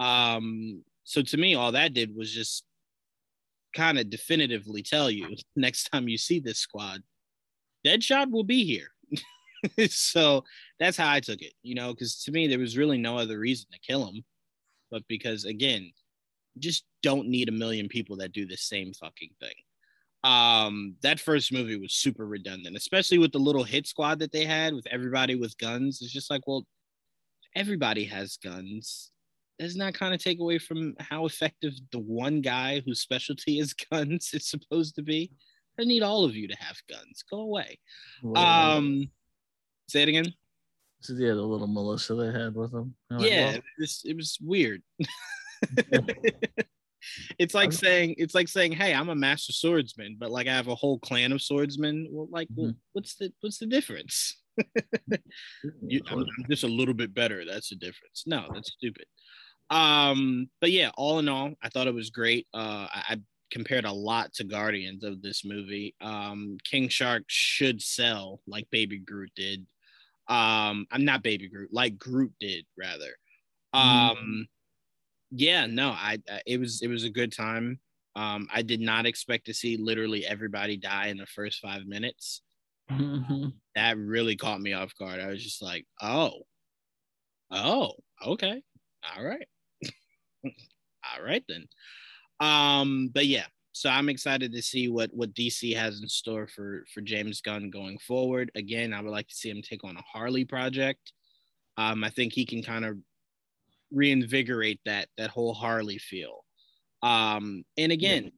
[0.00, 2.64] Um, so to me, all that did was just
[3.74, 7.02] kind of definitively tell you next time you see this squad,
[7.86, 8.88] Deadshot will be here.
[9.90, 10.44] so
[10.80, 13.38] that's how I took it, you know, because to me, there was really no other
[13.38, 14.24] reason to kill him,
[14.90, 15.92] but because again,
[16.58, 19.54] just don't need a million people that do the same fucking thing.
[20.24, 24.44] Um, that first movie was super redundant, especially with the little hit squad that they
[24.44, 26.00] had with everybody with guns.
[26.00, 26.64] It's just like, well,
[27.56, 29.10] everybody has guns.
[29.58, 33.74] Doesn't that kind of take away from how effective the one guy whose specialty is
[33.90, 35.32] guns is supposed to be?
[35.78, 37.24] I need all of you to have guns.
[37.28, 37.78] Go away.
[38.36, 39.10] Um,
[39.88, 40.32] say it again.
[41.00, 44.02] So, yeah, the little militia they had with them You're like, yeah, well, it was,
[44.04, 44.82] it was weird.
[47.38, 50.68] it's like saying it's like saying, "Hey, I'm a master swordsman," but like I have
[50.68, 52.08] a whole clan of swordsmen.
[52.10, 52.76] Well, like, well, Mhm.
[52.92, 54.38] what's the what's the difference?
[55.86, 57.44] You, I'm, I'm just a little bit better.
[57.44, 58.24] That's the difference.
[58.26, 59.06] No, that's stupid.
[59.70, 62.46] Um, but yeah, all in all, I thought it was great.
[62.52, 63.16] Uh, I, I
[63.50, 65.94] compared a lot to Guardians of this movie.
[66.00, 69.66] Um, King Shark should sell like Baby Groot did.
[70.28, 73.14] Um, I'm not Baby Groot, like Groot did rather.
[73.72, 74.46] Um,
[75.34, 77.80] yeah, no, I, I it was it was a good time.
[78.14, 82.42] Um, I did not expect to see literally everybody die in the first five minutes
[83.74, 85.20] that really caught me off guard.
[85.20, 86.42] I was just like, oh,
[87.50, 87.92] oh,
[88.24, 88.62] okay,
[89.16, 89.48] all right,
[90.44, 91.66] all right then.
[92.40, 96.84] Um, but yeah, so I'm excited to see what what DC has in store for
[96.92, 98.50] for James Gunn going forward.
[98.54, 101.12] Again, I would like to see him take on a Harley project.
[101.78, 102.98] Um, I think he can kind of
[103.92, 106.44] reinvigorate that that whole Harley feel.
[107.02, 108.32] Um, and again,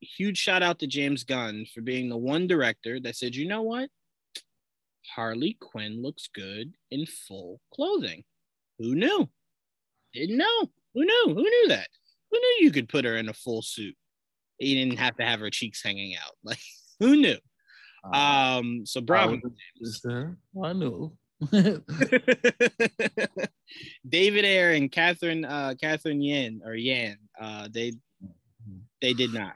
[0.00, 3.62] huge shout out to James Gunn for being the one director that said, you know
[3.62, 3.88] what?
[5.14, 8.24] Harley Quinn looks good in full clothing.
[8.78, 9.28] Who knew?
[10.12, 10.70] Didn't know.
[10.94, 11.24] Who knew?
[11.28, 11.88] Who knew that?
[12.30, 13.96] Who knew you could put her in a full suit?
[14.58, 16.32] You didn't have to have her cheeks hanging out.
[16.44, 16.58] Like,
[16.98, 17.36] who knew?
[18.12, 19.34] Uh, Um, so bravo.
[20.62, 21.12] I knew.
[24.08, 27.92] David Ayer and Catherine uh Catherine Yan or Yan uh they
[29.00, 29.54] they did not.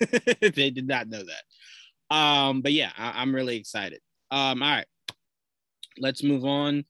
[0.40, 2.14] They did not know that.
[2.14, 4.00] Um but yeah I, I'm really excited.
[4.30, 4.86] Um all right.
[5.98, 6.84] Let's move on.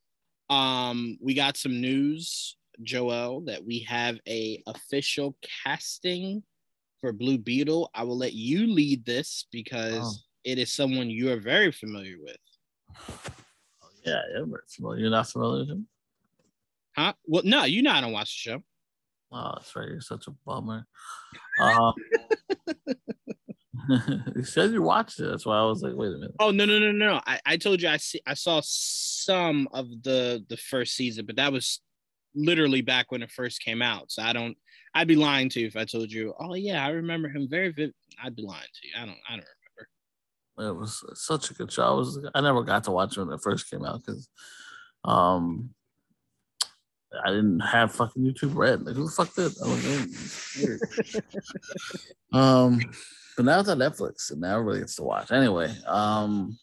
[0.50, 6.42] Um we got some news Joel that we have a official casting
[7.00, 7.90] for Blue Beetle.
[7.94, 10.12] I will let you lead this because Oh.
[10.44, 12.36] it is someone you are very familiar with
[14.08, 15.86] yeah, yeah, but well, you're not familiar with him.
[16.96, 18.62] huh well no you know I don't watch the show
[19.30, 19.88] Oh, that's right.
[19.88, 20.86] You're such a bummer.
[21.60, 21.92] Um,
[24.36, 25.24] you said you watched it.
[25.24, 26.34] That's why I was like, wait a minute.
[26.38, 27.20] Oh no no no no!
[27.26, 31.36] I, I told you I see I saw some of the the first season, but
[31.36, 31.80] that was
[32.34, 34.10] literally back when it first came out.
[34.10, 34.56] So I don't.
[34.94, 36.32] I'd be lying to you if I told you.
[36.40, 37.94] Oh yeah, I remember him very vivid.
[38.22, 38.94] I'd be lying to you.
[38.96, 39.18] I don't.
[39.28, 39.57] I don't remember.
[40.58, 41.82] It was such a good show.
[41.84, 44.28] I was I never got to watch it when it first came out because
[45.04, 45.70] um
[47.24, 48.82] I didn't have fucking YouTube Red.
[48.82, 49.52] Like who the fuck did?
[49.64, 50.80] I was like,
[52.34, 52.80] "Oh, um
[53.36, 55.30] but now it's on Netflix and now everybody gets to watch.
[55.30, 56.58] Anyway, um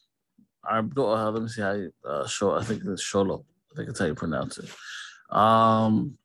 [0.63, 3.43] our uh, let me see how you uh show I think it's Sholo.
[3.71, 4.69] I think it's how you pronounce it.
[5.29, 6.17] Um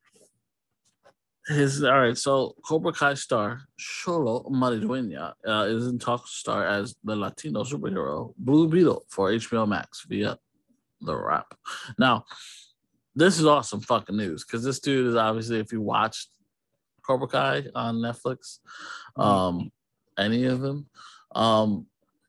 [1.51, 6.67] his all right, so Cobra Kai star Xolo Maridueña uh, is in talks to star
[6.67, 10.39] as the Latino superhero Blue Beetle for HBO Max via
[11.01, 11.55] the Wrap.
[11.99, 12.25] Now,
[13.17, 16.29] this is awesome fucking news because this dude is obviously, if you watched
[17.03, 18.59] Cobra Kai on Netflix,
[19.17, 19.73] um,
[20.17, 20.87] any of them,
[21.35, 21.87] um,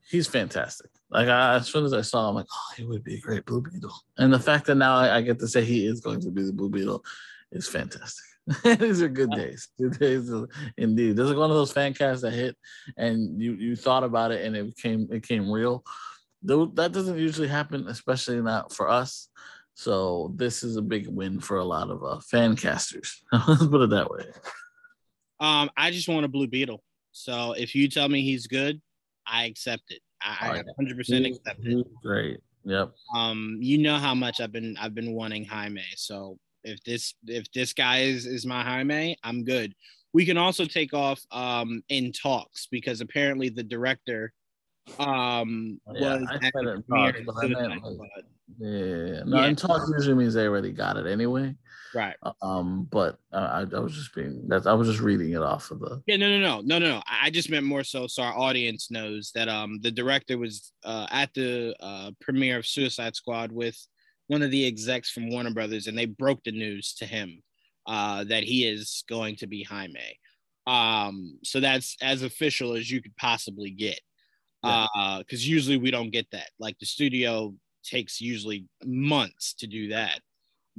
[0.09, 0.89] he's fantastic.
[1.11, 3.21] Like I, as soon as I saw him, I'm like, oh, he would be a
[3.21, 3.93] great Blue Beetle.
[4.17, 6.43] And the fact that now I, I get to say he is going to be
[6.43, 7.03] the Blue Beetle
[7.51, 8.25] is fantastic.
[8.63, 9.69] These are good days.
[9.79, 10.31] Good days,
[10.77, 11.15] indeed.
[11.15, 12.57] This is one of those fan casts that hit,
[12.97, 15.83] and you you thought about it, and it became it came real.
[16.43, 19.29] That doesn't usually happen, especially not for us.
[19.75, 23.23] So this is a big win for a lot of uh, fan casters.
[23.47, 24.25] Let's put it that way.
[25.39, 26.83] Um, I just want a Blue Beetle.
[27.11, 28.81] So if you tell me he's good,
[29.25, 30.01] I accept it.
[30.21, 31.87] I, oh, 100 percent accept it.
[32.03, 32.39] Great.
[32.63, 32.91] Yep.
[33.15, 35.83] Um, you know how much I've been I've been wanting Jaime.
[35.95, 39.73] So if this if this guy is is my Jaime, I'm good.
[40.13, 44.33] We can also take off um in talks because apparently the director
[44.99, 48.09] um yeah, was I said it talks, but I meant like,
[48.59, 49.45] yeah, no, yeah.
[49.45, 51.55] in talks usually means they already got it anyway.
[51.93, 52.15] Right.
[52.41, 55.71] Um, but uh, I, I was just being that I was just reading it off
[55.71, 56.01] of the.
[56.07, 57.03] Yeah, no, no, no, no, no, no.
[57.05, 61.07] I just meant more so so our audience knows that um the director was uh
[61.11, 63.77] at the uh premiere of Suicide Squad with
[64.31, 67.43] one of the execs from Warner Brothers, and they broke the news to him
[67.85, 70.17] uh that he is going to be Jaime.
[70.67, 73.99] Um, so that's as official as you could possibly get.
[74.63, 74.87] Yeah.
[74.95, 76.49] Uh, because usually we don't get that.
[76.59, 77.53] Like the studio
[77.83, 80.19] takes usually months to do that.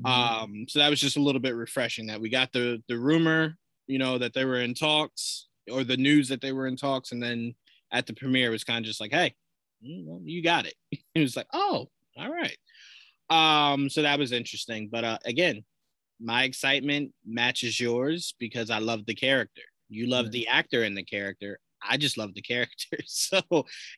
[0.01, 0.07] Mm-hmm.
[0.07, 3.57] Um, so that was just a little bit refreshing that we got the the rumor,
[3.87, 7.13] you know, that they were in talks or the news that they were in talks,
[7.13, 7.55] and then
[7.93, 9.35] at the premiere it was kind of just like, hey,
[9.83, 10.75] you got it.
[11.15, 12.57] it was like, oh, all right.
[13.31, 14.89] Um, so that was interesting.
[14.91, 15.65] But uh, again,
[16.21, 19.63] my excitement matches yours because I love the character.
[19.89, 21.59] You love the actor in the character.
[21.87, 22.99] I just love the character.
[23.07, 23.41] So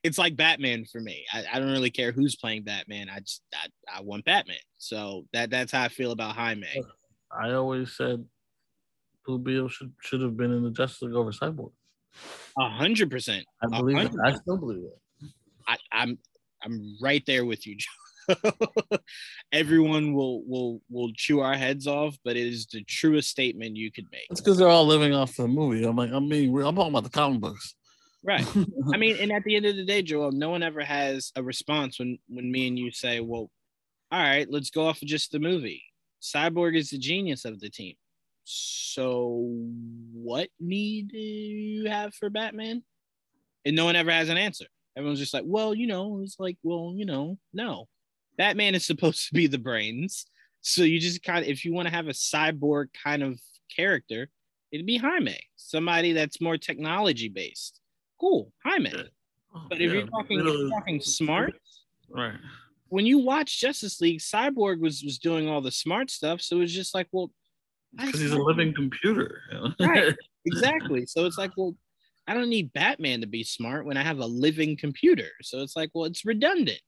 [0.03, 1.25] it's like Batman for me.
[1.33, 3.09] I, I don't really care who's playing Batman.
[3.11, 4.57] I just I, I want Batman.
[4.79, 6.67] So that that's how I feel about Jaime.
[7.31, 8.25] I always said
[9.27, 11.73] Blue Beetle should should have been in the Justice League over Cyborg.
[12.59, 13.45] A hundred percent.
[13.63, 14.05] I believe 100%.
[14.07, 14.21] it.
[14.25, 15.31] I still believe it.
[15.67, 16.19] I, I'm
[16.63, 17.89] I'm right there with you, Joe.
[19.53, 23.93] Everyone will will will chew our heads off, but it is the truest statement you
[23.93, 24.27] could make.
[24.31, 25.85] It's because they're all living off the movie.
[25.85, 27.75] I'm like, I mean, I'm talking about the comic books.
[28.23, 28.47] Right.
[28.95, 31.43] I mean, and at the end of the day, Joel, no one ever has a
[31.43, 33.51] response when when me and you say, "Well,
[34.11, 35.83] all right, let's go off of just the movie."
[36.23, 37.95] Cyborg is the genius of the team.
[38.45, 39.47] So,
[40.13, 42.83] what need do you have for Batman?
[43.65, 44.67] And no one ever has an answer.
[44.97, 47.89] Everyone's just like, well, you know, it's like, well, you know, no.
[48.37, 50.27] Batman is supposed to be the brains.
[50.61, 53.39] So you just kind of, if you want to have a cyborg kind of
[53.75, 54.29] character,
[54.73, 57.81] it'd be Jaime, somebody that's more technology based.
[58.21, 58.91] Cool, Jaime.
[58.93, 59.03] Yeah.
[59.55, 59.99] Oh, but if yeah.
[59.99, 61.55] you're talking, if you're talking smart,
[62.09, 62.35] right?
[62.89, 66.73] When you watch Justice League, Cyborg was was doing all the smart stuff, so it's
[66.73, 67.31] just like, well,
[67.97, 69.41] because he's a living computer.
[69.81, 70.15] right,
[70.47, 71.07] exactly.
[71.07, 71.77] So it's like, well,
[72.27, 75.29] I don't need Batman to be smart when I have a living computer.
[75.43, 76.81] So it's like, well, it's redundant.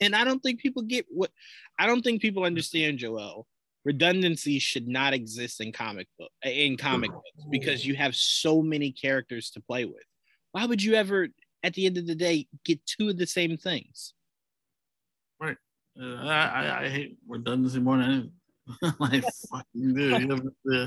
[0.00, 1.30] And I don't think people get what
[1.78, 3.46] I don't think people understand, Joel.
[3.84, 8.92] Redundancy should not exist in comic book in comic books because you have so many
[8.92, 10.04] characters to play with.
[10.52, 11.28] Why would you ever,
[11.62, 14.12] at the end of the day, get two of the same things?
[15.40, 15.56] Right.
[16.00, 18.32] Uh, I, I hate redundancy more than anything.
[18.98, 20.50] like fucking dude.
[20.64, 20.86] Yeah.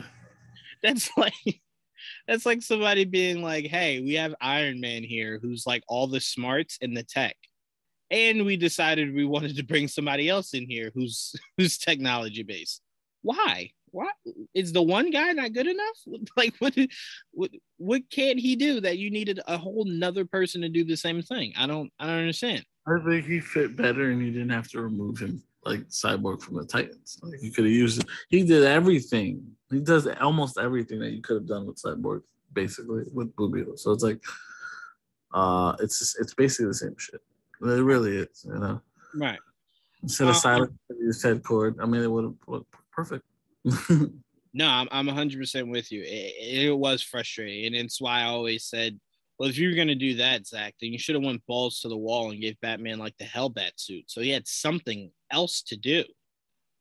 [0.82, 1.34] That's like
[2.28, 6.20] that's like somebody being like, "Hey, we have Iron Man here, who's like all the
[6.20, 7.36] smarts and the tech."
[8.14, 12.82] And we decided we wanted to bring somebody else in here who's who's technology based.
[13.24, 13.72] Why?
[13.92, 14.10] Why
[14.54, 15.98] is the one guy not good enough?
[16.38, 16.76] Like what,
[17.32, 20.98] what what can't he do that you needed a whole nother person to do the
[20.98, 21.54] same thing?
[21.58, 22.64] I don't I don't understand.
[22.88, 26.58] I think he fit better and you didn't have to remove him like Cyborg from
[26.58, 27.18] the Titans.
[27.22, 28.06] Like you could have used.
[28.30, 29.44] He did everything.
[29.72, 33.78] He does almost everything that you could have done with Cyborg, basically with Blue Beetle.
[33.78, 34.22] So it's like,
[35.34, 37.22] uh, it's just, it's basically the same shit.
[37.64, 38.82] It really is, you know.
[39.16, 39.40] Right.
[40.02, 41.78] Instead of um, silent, you said chord.
[41.82, 43.24] I mean, it would have looked perfect.
[43.90, 46.02] no, I'm I'm 100 percent with you.
[46.02, 49.00] It, it, was frustrating, and it's why I always said,
[49.40, 51.90] well, if you were gonna do that, Zack, then you should have went balls to
[51.90, 55.78] the wall and gave Batman like the Hellbat suit, so he had something else to
[55.78, 56.04] do,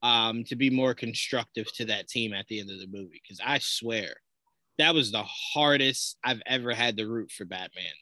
[0.01, 3.21] um, to be more constructive to that team at the end of the movie.
[3.23, 4.15] Because I swear,
[4.79, 7.93] that was the hardest I've ever had to root for Batman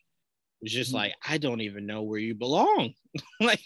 [0.61, 0.97] was just mm-hmm.
[0.97, 2.93] like, I don't even know where you belong.
[3.39, 3.61] like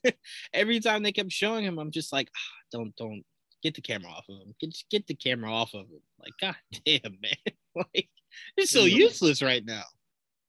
[0.54, 3.22] every time they kept showing him, I'm just like, ah, don't, don't
[3.62, 4.54] get the camera off of him.
[4.60, 6.00] Get, get the camera off of him.
[6.18, 6.56] Like, God
[6.86, 7.84] damn, man.
[7.94, 8.08] like,
[8.56, 9.84] it's so useless right now.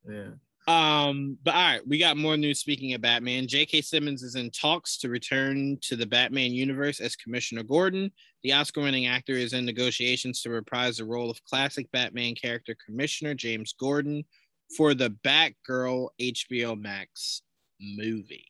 [0.09, 0.31] Yeah.
[0.65, 3.47] Um, but all right, we got more news speaking of Batman.
[3.47, 3.81] J.K.
[3.81, 8.11] Simmons is in talks to return to the Batman universe as Commissioner Gordon.
[8.43, 12.77] The Oscar winning actor is in negotiations to reprise the role of classic Batman character
[12.85, 14.23] Commissioner James Gordon,
[14.75, 17.41] for the Batgirl HBO Max
[17.79, 18.47] movie.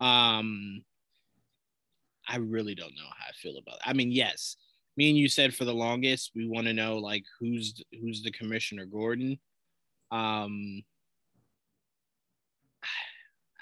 [0.00, 0.82] Um,
[2.28, 3.82] I really don't know how I feel about it.
[3.84, 4.56] I mean, yes,
[4.96, 8.30] me and you said for the longest we want to know like who's who's the
[8.30, 9.38] commissioner Gordon.
[10.10, 10.82] Um,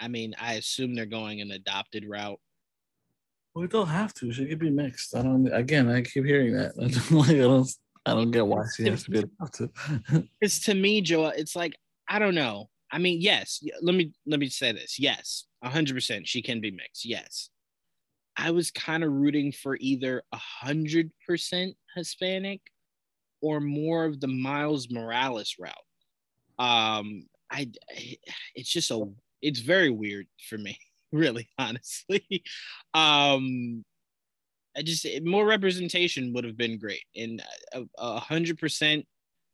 [0.01, 2.41] I mean, I assume they're going an adopted route.
[3.55, 4.33] We don't have to.
[4.33, 5.15] She could be mixed.
[5.15, 5.47] I don't.
[5.53, 6.73] Again, I keep hearing that.
[6.81, 7.29] I don't.
[7.29, 7.71] I don't.
[8.07, 9.25] I don't get why she has to be.
[10.41, 11.27] It's to me, Joe.
[11.27, 11.77] It's like
[12.09, 12.69] I don't know.
[12.91, 13.63] I mean, yes.
[13.83, 14.99] Let me let me say this.
[14.99, 16.27] Yes, hundred percent.
[16.27, 17.05] She can be mixed.
[17.05, 17.51] Yes.
[18.37, 22.61] I was kind of rooting for either hundred percent Hispanic
[23.43, 25.75] or more of the Miles Morales route.
[26.59, 27.71] Um, I.
[28.55, 29.05] It's just a.
[29.43, 30.79] It's very weird for me,
[31.13, 32.43] really, honestly.
[32.95, 33.85] um,
[34.77, 37.03] I just more representation would have been great.
[37.17, 37.43] And
[37.99, 39.07] a hundred percent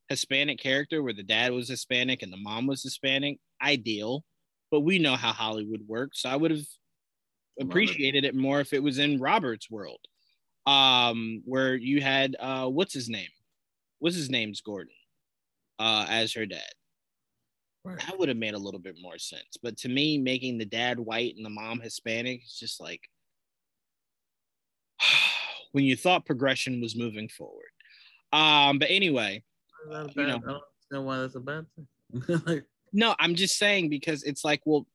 [0.08, 4.24] Hispanic character where the dad was Hispanic and the mom was Hispanic, ideal.
[4.70, 6.22] But we know how Hollywood works.
[6.22, 6.66] So I would have
[7.60, 8.28] appreciated it.
[8.28, 10.00] it more if it was in Robert's world.
[10.66, 13.28] Um, where you had uh what's his name?
[14.00, 14.94] What's his name's Gordon
[15.78, 16.62] uh as her dad.
[17.84, 17.98] Right.
[17.98, 19.56] That would have made a little bit more sense.
[19.62, 23.00] But to me, making the dad white and the mom Hispanic is just like
[25.72, 27.70] when you thought progression was moving forward.
[28.32, 29.42] Um, but anyway,
[29.86, 32.40] you know, I don't know why that's a bad thing.
[32.46, 34.86] like, no, I'm just saying because it's like, well,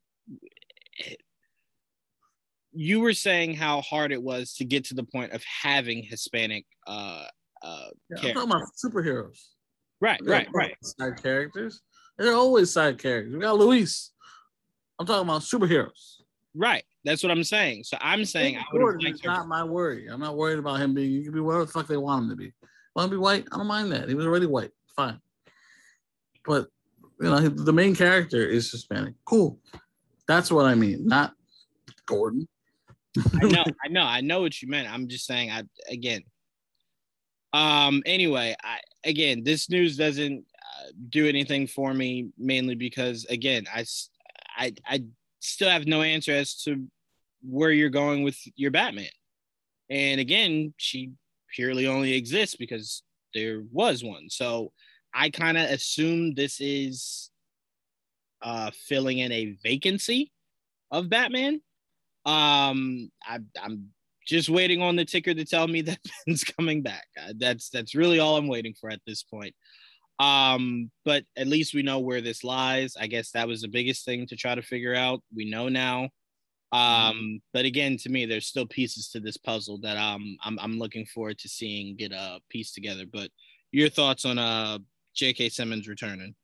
[2.73, 6.65] you were saying how hard it was to get to the point of having Hispanic
[6.87, 7.25] uh
[7.61, 9.39] uh yeah, I'm talking about superheroes.
[9.99, 10.75] Right, right, right.
[10.83, 11.81] Side characters.
[12.17, 13.33] They're always side characters.
[13.33, 14.11] We got Luis.
[14.99, 16.21] I'm talking about superheroes.
[16.55, 16.83] Right.
[17.03, 17.83] That's what I'm saying.
[17.83, 20.07] So I'm saying I would It's not my worry.
[20.07, 21.11] I'm not worried about him being.
[21.11, 22.53] He can be whatever the fuck they want him to be.
[22.95, 23.45] Want to be white?
[23.51, 24.07] I don't mind that.
[24.07, 24.71] He was already white.
[24.95, 25.19] Fine.
[26.45, 26.67] But
[27.19, 29.15] you know, the main character is Hispanic.
[29.25, 29.59] Cool.
[30.27, 31.07] That's what I mean.
[31.07, 31.33] Not
[32.05, 32.47] Gordon.
[33.41, 33.63] I know.
[33.85, 34.03] I know.
[34.03, 34.91] I know what you meant.
[34.91, 35.49] I'm just saying.
[35.51, 36.21] I again.
[37.53, 38.03] Um.
[38.05, 43.85] Anyway, I again, this news doesn't uh, do anything for me, mainly because again, I,
[44.57, 45.03] I, I
[45.41, 46.87] still have no answer as to
[47.43, 49.09] where you're going with your Batman.
[49.89, 51.11] And again, she
[51.53, 53.03] purely only exists because
[53.33, 54.29] there was one.
[54.29, 54.71] So
[55.13, 57.29] I kind of assume this is
[58.41, 60.31] uh, filling in a vacancy
[60.91, 61.61] of Batman.
[62.25, 63.89] Um, I, I'm
[64.27, 67.07] just waiting on the ticker to tell me that Ben's coming back.
[67.19, 69.55] Uh, that's that's really all I'm waiting for at this point.
[70.19, 72.95] Um, but at least we know where this lies.
[72.99, 75.21] I guess that was the biggest thing to try to figure out.
[75.35, 76.09] We know now.
[76.73, 77.35] Um, mm-hmm.
[77.53, 81.05] but again, to me, there's still pieces to this puzzle that um, I'm I'm looking
[81.05, 83.05] forward to seeing get a uh, piece together.
[83.11, 83.29] But
[83.71, 84.77] your thoughts on uh
[85.13, 85.49] J.K.
[85.49, 86.35] Simmons returning?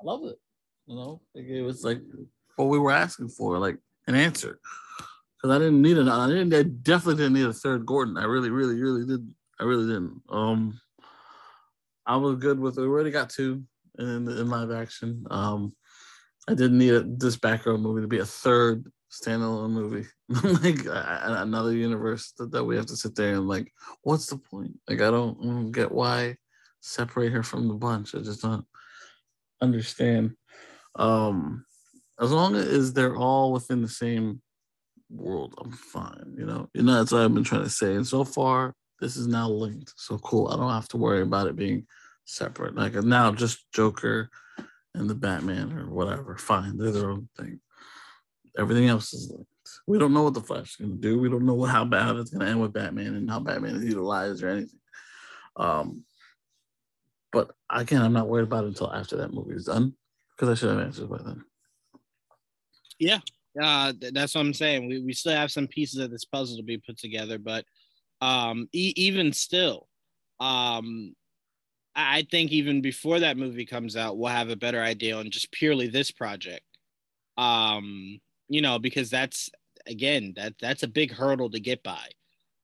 [0.00, 0.38] I love it.
[0.86, 2.00] You know, it was like
[2.56, 3.78] what we were asking for, like
[4.08, 4.58] an answer.
[5.36, 6.08] Because I didn't need it.
[6.08, 6.54] I didn't.
[6.54, 8.16] I definitely didn't need a third Gordon.
[8.16, 9.34] I really, really, really didn't.
[9.60, 10.20] I really didn't.
[10.28, 10.80] Um,
[12.06, 12.82] I was good with it.
[12.82, 13.62] We already got two
[13.98, 15.24] in, in live action.
[15.30, 15.74] Um,
[16.48, 20.06] I didn't need a, this Batgirl movie to be a third standalone movie,
[20.62, 23.70] like another universe that, that we have to sit there and like,
[24.02, 24.72] what's the point?
[24.88, 26.36] Like, I don't, I don't get why
[26.80, 28.14] separate her from the bunch.
[28.14, 28.64] I just don't
[29.60, 30.32] understand.
[30.96, 31.64] Um,
[32.20, 34.42] as long as they're all within the same
[35.10, 36.34] world, I'm fine.
[36.36, 37.94] You know, you know that's what I've been trying to say.
[37.94, 39.92] And so far, this is now linked.
[39.96, 40.46] So cool.
[40.46, 41.86] I don't have to worry about it being
[42.24, 42.76] separate.
[42.76, 44.30] Like now, just Joker
[44.94, 46.36] and the Batman or whatever.
[46.36, 47.58] Fine, they're their own thing.
[48.56, 49.48] Everything else is linked.
[49.88, 51.18] We don't know what the Flash is going to do.
[51.18, 53.84] We don't know how bad it's going to end with Batman and how Batman is
[53.84, 54.78] utilized or anything.
[55.56, 56.04] Um,
[57.32, 59.94] but again, I'm not worried about it until after that movie is done
[60.36, 61.44] because I should have answers by then.
[63.00, 63.18] Yeah,
[63.60, 64.86] uh, that's what I'm saying.
[64.86, 67.64] We, we still have some pieces of this puzzle to be put together, but
[68.22, 69.88] um, e- even still,
[70.40, 71.14] um,
[71.94, 75.52] I think even before that movie comes out, we'll have a better idea on just
[75.52, 76.64] purely this project.
[77.36, 79.50] Um, you know, because that's
[79.86, 82.06] again that that's a big hurdle to get by.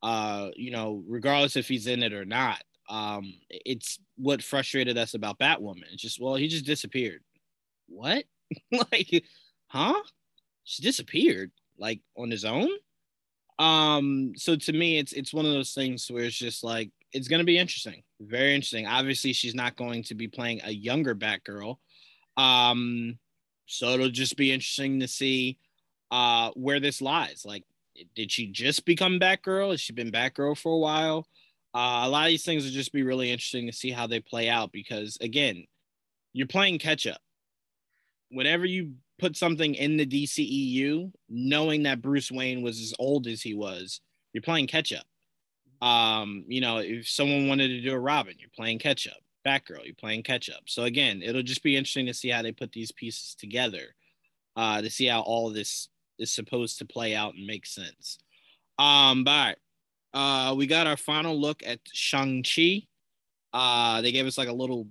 [0.03, 2.63] Uh, you know, regardless if he's in it or not.
[2.89, 5.93] Um, it's what frustrated us about Batwoman.
[5.93, 7.23] It's just well, he just disappeared.
[7.89, 8.25] What?
[8.93, 9.25] like,
[9.69, 10.03] huh?
[10.65, 12.71] She disappeared like on his own.
[13.59, 17.29] Um, so to me, it's it's one of those things where it's just like it's
[17.29, 18.87] gonna be interesting, very interesting.
[18.87, 21.77] Obviously, she's not going to be playing a younger Batgirl.
[22.37, 23.19] Um,
[23.67, 25.59] so it'll just be interesting to see
[26.11, 27.43] uh where this lies.
[27.45, 27.65] Like,
[28.15, 29.73] did she just become Batgirl?
[29.73, 31.27] Has she been Batgirl for a while?
[31.75, 34.21] Uh, a lot of these things will just be really interesting to see how they
[34.21, 35.65] play out because again,
[36.33, 37.21] you're playing catch up.
[38.31, 43.43] Whenever you put something in the DCEU, knowing that Bruce Wayne was as old as
[43.43, 44.01] he was,
[44.33, 45.07] you're playing catch up.
[45.87, 49.19] Um, you know, if someone wanted to do a Robin, you're playing catch up.
[49.47, 50.63] Batgirl, you're playing catch up.
[50.67, 53.95] So again, it'll just be interesting to see how they put these pieces together,
[54.57, 55.89] uh, to see how all this
[56.19, 58.19] is supposed to play out and make sense.
[58.79, 59.59] Um, but
[60.13, 62.83] uh, we got our final look at Shang Chi.
[63.53, 64.89] Uh, they gave us like a little,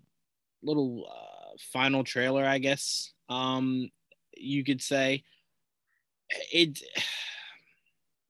[0.64, 3.14] little uh, final trailer, I guess.
[3.30, 3.90] Um,
[4.39, 5.23] you could say
[6.51, 6.81] it.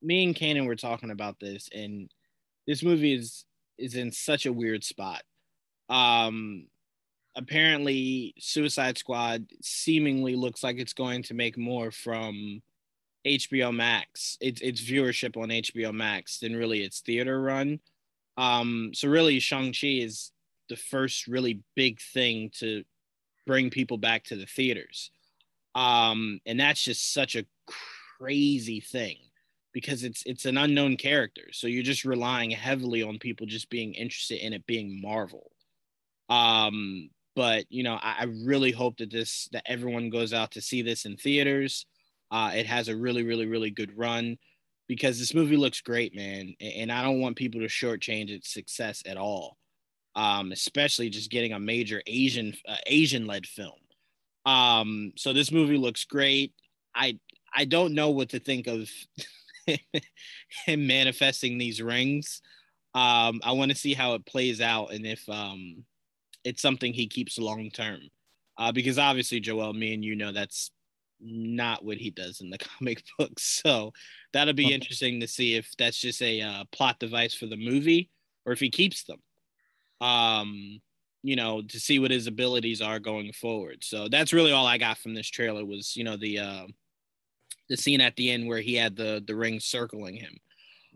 [0.02, 2.12] Me and Kanan were talking about this, and
[2.68, 3.46] this movie is
[3.78, 5.24] is in such a weird spot.
[5.90, 6.68] Um,
[7.36, 12.62] apparently, Suicide Squad seemingly looks like it's going to make more from
[13.26, 17.80] HBO Max, its its viewership on HBO Max than really its theater run.
[18.38, 20.32] Um, so really, Shang Chi is
[20.70, 22.84] the first really big thing to
[23.46, 25.12] bring people back to the theaters,
[25.78, 27.46] um, and that's just such a
[28.18, 29.18] crazy thing
[29.74, 31.44] because it's it's an unknown character.
[31.52, 35.52] So you're just relying heavily on people just being interested in it being Marvel.
[36.30, 40.62] Um, but you know, I, I really hope that this that everyone goes out to
[40.62, 41.86] see this in theaters.
[42.32, 44.38] Uh, it has a really, really, really good run
[44.88, 46.56] because this movie looks great, man.
[46.60, 49.58] And I don't want people to shortchange its success at all,
[50.16, 53.78] um, especially just getting a major Asian uh, Asian led film.
[54.48, 56.54] Um, so this movie looks great.
[56.96, 57.20] I
[57.54, 58.90] I don't know what to think of
[60.66, 62.42] him manifesting these rings.
[62.96, 65.84] Um, I want to see how it plays out and if um,
[66.44, 68.00] it's something he keeps long term.
[68.58, 70.72] Uh, because obviously, Joel, me and you know that's
[71.20, 73.62] not what he does in the comic books.
[73.64, 73.92] So
[74.32, 78.10] that'll be interesting to see if that's just a uh, plot device for the movie
[78.46, 79.22] or if he keeps them.
[80.00, 80.80] Um,
[81.28, 83.84] you know, to see what his abilities are going forward.
[83.84, 86.68] So that's really all I got from this trailer was, you know, the uh,
[87.68, 90.38] the scene at the end where he had the the ring circling him.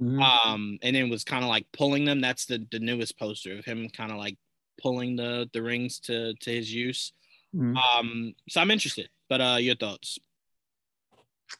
[0.01, 0.21] Mm-hmm.
[0.21, 2.21] Um, and then was kind of like pulling them.
[2.21, 4.37] That's the the newest poster of him kind of like
[4.81, 7.11] pulling the the rings to to his use.
[7.53, 7.75] Mm-hmm.
[7.75, 9.09] Um, so I'm interested.
[9.27, 10.17] But uh, your thoughts?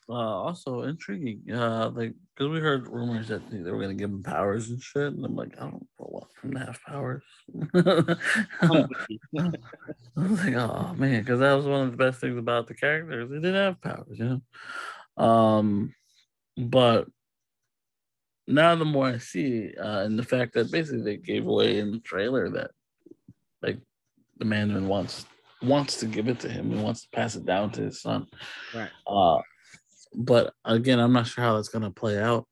[0.07, 1.41] Uh, also intriguing.
[1.51, 5.13] Uh, like because we heard rumors that they were gonna give him powers and shit,
[5.13, 7.23] and I'm like, I don't want him to have powers.
[7.75, 8.17] I
[10.15, 13.29] was like, oh man, because that was one of the best things about the characters.
[13.29, 14.41] They didn't have powers, you
[15.17, 15.23] know.
[15.23, 15.93] Um,
[16.57, 17.07] but
[18.47, 21.91] now the more I see, uh, and the fact that basically they gave away in
[21.91, 22.71] the trailer that
[23.61, 23.77] like
[24.39, 25.27] the Mandarin wants
[25.61, 28.25] wants to give it to him and wants to pass it down to his son.
[28.73, 28.89] Right.
[29.05, 29.41] Uh,
[30.13, 32.47] but again, I'm not sure how that's gonna play out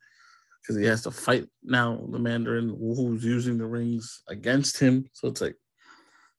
[0.62, 5.06] because he has to fight now the Mandarin who's using the rings against him.
[5.14, 5.56] So it's like,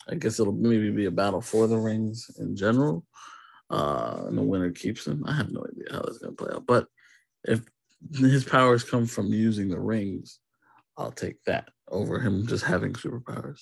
[0.09, 3.05] I guess it'll maybe be a battle for the rings in general.
[3.71, 5.23] Uh, and the winner keeps them.
[5.27, 6.67] I have no idea how that's gonna play out.
[6.67, 6.87] But
[7.45, 7.61] if
[8.15, 10.41] his powers come from using the rings,
[10.97, 13.61] I'll take that over him just having superpowers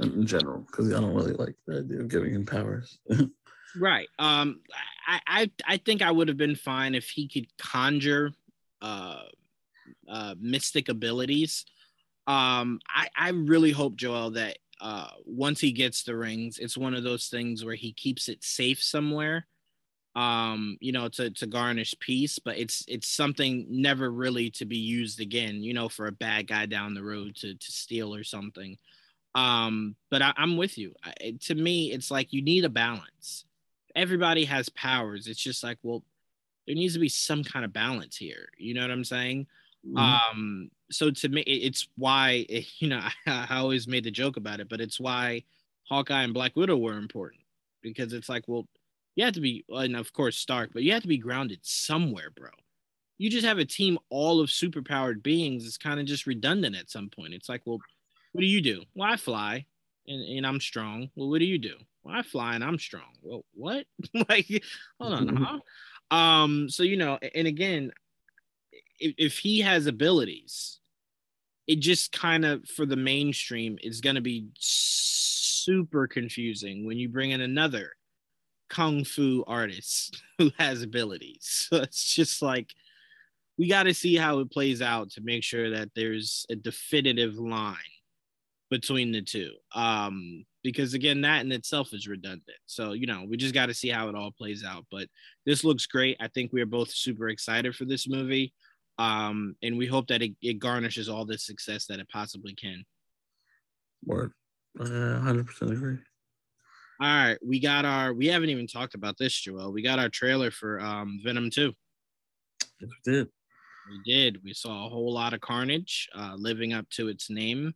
[0.00, 2.98] in general because I don't really like the idea of giving him powers.
[3.78, 4.08] right.
[4.18, 4.60] Um.
[5.06, 8.32] I, I I think I would have been fine if he could conjure
[8.82, 9.22] uh,
[10.08, 11.64] uh mystic abilities.
[12.26, 12.80] Um.
[12.88, 17.04] I I really hope Joel that uh once he gets the rings, it's one of
[17.04, 19.46] those things where he keeps it safe somewhere
[20.14, 24.78] um you know to to garnish peace but it's it's something never really to be
[24.78, 28.24] used again you know for a bad guy down the road to to steal or
[28.24, 28.78] something
[29.36, 30.94] um, but I, am with you.
[31.04, 33.44] I, to me, it's like you need a balance.
[33.96, 35.26] Everybody has powers.
[35.26, 36.04] It's just like, well,
[36.66, 38.48] there needs to be some kind of balance here.
[38.58, 39.46] You know what I'm saying?
[39.86, 39.96] Mm-hmm.
[39.98, 42.46] Um, so to me, it's why
[42.78, 45.42] you know I, I always made the joke about it, but it's why
[45.88, 47.42] Hawkeye and Black Widow were important
[47.82, 48.66] because it's like, well,
[49.14, 52.30] you have to be, and of course Stark, but you have to be grounded somewhere,
[52.36, 52.50] bro.
[53.18, 55.66] You just have a team all of superpowered beings.
[55.66, 57.32] It's kind of just redundant at some point.
[57.32, 57.78] It's like, well,
[58.32, 58.82] what do you do?
[58.94, 59.64] Well, I fly
[60.08, 61.10] and, and I'm strong.
[61.14, 61.74] Well, what do you do?
[62.02, 63.12] Well, I fly and I'm strong.
[63.22, 63.86] Well, what?
[64.28, 64.62] like,
[65.00, 65.28] hold on.
[65.28, 65.44] Mm-hmm.
[65.44, 66.16] Huh?
[66.16, 67.92] Um, so you know, and again,
[68.98, 70.78] if, if he has abilities,
[71.66, 77.08] it just kind of for the mainstream is going to be super confusing when you
[77.08, 77.92] bring in another
[78.68, 81.68] kung fu artist who has abilities.
[81.70, 82.72] So it's just like
[83.58, 87.36] we got to see how it plays out to make sure that there's a definitive
[87.36, 87.76] line
[88.70, 89.52] between the two.
[89.74, 92.58] Um, because again, that in itself is redundant.
[92.66, 94.84] So, you know, we just got to see how it all plays out.
[94.90, 95.08] But
[95.44, 96.16] this looks great.
[96.20, 98.52] I think we are both super excited for this movie.
[98.98, 102.84] Um, and we hope that it, it garnishes all the success that it possibly can.
[104.04, 104.32] Word.
[104.78, 105.98] Uh, 100% agree.
[106.98, 108.14] All right, we got our.
[108.14, 109.70] We haven't even talked about this, Joel.
[109.70, 111.74] We got our trailer for um, Venom Two.
[112.80, 113.28] Yes, we did.
[113.90, 114.38] We did.
[114.42, 117.74] We saw a whole lot of carnage, uh, living up to its name.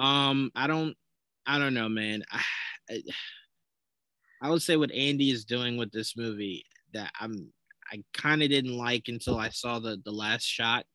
[0.00, 0.96] Um, I don't,
[1.46, 2.24] I don't know, man.
[2.30, 2.42] I,
[2.90, 3.02] I,
[4.42, 6.64] I would say what Andy is doing with this movie
[6.94, 7.52] that I'm,
[7.92, 10.86] I kind of didn't like until I saw the the last shot,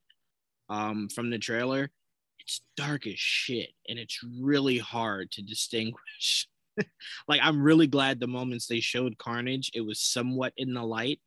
[0.69, 1.91] um, from the trailer.
[2.39, 6.47] It's dark as shit, and it's really hard to distinguish.
[7.27, 11.19] like I'm really glad the moments they showed Carnage, it was somewhat in the light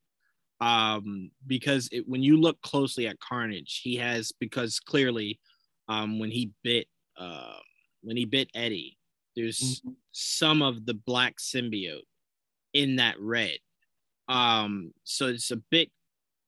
[0.60, 5.38] um, because it, when you look closely at Carnage, he has because clearly,
[5.88, 6.86] um, when he bit,
[7.18, 7.56] uh,
[8.02, 8.96] when he bit Eddie,
[9.36, 9.90] there's mm-hmm.
[10.12, 12.06] some of the black symbiote
[12.74, 13.58] in that red.
[14.28, 15.90] Um, so it's a bit,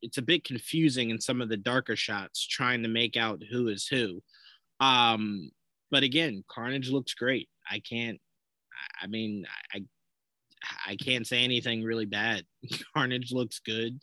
[0.02, 3.68] it's a bit confusing in some of the darker shots trying to make out who
[3.68, 4.22] is who.
[4.80, 5.50] Um,
[5.90, 7.48] but again, Carnage looks great.
[7.70, 8.18] I can't.
[9.02, 9.82] I mean, I
[10.86, 12.44] I can't say anything really bad.
[12.94, 14.00] Carnage looks good.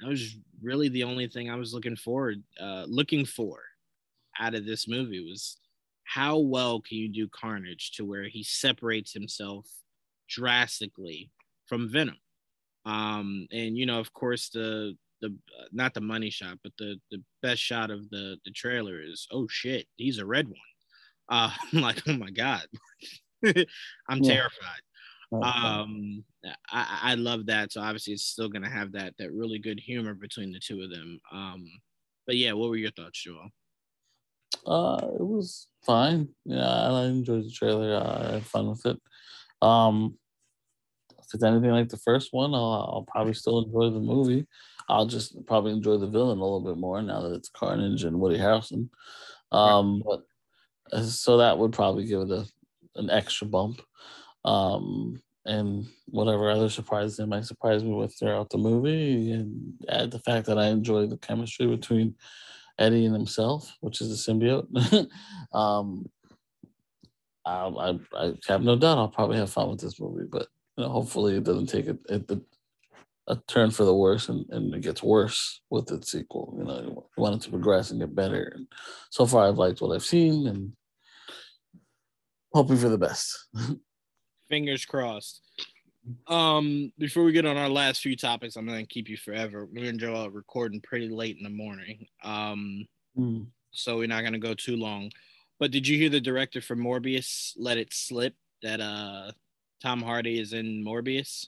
[0.00, 3.60] That was really the only thing I was looking forward, uh, looking for
[4.38, 5.58] out of this movie was
[6.10, 9.66] how well can you do Carnage to where he separates himself
[10.28, 11.30] drastically
[11.66, 12.16] from Venom.
[12.84, 16.96] Um, and you know, of course, the the uh, not the money shot, but the
[17.12, 20.56] the best shot of the the trailer is oh shit, he's a red one.
[21.28, 22.64] Uh, I'm like, oh my god,
[23.44, 24.34] I'm yeah.
[24.34, 24.80] terrified.
[25.32, 26.24] Um,
[26.72, 27.70] I, I love that.
[27.70, 30.90] So obviously, it's still gonna have that that really good humor between the two of
[30.90, 31.20] them.
[31.30, 31.66] Um,
[32.26, 33.50] but yeah, what were your thoughts, Joel?
[34.66, 36.28] Uh, it was fine.
[36.44, 37.96] Yeah, I enjoyed the trailer.
[37.96, 38.98] I had fun with it.
[39.62, 40.18] Um,
[41.18, 44.46] if it's anything like the first one, I'll, I'll probably still enjoy the movie.
[44.88, 48.18] I'll just probably enjoy the villain a little bit more now that it's Carnage and
[48.18, 48.88] Woody Harrelson.
[49.52, 50.22] Um, but
[50.92, 52.44] uh, so that would probably give it a
[52.96, 53.80] an extra bump
[54.44, 60.10] um, and whatever other surprises they might surprise me with throughout the movie, and add
[60.10, 62.16] the fact that I enjoy the chemistry between
[62.80, 64.66] Eddie and himself, which is a symbiote.
[65.52, 66.08] um,
[67.44, 70.84] I, I, I, have no doubt I'll probably have fun with this movie, but you
[70.84, 72.40] know, hopefully it doesn't take a, a,
[73.28, 76.54] a turn for the worse and, and it gets worse with its sequel.
[76.58, 78.52] You know, you want it to progress and get better.
[78.54, 78.66] And
[79.10, 80.72] so far, I've liked what I've seen and
[82.52, 83.48] hoping for the best.
[84.48, 85.42] Fingers crossed.
[86.26, 89.68] Um, before we get on our last few topics, I'm gonna keep you forever.
[89.70, 92.06] Me and Joe are recording pretty late in the morning.
[92.22, 92.86] Um,
[93.16, 93.46] mm.
[93.70, 95.10] so we're not gonna go too long.
[95.58, 99.32] But did you hear the director for Morbius let it slip that uh
[99.82, 101.46] Tom Hardy is in Morbius?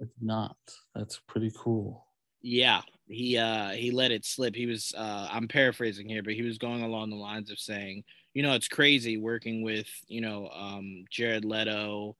[0.00, 0.56] I did not.
[0.94, 2.06] That's pretty cool.
[2.42, 4.56] Yeah, he uh he let it slip.
[4.56, 8.04] He was uh I'm paraphrasing here, but he was going along the lines of saying
[8.34, 12.16] you know, it's crazy working with, you know, um, Jared Leto,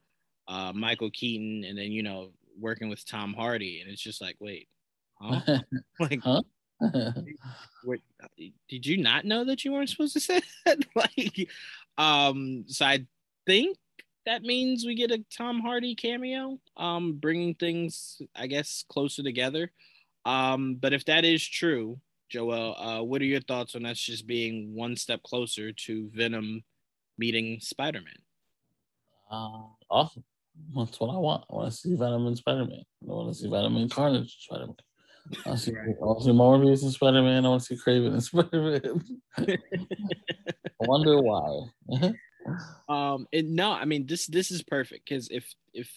[0.48, 3.80] uh, Michael Keaton, and then, you know, working with Tom Hardy.
[3.80, 4.68] And it's just like, wait,
[5.20, 5.40] huh?
[6.00, 6.42] like, huh?
[7.84, 8.00] what,
[8.68, 10.78] did you not know that you weren't supposed to say that?
[10.94, 11.48] like,
[11.98, 13.06] um, so I
[13.46, 13.78] think
[14.26, 19.70] that means we get a Tom Hardy cameo, um, bringing things, I guess, closer together.
[20.24, 22.00] Um, but if that is true,
[22.30, 26.64] Joel, uh, what are your thoughts on us just being one step closer to Venom
[27.18, 28.14] meeting Spider Man?
[29.30, 30.24] Uh, awesome.
[30.76, 31.44] That's what I want.
[31.50, 32.84] I want to see Venom and Spider Man.
[33.02, 34.76] I want to see Venom and Carnage Spider Man.
[35.44, 37.44] I want to see, see Morbius and Spider Man.
[37.44, 39.18] I want to see Kraven and Spider Man.
[40.82, 41.66] I wonder why.
[42.88, 45.90] um, and no, I mean this this is perfect because if if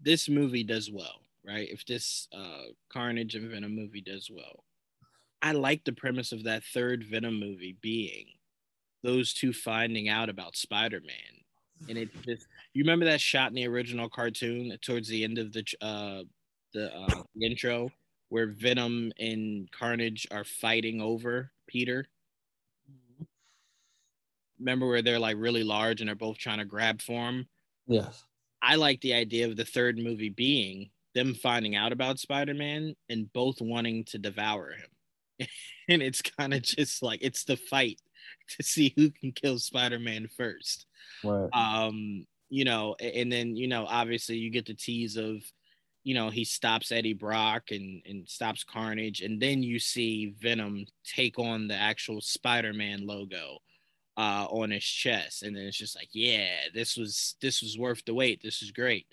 [0.00, 1.68] this movie does well, right?
[1.70, 4.64] If this uh Carnage and Venom movie does well,
[5.40, 8.26] I like the premise of that third Venom movie being
[9.02, 11.41] those two finding out about Spider Man,
[11.88, 15.52] and it just you remember that shot in the original cartoon towards the end of
[15.52, 16.22] the uh
[16.72, 17.90] the, uh, intro
[18.30, 22.06] where Venom and Carnage are fighting over Peter.
[24.58, 27.46] Remember where they're like really large and they're both trying to grab for him?
[27.86, 28.24] Yes.
[28.62, 32.94] I like the idea of the third movie being them finding out about Spider Man
[33.10, 35.48] and both wanting to devour him.
[35.90, 38.00] and it's kind of just like it's the fight
[38.48, 40.86] to see who can kill Spider-Man first.
[41.24, 41.48] Right.
[41.52, 45.36] Um, you know, and then you know, obviously you get the tease of,
[46.04, 50.84] you know, he stops Eddie Brock and and stops Carnage, and then you see Venom
[51.04, 53.58] take on the actual Spider-Man logo
[54.18, 58.04] uh on his chest, and then it's just like, yeah, this was this was worth
[58.04, 58.42] the wait.
[58.42, 59.06] This is great.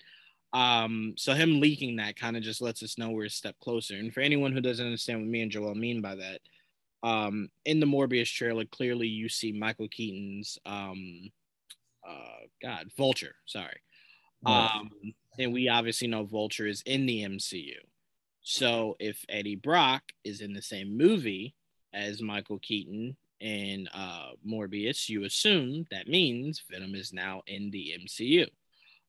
[0.52, 3.94] Um, so him leaking that kind of just lets us know we're a step closer.
[3.94, 6.40] And for anyone who doesn't understand what me and Joel mean by that,
[7.02, 11.30] um, in the Morbius trailer, clearly you see Michael Keaton's um,
[12.06, 13.34] uh, God, Vulture.
[13.46, 13.80] Sorry.
[14.44, 14.90] Um,
[15.38, 17.76] and we obviously know Vulture is in the MCU.
[18.42, 21.54] So if Eddie Brock is in the same movie
[21.92, 27.92] as Michael Keaton and uh, Morbius, you assume that means Venom is now in the
[28.02, 28.46] MCU.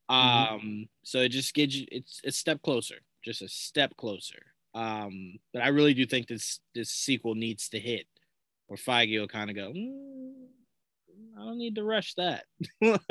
[0.10, 0.54] Mm-hmm.
[0.56, 4.42] Um, so it just gives you it's a step closer, just a step closer.
[4.74, 8.06] Um, but I really do think this this sequel needs to hit,
[8.68, 10.32] or Feige will kind of go, mm,
[11.38, 12.46] I don't need to rush that.
[12.82, 13.02] like,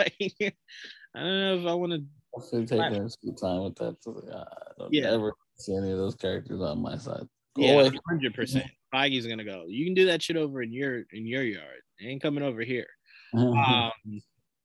[1.14, 2.02] I don't know if I want to.
[2.34, 3.96] I'll take some time with that.
[4.00, 4.44] So, I
[4.78, 5.10] don't yeah.
[5.10, 7.26] ever see any of those characters on my side.
[7.56, 8.70] Go yeah, hundred percent.
[8.94, 9.64] Feige's gonna go.
[9.66, 11.82] You can do that shit over in your in your yard.
[11.98, 12.86] It ain't coming over here.
[13.36, 13.92] um,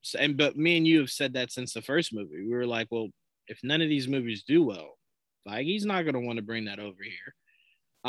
[0.02, 2.46] so, and but me and you have said that since the first movie.
[2.46, 3.10] We were like, well,
[3.48, 4.95] if none of these movies do well,
[5.48, 7.36] Feige's not gonna want to bring that over here.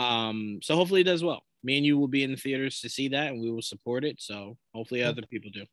[0.03, 1.43] Um, so hopefully it does well.
[1.63, 4.05] Me and you will be in the theaters to see that, and we will support
[4.05, 4.21] it.
[4.21, 5.65] So hopefully other people do.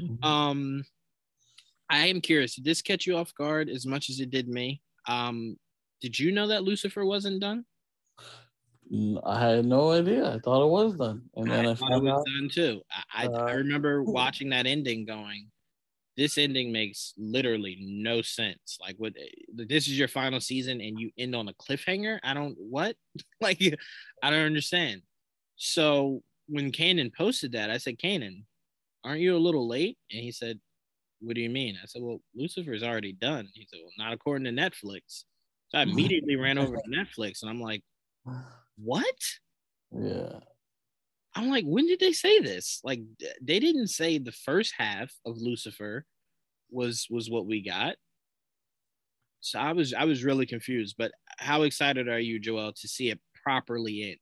[0.00, 0.24] Mm-hmm.
[0.24, 0.84] Um,
[1.90, 2.54] I am curious.
[2.54, 4.80] Did this catch you off guard as much as it did me?
[5.06, 5.56] Um,
[6.00, 7.64] did you know that Lucifer wasn't done?
[9.24, 10.34] I had no idea.
[10.34, 12.26] I thought it was done, and then I, I found it was out.
[12.26, 12.82] done too.
[13.12, 15.50] I, uh, I remember watching that ending, going,
[16.16, 18.78] "This ending makes literally no sense.
[18.80, 19.14] Like, what?
[19.52, 22.18] This is your final season, and you end on a cliffhanger.
[22.22, 22.96] I don't what?
[23.40, 23.60] like,
[24.22, 25.02] I don't understand."
[25.56, 28.44] So when Kanan posted that, I said, "Kanan,
[29.04, 30.60] aren't you a little late?" And he said,
[31.20, 34.44] "What do you mean?" I said, "Well, Lucifer's already done." He said, "Well, not according
[34.44, 35.24] to Netflix."
[35.68, 37.82] So I immediately ran over to Netflix, and I'm like
[38.76, 39.14] what?
[39.92, 40.40] Yeah.
[41.34, 42.80] I'm like, when did they say this?
[42.84, 43.00] Like,
[43.42, 46.04] they didn't say the first half of Lucifer
[46.70, 47.96] was was what we got.
[49.40, 50.96] So I was I was really confused.
[50.98, 54.18] But how excited are you, Joel, to see it properly end?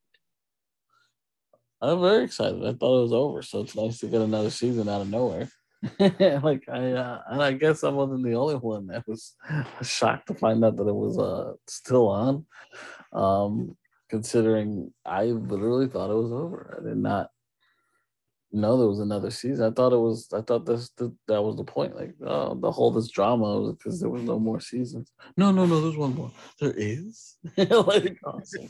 [1.80, 2.62] I'm very excited.
[2.62, 5.48] I thought it was over, so it's nice to get another season out of nowhere.
[5.98, 9.34] like I, uh, and I guess I wasn't the only one that was
[9.82, 12.46] shocked to find out that it was uh still on.
[13.12, 13.76] Um,
[14.12, 16.78] considering I literally thought it was over.
[16.78, 17.30] I did not
[18.52, 19.64] know there was another season.
[19.64, 20.28] I thought it was.
[20.34, 21.96] I thought this that, that was the point.
[21.96, 25.10] Like uh, the whole this drama was because there was no more seasons.
[25.38, 25.80] No, no, no.
[25.80, 26.30] There's one more.
[26.60, 27.38] There is.
[27.56, 28.68] like awesome.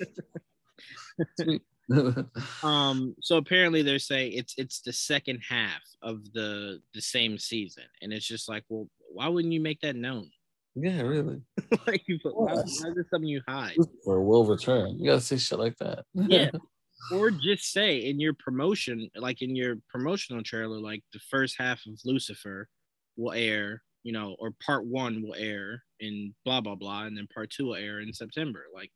[2.63, 3.17] um.
[3.21, 8.13] So apparently they're saying it's it's the second half of the the same season, and
[8.13, 10.31] it's just like, well, why wouldn't you make that known?
[10.75, 11.41] Yeah, really.
[11.87, 13.77] like, why, why is this something you hide?
[14.07, 14.99] Or will return.
[14.99, 16.05] You gotta say shit like that.
[16.15, 16.51] yeah.
[17.11, 21.81] Or just say in your promotion, like in your promotional trailer, like the first half
[21.85, 22.69] of Lucifer
[23.17, 27.27] will air, you know, or part one will air in blah blah blah, and then
[27.35, 28.67] part two will air in September.
[28.73, 28.93] Like,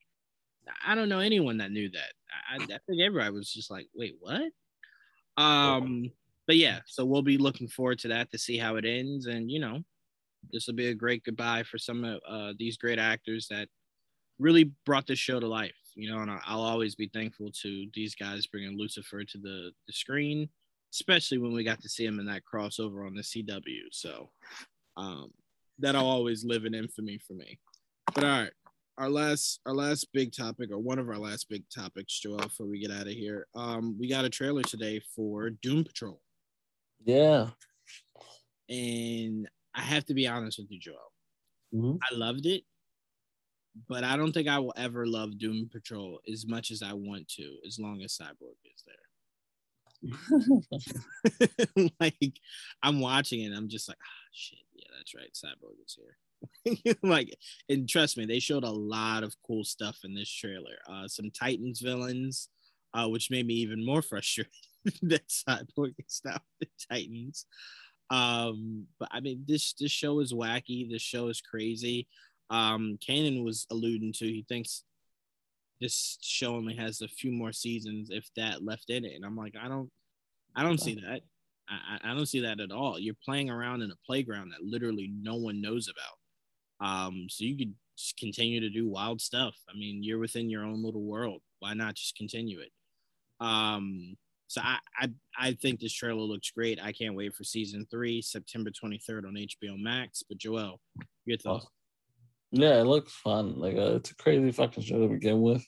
[0.86, 2.12] I don't know anyone that knew that.
[2.48, 4.52] I, I think everybody was just like, wait, what?
[5.36, 6.10] Um,
[6.46, 9.50] but yeah, so we'll be looking forward to that to see how it ends, and
[9.50, 9.80] you know,
[10.52, 13.68] this will be a great goodbye for some of uh, these great actors that
[14.38, 15.74] really brought this show to life.
[15.94, 19.92] You know, and I'll always be thankful to these guys bringing Lucifer to the, the
[19.92, 20.48] screen,
[20.92, 23.80] especially when we got to see him in that crossover on the CW.
[23.92, 24.28] So
[24.98, 25.30] um,
[25.78, 27.58] that'll always live in infamy for me.
[28.14, 28.52] But all right,
[28.98, 32.66] our last our last big topic, or one of our last big topics, Joel, before
[32.66, 36.20] we get out of here, um, we got a trailer today for Doom Patrol.
[37.04, 37.50] Yeah.
[38.68, 41.12] And I have to be honest with you, Joel.
[41.74, 41.96] Mm-hmm.
[42.02, 42.64] I loved it,
[43.88, 47.28] but I don't think I will ever love Doom Patrol as much as I want
[47.36, 48.96] to, as long as Cyborg is there.
[52.00, 52.40] like
[52.82, 56.16] I'm watching it, I'm just like, ah, shit, yeah, that's right, Cyborg is here.
[57.02, 57.34] like,
[57.68, 60.76] and trust me, they showed a lot of cool stuff in this trailer.
[60.88, 62.48] Uh, some Titans villains,
[62.94, 64.52] uh, which made me even more frustrated
[65.02, 67.46] that Cyborg is now the Titans.
[68.10, 70.90] Um, but I mean, this this show is wacky.
[70.90, 72.06] This show is crazy.
[72.50, 74.84] Um, Kanan was alluding to he thinks
[75.80, 79.14] this show only has a few more seasons, if that, left in it.
[79.14, 79.90] And I'm like, I don't,
[80.54, 81.20] I don't see that.
[81.68, 82.98] I, I don't see that at all.
[82.98, 86.86] You're playing around in a playground that literally no one knows about.
[86.88, 89.54] Um, so you could just continue to do wild stuff.
[89.68, 91.40] I mean, you're within your own little world.
[91.58, 92.70] Why not just continue it?
[93.40, 94.16] Um,
[94.48, 95.08] so I, I
[95.38, 96.80] I think this trailer looks great.
[96.82, 100.22] I can't wait for season three, September 23rd on HBO Max.
[100.28, 100.80] But Joel,
[101.24, 101.66] your thoughts?
[102.52, 103.58] Yeah, it looks fun.
[103.58, 105.66] Like uh, it's a crazy fucking show to begin with,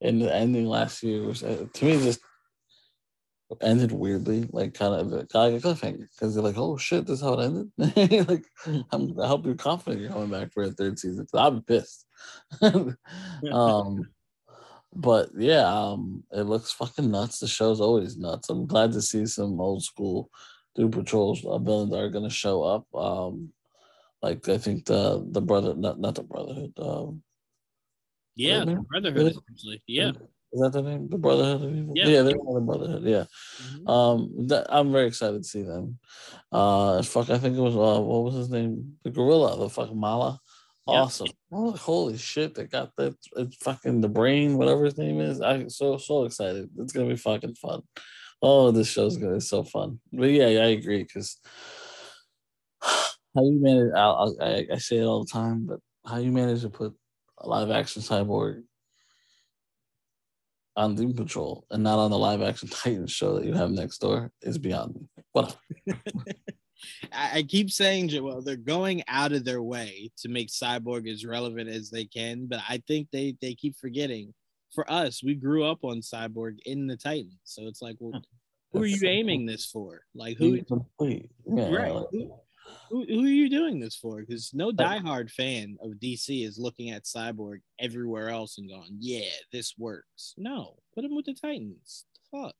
[0.00, 2.20] and the ending last year was uh, to me just
[3.62, 5.26] ended weirdly, like kind of like a
[5.60, 8.44] cliffhanger because they're like, "Oh shit, this is how it ended." like,
[8.92, 11.26] I'm, I hope you're confident you're coming back for a third season.
[11.34, 12.06] I'm pissed.
[13.52, 14.02] um,
[14.96, 17.38] but yeah, um, it looks fucking nuts.
[17.38, 18.48] The show's always nuts.
[18.48, 20.30] I'm glad to see some old school
[20.74, 22.86] Doom Patrols uh, villains are gonna show up.
[22.94, 23.52] Um,
[24.22, 27.22] like I think the the brother, not not the Brotherhood, um,
[28.34, 29.82] Yeah, the Brotherhood essentially.
[29.86, 30.12] Yeah.
[30.52, 31.08] Is that the name?
[31.08, 31.92] The Brotherhood of Evil?
[31.96, 32.06] Yeah.
[32.08, 33.02] Yeah, they're the Brotherhood.
[33.04, 33.24] Yeah.
[33.60, 33.88] Mhm.
[33.88, 35.98] Um, that, I'm very excited to see them.
[36.50, 38.96] Uh, fuck, I think it was uh, what was his name?
[39.04, 40.40] The gorilla, the fucking Mallah.
[40.86, 41.02] Yeah.
[41.02, 41.28] Awesome.
[41.50, 42.54] Oh, holy shit!
[42.54, 43.16] They got that.
[43.36, 45.40] It's fucking the brain, whatever his name is.
[45.40, 46.70] I'm so so excited.
[46.78, 47.82] It's gonna be fucking fun.
[48.40, 49.98] Oh, this show's gonna be so fun.
[50.12, 51.40] But yeah, yeah I agree because
[52.80, 53.92] how you manage.
[53.94, 56.94] I, I I say it all the time, but how you manage to put
[57.38, 58.62] a live action cyborg
[60.76, 63.98] on Doom Patrol and not on the live action Titan show that you have next
[63.98, 65.08] door is beyond me.
[65.32, 65.56] What?
[67.12, 71.24] I, I keep saying, Joel, they're going out of their way to make Cyborg as
[71.24, 74.32] relevant as they can, but I think they they keep forgetting.
[74.74, 78.20] For us, we grew up on Cyborg in the Titans, so it's like, well,
[78.72, 80.02] who are you aiming this for?
[80.14, 80.60] Like, who?
[80.64, 81.30] Complete.
[81.46, 81.94] Yeah, Right.
[81.94, 82.30] like- Who,
[82.90, 84.20] who, who are you doing this for?
[84.20, 89.30] Because no diehard fan of DC is looking at Cyborg everywhere else and going, "Yeah,
[89.52, 92.04] this works." No, put him with the Titans.
[92.30, 92.54] Fuck.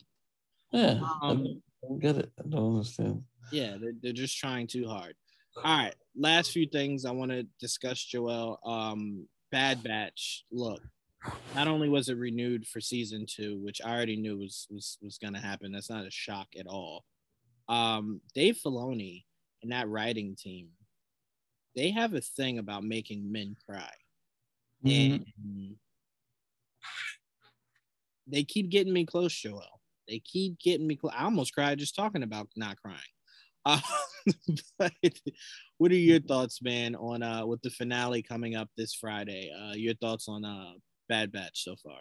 [0.72, 1.00] yeah.
[1.22, 2.30] Um, I don't get it.
[2.38, 3.24] I don't understand.
[3.52, 5.14] Yeah, they're, they're just trying too hard.
[5.56, 8.58] All right, last few things I want to discuss, Joel.
[8.64, 10.44] Um, Bad Batch.
[10.52, 10.82] Look,
[11.54, 15.16] not only was it renewed for season two, which I already knew was was was
[15.18, 15.72] going to happen.
[15.72, 17.04] That's not a shock at all.
[17.68, 19.24] Um, Dave Filoni
[19.62, 20.68] and that writing team,
[21.74, 23.92] they have a thing about making men cry,
[24.84, 25.24] Mhm.
[25.34, 25.76] and
[28.26, 29.80] they keep getting me close, Joel.
[30.08, 31.12] They keep getting me close.
[31.16, 32.98] I almost cried just talking about not crying.
[33.66, 33.80] Uh,
[35.78, 39.50] what are your thoughts, man, on uh with the finale coming up this Friday?
[39.52, 40.72] Uh, your thoughts on uh
[41.08, 41.98] Bad Batch so far?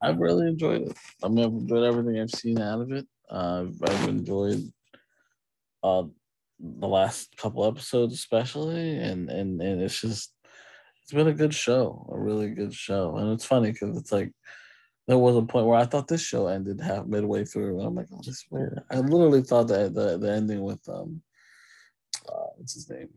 [0.00, 0.96] I've really enjoyed it.
[1.22, 3.06] I mean, I've enjoyed everything I've seen out of it.
[3.28, 4.72] Uh, I've enjoyed
[5.82, 6.04] uh,
[6.58, 10.32] the last couple episodes, especially, and and and it's just
[11.02, 13.16] it's been a good show, a really good show.
[13.16, 14.32] And it's funny because it's like
[15.10, 17.96] there was a point where I thought this show ended half midway through, and I'm
[17.96, 18.80] like, oh, this is weird.
[18.92, 21.20] I literally thought that the the ending with um,
[22.28, 23.08] uh, what's his name?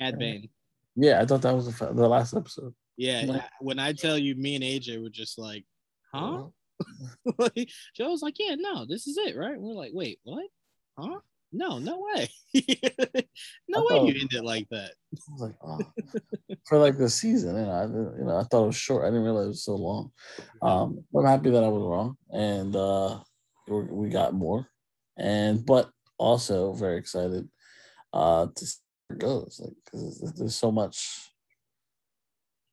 [0.00, 0.48] Cad Bane.
[0.96, 2.74] Yeah, I thought that was the, the last episode.
[2.96, 5.64] Yeah, Like- when I tell you, me and AJ were just like,
[6.12, 6.46] huh?
[7.94, 9.56] Joe was like, yeah, no, this is it, right?
[9.56, 10.48] We're like, wait, what?
[10.98, 11.20] Huh?
[11.52, 12.28] No, no way.
[13.68, 14.92] no I way thought- you ended like that.
[15.12, 15.80] I was like, oh,
[16.68, 19.04] for like the season, you know, I you know, I thought it was short.
[19.04, 20.12] I didn't realize it was so long.
[20.62, 23.18] Um, I'm happy that I was wrong, and uh,
[23.68, 24.68] we we got more,
[25.16, 27.48] and but also very excited
[28.12, 28.78] uh to see
[29.08, 31.26] where it goes, like because there's so much.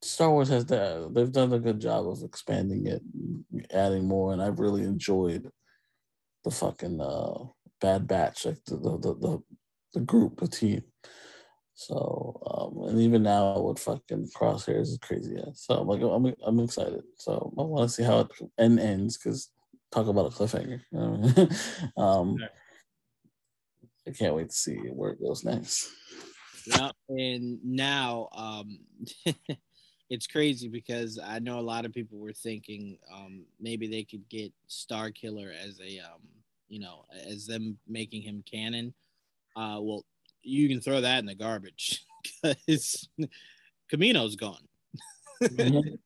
[0.00, 3.02] Star Wars has that they've done a good job of expanding it,
[3.72, 5.50] adding more, and I've really enjoyed
[6.44, 7.44] the fucking uh
[7.80, 9.42] Bad Batch, like the the the, the,
[9.94, 10.82] the group, the team.
[11.74, 15.34] So um, and even now with fucking crosshairs is crazy.
[15.36, 15.52] Yeah.
[15.54, 17.04] So I'm like I'm I'm excited.
[17.18, 18.28] So I want to see how it
[18.58, 19.50] end ends because
[19.92, 20.80] talk about a cliffhanger.
[20.90, 21.50] You know I mean?
[21.96, 22.36] um,
[24.08, 25.88] I can't wait to see where it goes next.
[26.66, 28.78] Yeah, and now um
[30.10, 34.28] it's crazy because I know a lot of people were thinking um maybe they could
[34.28, 36.22] get Star Killer as a um
[36.68, 38.94] you know as them making him canon.
[39.56, 40.04] Uh well
[40.42, 42.04] you can throw that in the garbage
[42.42, 43.08] because
[43.92, 44.66] Kamino's gone.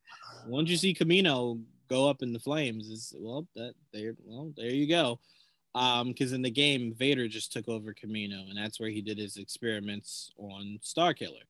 [0.44, 4.70] Once you see Kamino go up in the flames, is well that there well there
[4.70, 5.20] you go.
[5.74, 9.16] Um, because in the game, Vader just took over Kamino, and that's where he did
[9.16, 11.44] his experiments on Star Killer.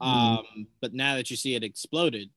[0.00, 0.12] Um,
[0.56, 0.66] Mhm.
[0.80, 2.30] but now that you see it exploded,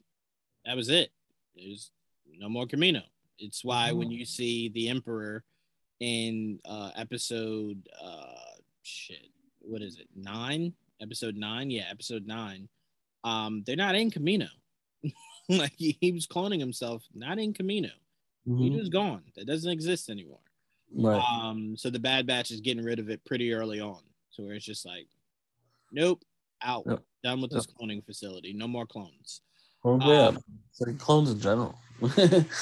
[0.66, 1.12] that was it.
[1.56, 1.92] There's
[2.26, 3.04] no more Kamino.
[3.38, 5.44] It's why when you see the Emperor
[6.00, 8.34] in uh episode uh
[8.84, 9.28] shit,
[9.60, 10.08] what is it?
[10.16, 10.74] Nine?
[11.02, 11.70] Episode nine?
[11.70, 12.68] Yeah, episode nine.
[13.24, 14.48] Um, they're not in Kamino.
[15.50, 17.92] like he, he was cloning himself, not in Kamino.
[18.46, 18.78] He Mhm.
[18.80, 19.24] was gone.
[19.36, 20.40] That doesn't exist anymore.
[20.94, 21.22] Right.
[21.22, 24.02] Um, so the Bad Batch is getting rid of it pretty early on,
[24.32, 25.08] so where it's just like,
[25.92, 26.24] nope,
[26.64, 27.04] out, Yep.
[27.24, 29.42] done with this cloning facility, no more clones.
[29.84, 30.28] Well, yeah.
[30.30, 30.40] um,
[30.80, 31.78] like clones in general.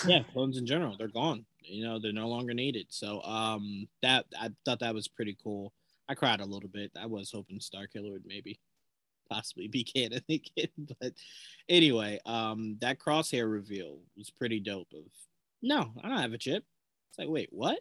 [0.08, 1.46] Yeah, clones in general, they're gone.
[1.68, 2.88] You know, they're no longer needed.
[2.90, 5.74] So um, that I thought that was pretty cool.
[6.10, 6.92] I cried a little bit.
[7.00, 8.60] I was hoping Star Killer would maybe
[9.30, 11.14] possibly be canon again, but
[11.68, 14.88] anyway, um, that crosshair reveal was pretty dope.
[14.94, 15.04] Of
[15.62, 16.64] no, I don't have a chip.
[17.10, 17.80] It's like, wait, what?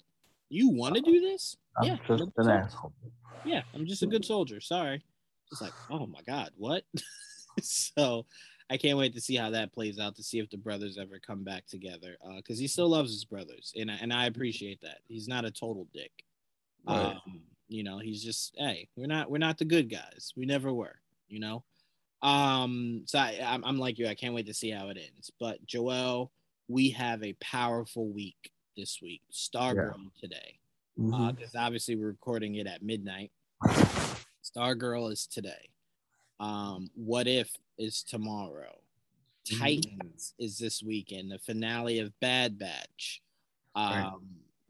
[0.48, 1.56] You want to do this?
[1.76, 2.92] I'm yeah, just an asshole.
[3.44, 4.60] yeah, I'm just a good soldier.
[4.60, 5.02] Sorry.
[5.52, 6.84] It's like, oh my God, what?
[7.62, 8.26] so
[8.68, 11.20] I can't wait to see how that plays out to see if the brothers ever
[11.24, 12.16] come back together.
[12.24, 14.98] Uh, because he still loves his brothers, and I, and I appreciate that.
[15.06, 16.10] He's not a total dick.
[16.86, 17.14] Right.
[17.26, 20.32] Um, you know, he's just, hey, we're not we're not the good guys.
[20.36, 20.96] We never were,
[21.28, 21.64] you know.
[22.22, 24.06] Um, so I, I'm, I'm like you.
[24.08, 25.30] I can't wait to see how it ends.
[25.38, 26.30] But Joel,
[26.68, 29.22] we have a powerful week this week.
[29.32, 30.58] Stargirl today,
[30.98, 31.36] Mhm.
[31.36, 33.30] because obviously we're recording it at midnight.
[34.44, 35.70] Stargirl is today.
[36.40, 38.74] Um, what if is tomorrow?
[39.48, 39.58] Mhm.
[39.58, 41.30] Titans is this weekend.
[41.30, 43.22] The finale of Bad Batch.
[43.74, 44.12] Um, Right.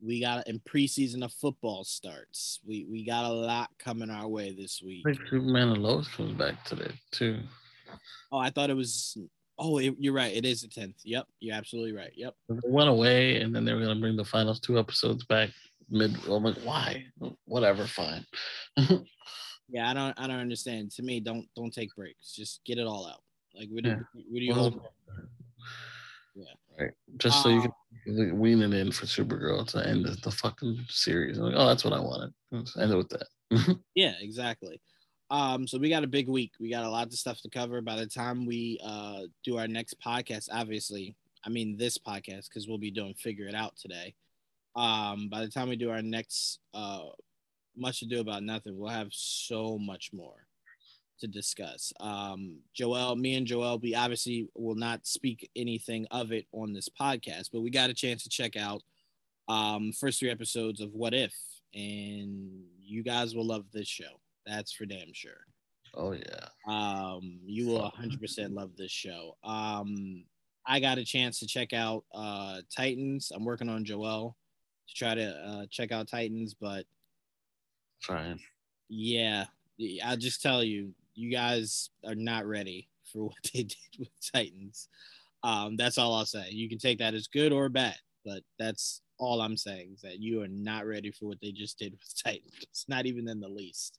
[0.03, 2.61] we got in preseason of football starts.
[2.65, 5.05] We we got a lot coming our way this week.
[5.07, 7.41] I think Superman and Lois comes back today too.
[8.31, 9.17] Oh, I thought it was.
[9.59, 10.35] Oh, it, you're right.
[10.37, 10.97] It is the tenth.
[11.05, 12.13] Yep, you're absolutely right.
[12.15, 12.37] Yep.
[12.51, 15.51] They went away, and then they were gonna bring the final two episodes back
[15.89, 16.15] mid.
[16.29, 17.07] I'm like, why?
[17.47, 18.27] Whatever, fine.
[19.69, 20.19] Yeah, I don't.
[20.19, 20.93] I don't understand.
[20.93, 22.33] To me, don't don't take breaks.
[22.35, 23.21] Just get it all out.
[23.59, 23.97] Like, what do, Yeah.
[24.15, 24.81] what do you Well, hold?
[26.35, 26.45] Yeah.
[26.79, 26.93] Right.
[27.17, 27.63] Just so you
[28.05, 31.39] can wean it in for Supergirl to end the, fucking series.
[31.39, 32.35] Like, oh, that's what I wanted.
[32.51, 33.79] Let's end it with that.
[33.95, 34.81] Yeah, exactly.
[35.31, 36.53] Um, so we got a big week.
[36.61, 37.81] We got a lot of stuff to cover.
[37.81, 41.15] By the time we uh do our next podcast, obviously,
[41.45, 44.15] I mean this podcast because we'll be doing figure it out today.
[44.77, 47.05] Um, by the time we do our next uh
[47.77, 50.47] much to do about nothing, we'll have so much more
[51.21, 51.93] to discuss.
[52.01, 56.89] Um, Joel, me and Joel, we obviously will not speak anything of it on this
[56.89, 58.83] podcast, but we got a chance to check out
[59.49, 61.33] um first three episodes of What If,
[61.75, 64.21] and you guys will love this show.
[64.45, 65.41] That's for damn sure.
[65.95, 66.49] oh yeah.
[66.69, 69.37] Um, you will 100% love this show.
[69.43, 70.25] Um,
[70.67, 73.33] I got a chance to check out uh Titans.
[73.35, 74.37] I'm working on Joel
[74.89, 76.85] to try to uh, check out Titans, but
[78.07, 78.39] Trying.
[78.89, 79.47] yeah,
[80.05, 84.89] I'll just tell you, you guys are not ready for what they did with Titans.
[85.43, 86.49] Um, that's all I'll say.
[86.51, 90.21] You can take that as good or bad, but that's all I'm saying is that
[90.21, 92.85] you are not ready for what they just did with Titans.
[92.87, 93.99] Not even in the least.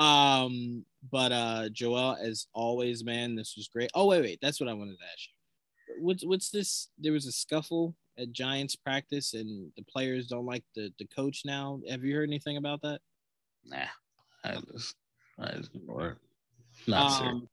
[0.00, 3.90] Um, but uh Joel, as always, man, this was great.
[3.94, 6.04] Oh, wait, wait, that's what I wanted to ask you.
[6.04, 6.88] What's what's this?
[6.98, 11.42] There was a scuffle at Giants practice, and the players don't like the the coach
[11.44, 11.80] now.
[11.88, 13.00] Have you heard anything about that?
[13.68, 13.86] Nah.
[14.44, 14.94] I just
[15.38, 16.16] I just ignore it.
[16.86, 17.34] Not serious.
[17.34, 17.48] Um,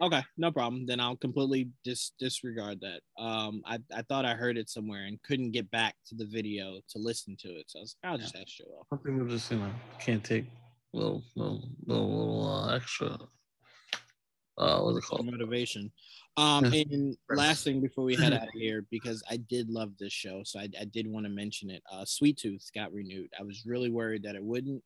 [0.00, 0.86] okay, no problem.
[0.86, 3.00] Then I'll completely dis- disregard that.
[3.22, 6.80] Um, I, I thought I heard it somewhere and couldn't get back to the video
[6.90, 7.64] to listen to it.
[7.68, 8.86] So I was like, I'll just ask Joel.
[8.90, 10.46] Some people just, you know, can't take
[10.92, 13.18] little little little, little uh, extra
[14.56, 15.26] uh what's it called?
[15.26, 15.90] Motivation.
[16.36, 20.12] Um, and last thing before we head out of here, because I did love this
[20.12, 21.82] show, so I, I did want to mention it.
[21.92, 23.30] Uh, Sweet Tooth got renewed.
[23.38, 24.82] I was really worried that it wouldn't,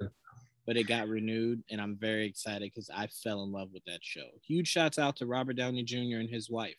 [0.68, 4.04] but it got renewed, and I'm very excited because I fell in love with that
[4.04, 4.28] show.
[4.46, 6.18] Huge shouts out to Robert Downey Jr.
[6.20, 6.76] and his wife.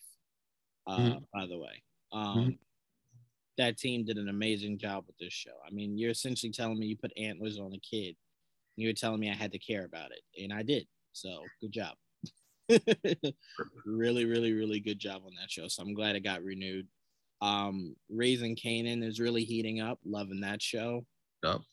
[0.85, 1.25] Uh, Mhm.
[1.33, 2.59] by the way, um,
[3.57, 5.57] that team did an amazing job with this show.
[5.65, 8.15] I mean, you're essentially telling me you put antlers on a kid.
[8.77, 10.87] And you're telling me I had to care about it, and I did.
[11.11, 11.97] So good job.
[13.85, 15.67] really, really, really good job on that show.
[15.67, 16.87] So I'm glad it got renewed.
[17.41, 19.99] Um, Raising Kanan is really heating up.
[20.05, 21.07] Loving that show.
[21.43, 21.63] Yup.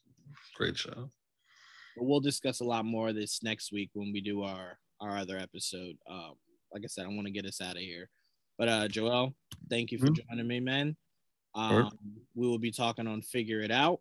[0.54, 1.12] Great show.
[1.96, 5.16] But we'll discuss a lot more of this next week when we do our our
[5.18, 5.96] other episode.
[6.08, 6.34] Um,
[6.72, 8.08] like I said, I want to get us out of here.
[8.58, 9.34] But uh, Joel,
[9.68, 10.26] thank you for Mhm.
[10.28, 10.96] joining me, man.
[11.56, 11.82] Sure.
[11.84, 11.90] Um,
[12.34, 14.00] we will be talking on Figure It Out,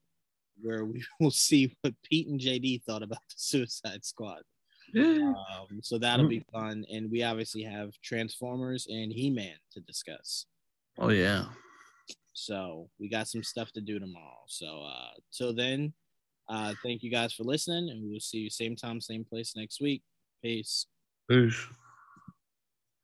[0.61, 4.43] where we will see what Pete and JD thought about the Suicide Squad.
[4.95, 6.85] Um, so that'll be fun.
[6.89, 10.45] And we obviously have Transformers and He Man to discuss.
[10.97, 11.45] Oh yeah.
[12.33, 14.43] So we got some stuff to do tomorrow.
[14.47, 15.93] So uh, till then,
[16.47, 19.53] uh, thank you guys for listening, and we will see you same time, same place
[19.55, 20.03] next week.
[20.41, 20.87] Peace.
[21.29, 21.67] Peace.